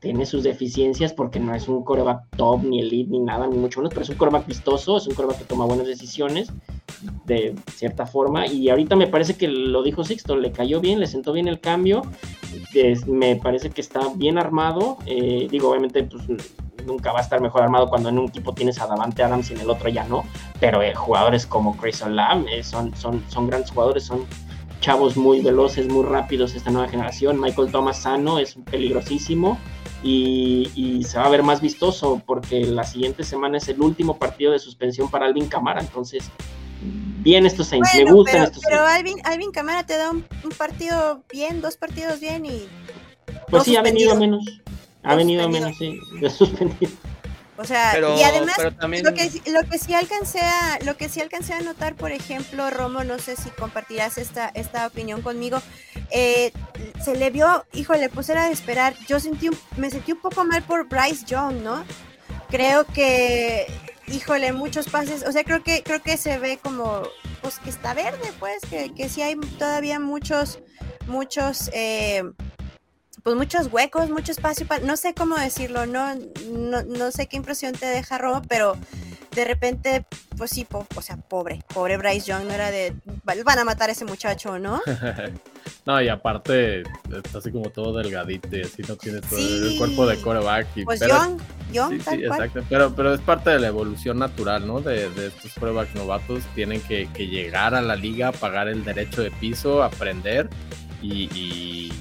[0.00, 3.80] Tiene sus deficiencias porque no es un coreback top, ni elite, ni nada, ni mucho
[3.80, 6.52] menos, pero es un coreback vistoso, es un coreback que toma buenas decisiones
[7.24, 8.46] de cierta forma.
[8.46, 11.60] Y ahorita me parece que lo dijo Sixto, le cayó bien, le sentó bien el
[11.60, 12.02] cambio.
[12.74, 14.98] es- me parece que está bien armado.
[15.06, 16.24] eh, digo, obviamente, pues
[16.86, 19.54] nunca va a estar mejor armado cuando en un equipo tienes a Davante Adams y
[19.54, 20.24] en el otro ya no.
[20.60, 24.24] Pero eh, jugadores como Chris Olam eh, son, son, son grandes jugadores, son
[24.80, 27.40] chavos muy veloces, muy rápidos esta nueva generación.
[27.40, 29.58] Michael Thomas sano es peligrosísimo
[30.06, 34.16] y, y se va a ver más vistoso porque la siguiente semana es el último
[34.18, 35.80] partido de suspensión para Alvin Camara.
[35.80, 36.30] Entonces,
[36.80, 38.96] bien estos Saints, me Bueno, gustan pero, estos pero Saints.
[38.98, 42.68] Alvin, Alvin Camara te da un, un partido bien, dos partidos bien y
[43.50, 44.44] Pues sí, ha venido a menos.
[45.02, 46.92] Ha venido a menos, sí, de suspendido.
[47.58, 49.02] O sea, Pero, y además también.
[49.04, 52.68] lo que lo que sí alcancé a lo que sí alcancé a notar, por ejemplo,
[52.70, 55.62] Romo, no sé si compartirás esta esta opinión conmigo.
[56.10, 56.52] eh,
[57.02, 58.94] se le vio, híjole, pues era de esperar.
[59.08, 61.84] Yo sentí un- me sentí un poco mal por Bryce Young, ¿no?
[62.48, 63.66] Creo que
[64.08, 67.02] híjole, muchos pases, o sea, creo que creo que se ve como
[67.42, 70.60] pues que está verde, pues que que sí hay todavía muchos
[71.08, 72.22] muchos eh,
[73.26, 76.14] pues muchos huecos, mucho espacio, para, no sé cómo decirlo, no,
[76.48, 78.76] no, no sé qué impresión te deja Robo, pero
[79.34, 80.04] de repente,
[80.38, 82.94] pues sí, po- o sea, pobre, pobre Bryce Young, no era de,
[83.24, 84.80] van a matar a ese muchacho, ¿no?
[85.86, 86.82] no, y aparte
[87.12, 89.70] está así como todo delgadito, así no tiene todo Sí.
[89.72, 90.68] el cuerpo de coreback.
[90.76, 91.40] y- Pues pero- Young,
[91.72, 92.40] Young, Sí, tal sí, cual.
[92.44, 92.66] exacto.
[92.68, 94.80] Pero, pero es parte de la evolución natural, ¿no?
[94.80, 96.44] De, de estos pruebas novatos.
[96.54, 100.48] Tienen que, que llegar a la liga, pagar el derecho de piso, aprender
[101.02, 101.92] y,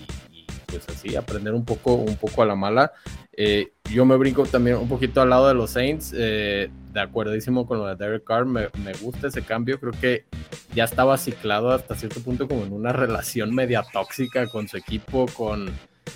[0.79, 2.91] pues así, aprender un poco, un poco a la mala.
[3.33, 6.13] Eh, yo me brinco también un poquito al lado de los Saints.
[6.15, 8.45] eh, de acuerdísimo con lo de Derek Carr.
[8.45, 9.79] Me, me gusta ese cambio.
[9.79, 10.25] Creo que
[10.73, 15.25] ya estaba ciclado hasta cierto punto como en una relación media tóxica con su equipo,
[15.27, 15.69] con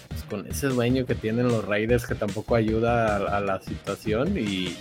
[0.08, 4.38] pues, con ese dueño que tienen los Raiders que tampoco ayuda a, a la situación
[4.38, 4.78] y,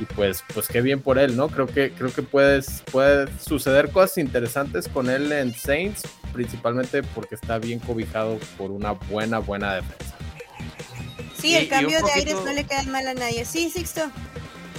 [0.00, 1.48] y pues pues qué bien por él, ¿no?
[1.48, 6.02] Creo que creo que puedes, puede suceder cosas interesantes con él en Saints,
[6.34, 10.14] principalmente porque está bien cobijado por una buena buena defensa.
[11.40, 13.44] Sí, Y- el cambio de poquito- aires no le queda mal a nadie.
[13.46, 14.02] Sí, Sixto.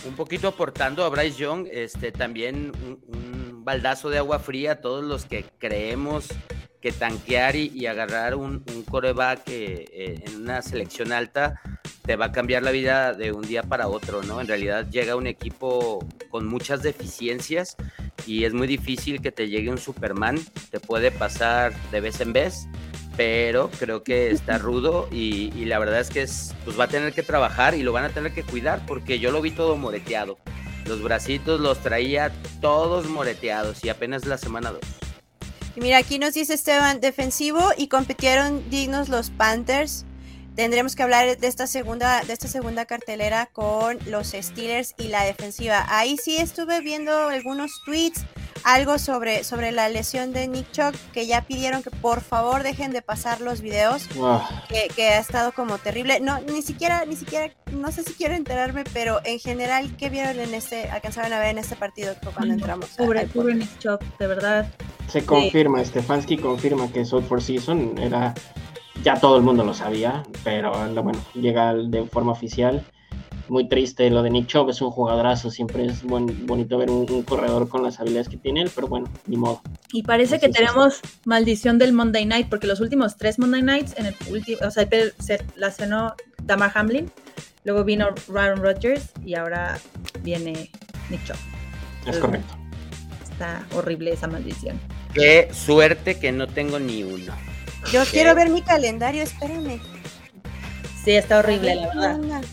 [0.07, 4.75] un poquito aportando a Bryce Young, este, también un, un baldazo de agua fría a
[4.75, 6.27] todos los que creemos
[6.85, 11.59] que tanquear y, y agarrar un, un coreback eh, eh, en una selección alta
[12.03, 14.39] te va a cambiar la vida de un día para otro, ¿no?
[14.39, 17.75] En realidad llega un equipo con muchas deficiencias
[18.27, 20.37] y es muy difícil que te llegue un Superman,
[20.69, 22.67] te puede pasar de vez en vez,
[23.17, 26.87] pero creo que está rudo y, y la verdad es que es, pues va a
[26.87, 29.75] tener que trabajar y lo van a tener que cuidar porque yo lo vi todo
[29.75, 30.37] moreteado.
[30.85, 32.31] Los bracitos los traía
[32.61, 35.04] todos moreteados y apenas la semana 2.
[35.75, 40.05] Y mira, aquí nos dice Esteban, defensivo y compitieron dignos los Panthers.
[40.55, 45.25] Tendremos que hablar de esta segunda, de esta segunda cartelera con los Steelers y la
[45.25, 45.85] defensiva.
[45.89, 48.25] Ahí sí estuve viendo algunos tweets,
[48.63, 52.93] algo sobre, sobre la lesión de Nick Chuck, que ya pidieron que por favor dejen
[52.93, 54.07] de pasar los videos,
[54.69, 56.21] que, que ha estado como terrible.
[56.21, 60.39] No, ni siquiera, ni siquiera, no sé si quiero enterarme, pero en general, ¿qué vieron
[60.39, 62.91] en este, alcanzaron a ver en este partido cuando entramos?
[62.91, 64.71] Pobre, al pobre Nick Chubb, de verdad.
[65.11, 68.33] se confirma, Stefanski confirma que es Out for Season, era
[69.03, 72.83] ya todo el mundo lo sabía, pero lo- bueno, llega de forma oficial.
[73.47, 77.05] Muy triste lo de Nick Chubb, es un jugadorazo, siempre es buen- bonito ver un,
[77.11, 79.61] un corredor con las habilidades que tiene él, pero bueno, ni modo.
[79.93, 83.93] Y parece Así que tenemos maldición del Monday Night, porque los últimos tres Monday Nights,
[83.97, 84.87] en el último, o sea,
[85.19, 87.11] se la cenó Damar Hamlin,
[87.65, 89.77] luego vino Aaron Rodgers y ahora
[90.23, 90.71] viene
[91.11, 91.37] Nick Chubb.
[92.07, 92.55] Es correcto.
[93.31, 94.79] Está horrible esa maldición.
[95.13, 97.33] Qué suerte que no tengo ni uno.
[97.91, 99.79] Yo quiero ver mi calendario, espérame.
[101.03, 102.43] Sí, está horrible, la ver, ¿qué verdad.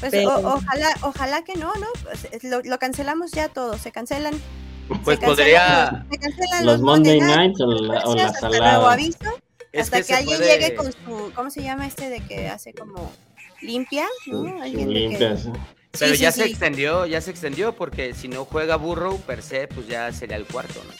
[0.00, 1.86] Pues Pero- o- ojalá, ojalá que no, ¿no?
[2.02, 4.32] Pues, es- lo, lo cancelamos ya todo, se cancelan.
[5.04, 5.90] Pues se cancelan podría.
[5.92, 8.92] los- se cancelan Los Monday Night, Nights o la, o la hasta nuevo salada.
[8.92, 9.18] aviso,
[9.72, 12.72] Es hasta que, alguien puede- llegue con su, ¿cómo se llama este de que hace
[12.72, 13.12] como
[13.60, 14.06] limpia?
[14.26, 14.62] ¿no?
[14.62, 15.42] Alguien que- limpias.
[15.98, 16.50] Pero Sí, ya sí, se sí.
[16.52, 20.46] extendió, ya se extendió, porque si no juega Burrow per se, pues ya sería el
[20.46, 20.94] cuarto, ¿no?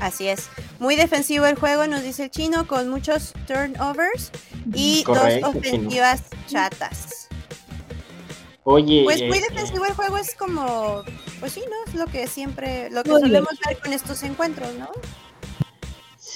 [0.00, 0.48] Así es.
[0.78, 4.30] Muy defensivo el juego, nos dice el chino, con muchos turnovers
[4.74, 7.28] y Correcto, dos ofensivas chatas.
[8.64, 11.02] Oye, Pues muy eh, defensivo el juego es como,
[11.38, 11.90] pues sí, ¿no?
[11.90, 14.90] Es lo que siempre, lo que solemos ver con estos encuentros, ¿no?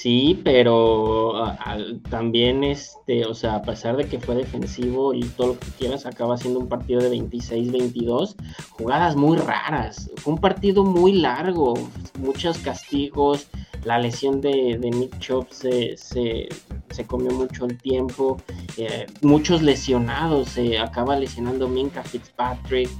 [0.05, 1.33] Sí, pero
[2.11, 6.05] también, este, o sea, a pesar de que fue defensivo y todo lo que quieras,
[6.05, 8.35] acaba siendo un partido de 26-22,
[8.69, 10.11] jugadas muy raras.
[10.17, 11.73] Fue un partido muy largo,
[12.19, 13.47] muchos castigos,
[13.83, 16.49] la lesión de, Nick Chubb se, se,
[17.07, 18.37] comió mucho el tiempo,
[18.77, 22.91] eh, muchos lesionados, se acaba lesionando Minka Fitzpatrick.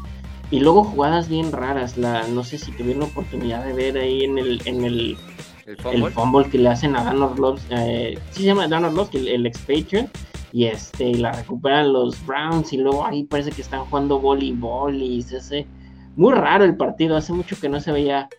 [0.49, 4.39] Y luego jugadas bien raras, la, no sé si tuvieron oportunidad de ver ahí en
[4.39, 5.17] el, en el
[5.65, 6.49] El el fumble.
[6.49, 9.59] que le hacen a Dan Orlovsky, eh, sí se llama Dan Orlovsky, el, el ex
[9.59, 10.07] Patriot,
[10.51, 15.01] y este, y la recuperan los Browns, y luego ahí parece que están jugando voleibol,
[15.01, 15.67] y se hace
[16.15, 18.29] muy raro el partido, hace mucho que no se veía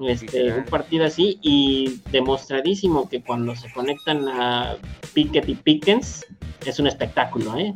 [0.00, 4.76] este, un partido así, y demostradísimo que cuando se conectan a
[5.14, 6.26] Pickett y Pickens,
[6.66, 7.74] es un espectáculo, ¿eh?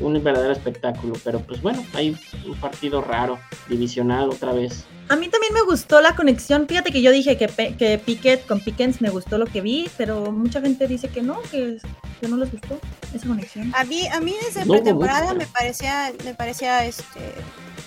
[0.00, 2.16] Un verdadero espectáculo, pero pues bueno, hay
[2.46, 3.38] un partido raro,
[3.68, 4.86] divisional otra vez.
[5.10, 6.66] A mí también me gustó la conexión.
[6.68, 9.88] Fíjate que yo dije que, Pe- que Pickett con Pickens me gustó lo que vi,
[9.96, 11.78] pero mucha gente dice que no, que,
[12.20, 12.78] que no les gustó
[13.14, 13.72] esa conexión.
[13.74, 17.20] A mí, a mí desde No pretemporada me parecía, me parecía este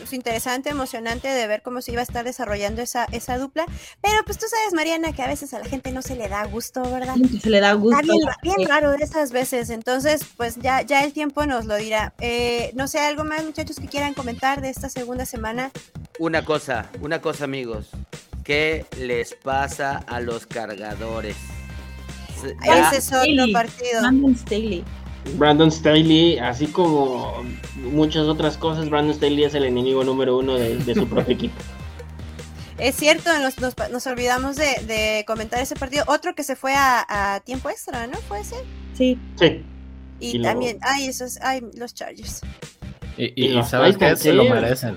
[0.02, 3.66] pues, interesante, emocionante de ver cómo se iba a estar desarrollando esa, esa dupla.
[4.02, 6.44] Pero pues tú sabes, Mariana, que a veces a la gente no se le da
[6.46, 7.16] gusto, ¿verdad?
[7.42, 8.00] Se le da gusto.
[8.00, 11.76] Está bien, bien raro de esas veces, entonces pues ya, ya el tiempo nos lo
[11.78, 12.14] dirá.
[12.20, 15.72] Eh, no sé, algo más muchachos que quieran comentar de esta segunda semana.
[16.20, 17.90] Una cosa, una cosa, amigos.
[18.44, 21.36] ¿Qué les pasa a los cargadores?
[22.66, 24.02] Ya- Ese es otro partido.
[25.36, 26.40] Brandon Staley.
[26.40, 27.44] Así como
[27.78, 31.56] muchas otras cosas, Brandon Staley es el enemigo número uno de, de su propio equipo.
[32.78, 36.04] Es cierto, nos, nos, nos olvidamos de, de comentar ese partido.
[36.08, 38.18] Otro que se fue a, a tiempo extra, ¿no?
[38.28, 38.64] Puede ser.
[38.96, 39.20] Sí.
[39.36, 39.64] Sí,
[40.20, 42.42] Y, Y luego- también, ay, esos, ay, los Chargers.
[43.18, 44.96] Y, Y y, los sabes qué, Titans, se lo merecen.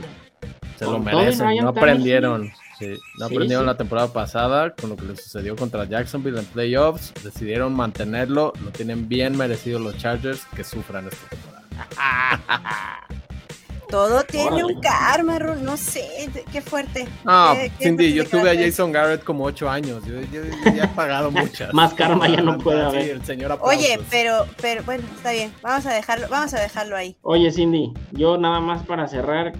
[0.78, 1.56] Se lo merecen.
[1.58, 2.50] No aprendieron.
[2.78, 2.86] Sí,
[3.18, 3.66] no Sí, aprendieron sí.
[3.66, 7.12] la temporada pasada con lo que les sucedió contra Jacksonville en playoffs.
[7.22, 8.52] Decidieron mantenerlo.
[8.64, 11.64] Lo tienen bien merecido los Chargers que sufran esta temporada.
[13.88, 14.64] Todo tiene Órale.
[14.64, 17.06] un karma, Ru- no sé, qué fuerte.
[17.22, 18.54] No, Qué- qué Cindy, yo tuve a.
[18.56, 20.02] Jason Garrett como ocho años.
[20.04, 21.72] Yo, yo- yo ya he pagado muchas.
[21.72, 23.10] Más karma ya no puede Sí, haber.
[23.10, 25.52] el señor Oye, pero, pero bueno, está bien.
[25.62, 27.16] Vamos a dejarlo, vamos a dejarlo ahí.
[27.22, 29.52] Oye Cindy, yo nada más para cerrar,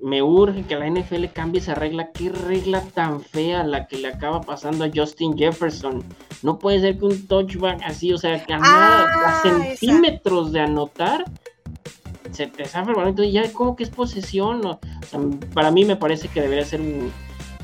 [0.00, 2.10] me urge que la NFL cambie esa regla.
[2.12, 6.02] Qué regla tan fea la que le acaba pasando a Justin Jefferson.
[6.42, 10.52] No puede ser que un touchback así, o sea, que a, nada, a Ah, centímetros
[10.52, 11.24] de anotar,
[12.30, 13.08] se te el balón.
[13.08, 14.64] Entonces ya como que es posesión.
[14.66, 15.20] o- o sea,
[15.54, 17.10] para mí me parece que debería ser un,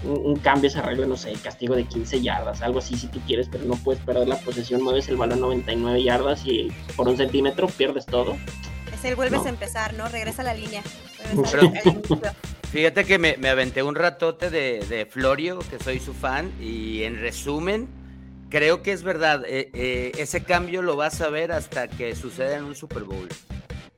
[0.04, 3.48] un, cambio esa regla, no sé, castigo de 15 yardas, algo así si tú quieres,
[3.50, 7.68] pero no puedes perder la posesión, mueves el balón 99 yardas y por un centímetro
[7.68, 8.36] pierdes todo.
[9.04, 10.08] Es el vuelves a empezar, ¿no?
[10.08, 10.82] Regresa a la línea.
[12.72, 17.20] fíjate que me, aventé un ratote de, de, Florio, que soy su fan, y en
[17.20, 17.86] resumen,
[18.48, 22.56] creo que es verdad, eh, eh, ese cambio lo vas a ver hasta que suceda
[22.56, 23.28] en un Super Bowl.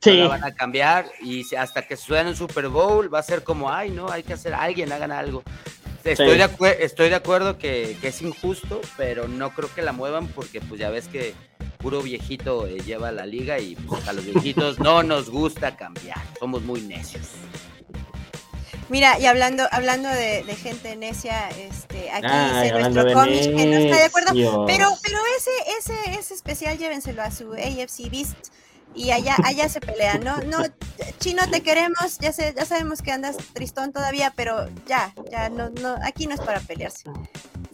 [0.01, 0.23] Sí.
[0.23, 3.71] van a cambiar y hasta que suceda en un Super Bowl va a ser como,
[3.71, 5.45] ay, no, hay que hacer, alguien hagan algo.
[6.03, 6.49] Estoy, de,
[6.81, 10.91] estoy de acuerdo que, es injusto, pero no creo que la muevan porque pues ya
[10.91, 11.35] ves que
[11.79, 16.19] puro viejito eh, lleva la liga y pues, a los viejitos no nos gusta cambiar,
[16.39, 17.29] somos muy necios.
[18.89, 23.97] Mira, y hablando, hablando de, gente necia, este, aquí dice nuestro cómic que no está
[23.97, 28.37] de acuerdo, pero, pero ese, ese, ese especial llévenselo a su AFC Beast
[28.97, 30.39] y allá, allá se pelean, ¿no?
[30.39, 30.59] No,
[31.19, 35.71] Chino, te queremos, ya sé, ya sabemos que andas tristón todavía, pero ya, ya, no,
[35.71, 37.11] no, aquí no es para pelearse.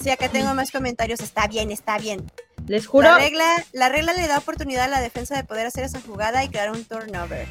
[0.02, 2.30] Si acá tengo más comentarios, está bien, está bien.
[2.66, 3.08] Les juro.
[3.08, 6.44] La regla, la regla le da oportunidad a la defensa de poder hacer esa jugada
[6.44, 7.46] y crear un turnover.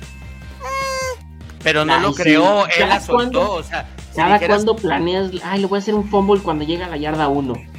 [1.64, 3.88] Pero no lo creó, él la soltó, o sea.
[4.16, 7.30] Cada cuando planeas, ay, le voy a hacer un fumble cuando llega a la yarda
[7.30, 7.72] 1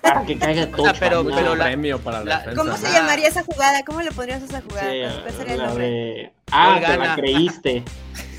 [0.00, 0.90] para que caiga todo.
[0.90, 3.82] O pero, pero la, premio para la, ¿Cómo se llamaría esa jugada?
[3.84, 4.90] ¿Cómo le pondrías a esa jugada?
[6.50, 7.82] Ah, te la creíste.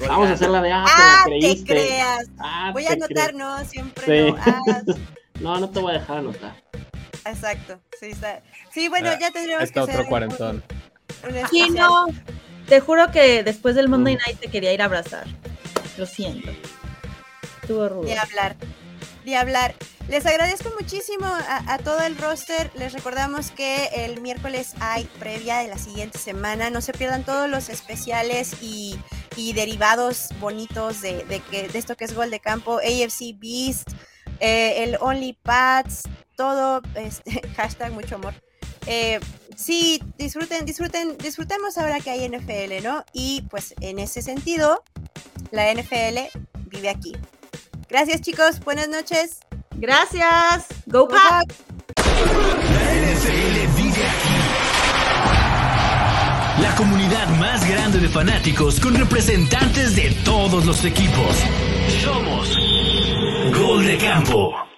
[0.07, 1.63] Vamos a hacer la de ah, te la creíste.
[1.63, 2.27] Te creas.
[2.39, 4.37] Ah, voy a anotar, no, siempre no.
[4.37, 4.59] Ah.
[5.39, 6.55] no, no te voy a dejar anotar.
[7.25, 7.79] Exacto.
[7.99, 8.41] Sí, está.
[8.71, 10.63] sí bueno, ah, ya tendríamos está que otro cuarentón.
[11.49, 12.07] sí, no.
[12.67, 14.19] Te juro que después del Monday mm.
[14.19, 15.25] Night te quería ir a abrazar.
[15.97, 16.49] Lo siento.
[17.61, 18.03] Estuvo rudo.
[18.03, 18.55] De hablar.
[19.25, 19.75] De hablar.
[20.09, 22.69] Les agradezco muchísimo a, todo el roster.
[22.75, 26.69] Les recordamos que el miércoles hay previa de la siguiente semana.
[26.69, 28.99] No se pierdan todos los especiales y,
[29.53, 33.89] derivados bonitos de, que, de esto que es Gol de Campo, AFC Beast,
[34.39, 36.03] eh, el Only Pats,
[36.35, 38.33] todo, este, hashtag mucho amor.
[38.85, 39.19] Eh,
[39.55, 43.05] sí, disfruten, disfruten, disfrutemos ahora que hay NFL, ¿no?
[43.13, 44.83] Y pues en ese sentido,
[45.51, 47.13] la NFL vive aquí.
[47.93, 49.37] Gracias chicos, buenas noches.
[49.75, 50.65] Gracias.
[50.87, 51.53] Go, Pack.
[51.97, 54.33] La NFL vive aquí.
[56.63, 61.37] La comunidad más grande de fanáticos con representantes de todos los equipos.
[62.01, 62.57] Somos
[63.55, 64.72] Gol de Campo.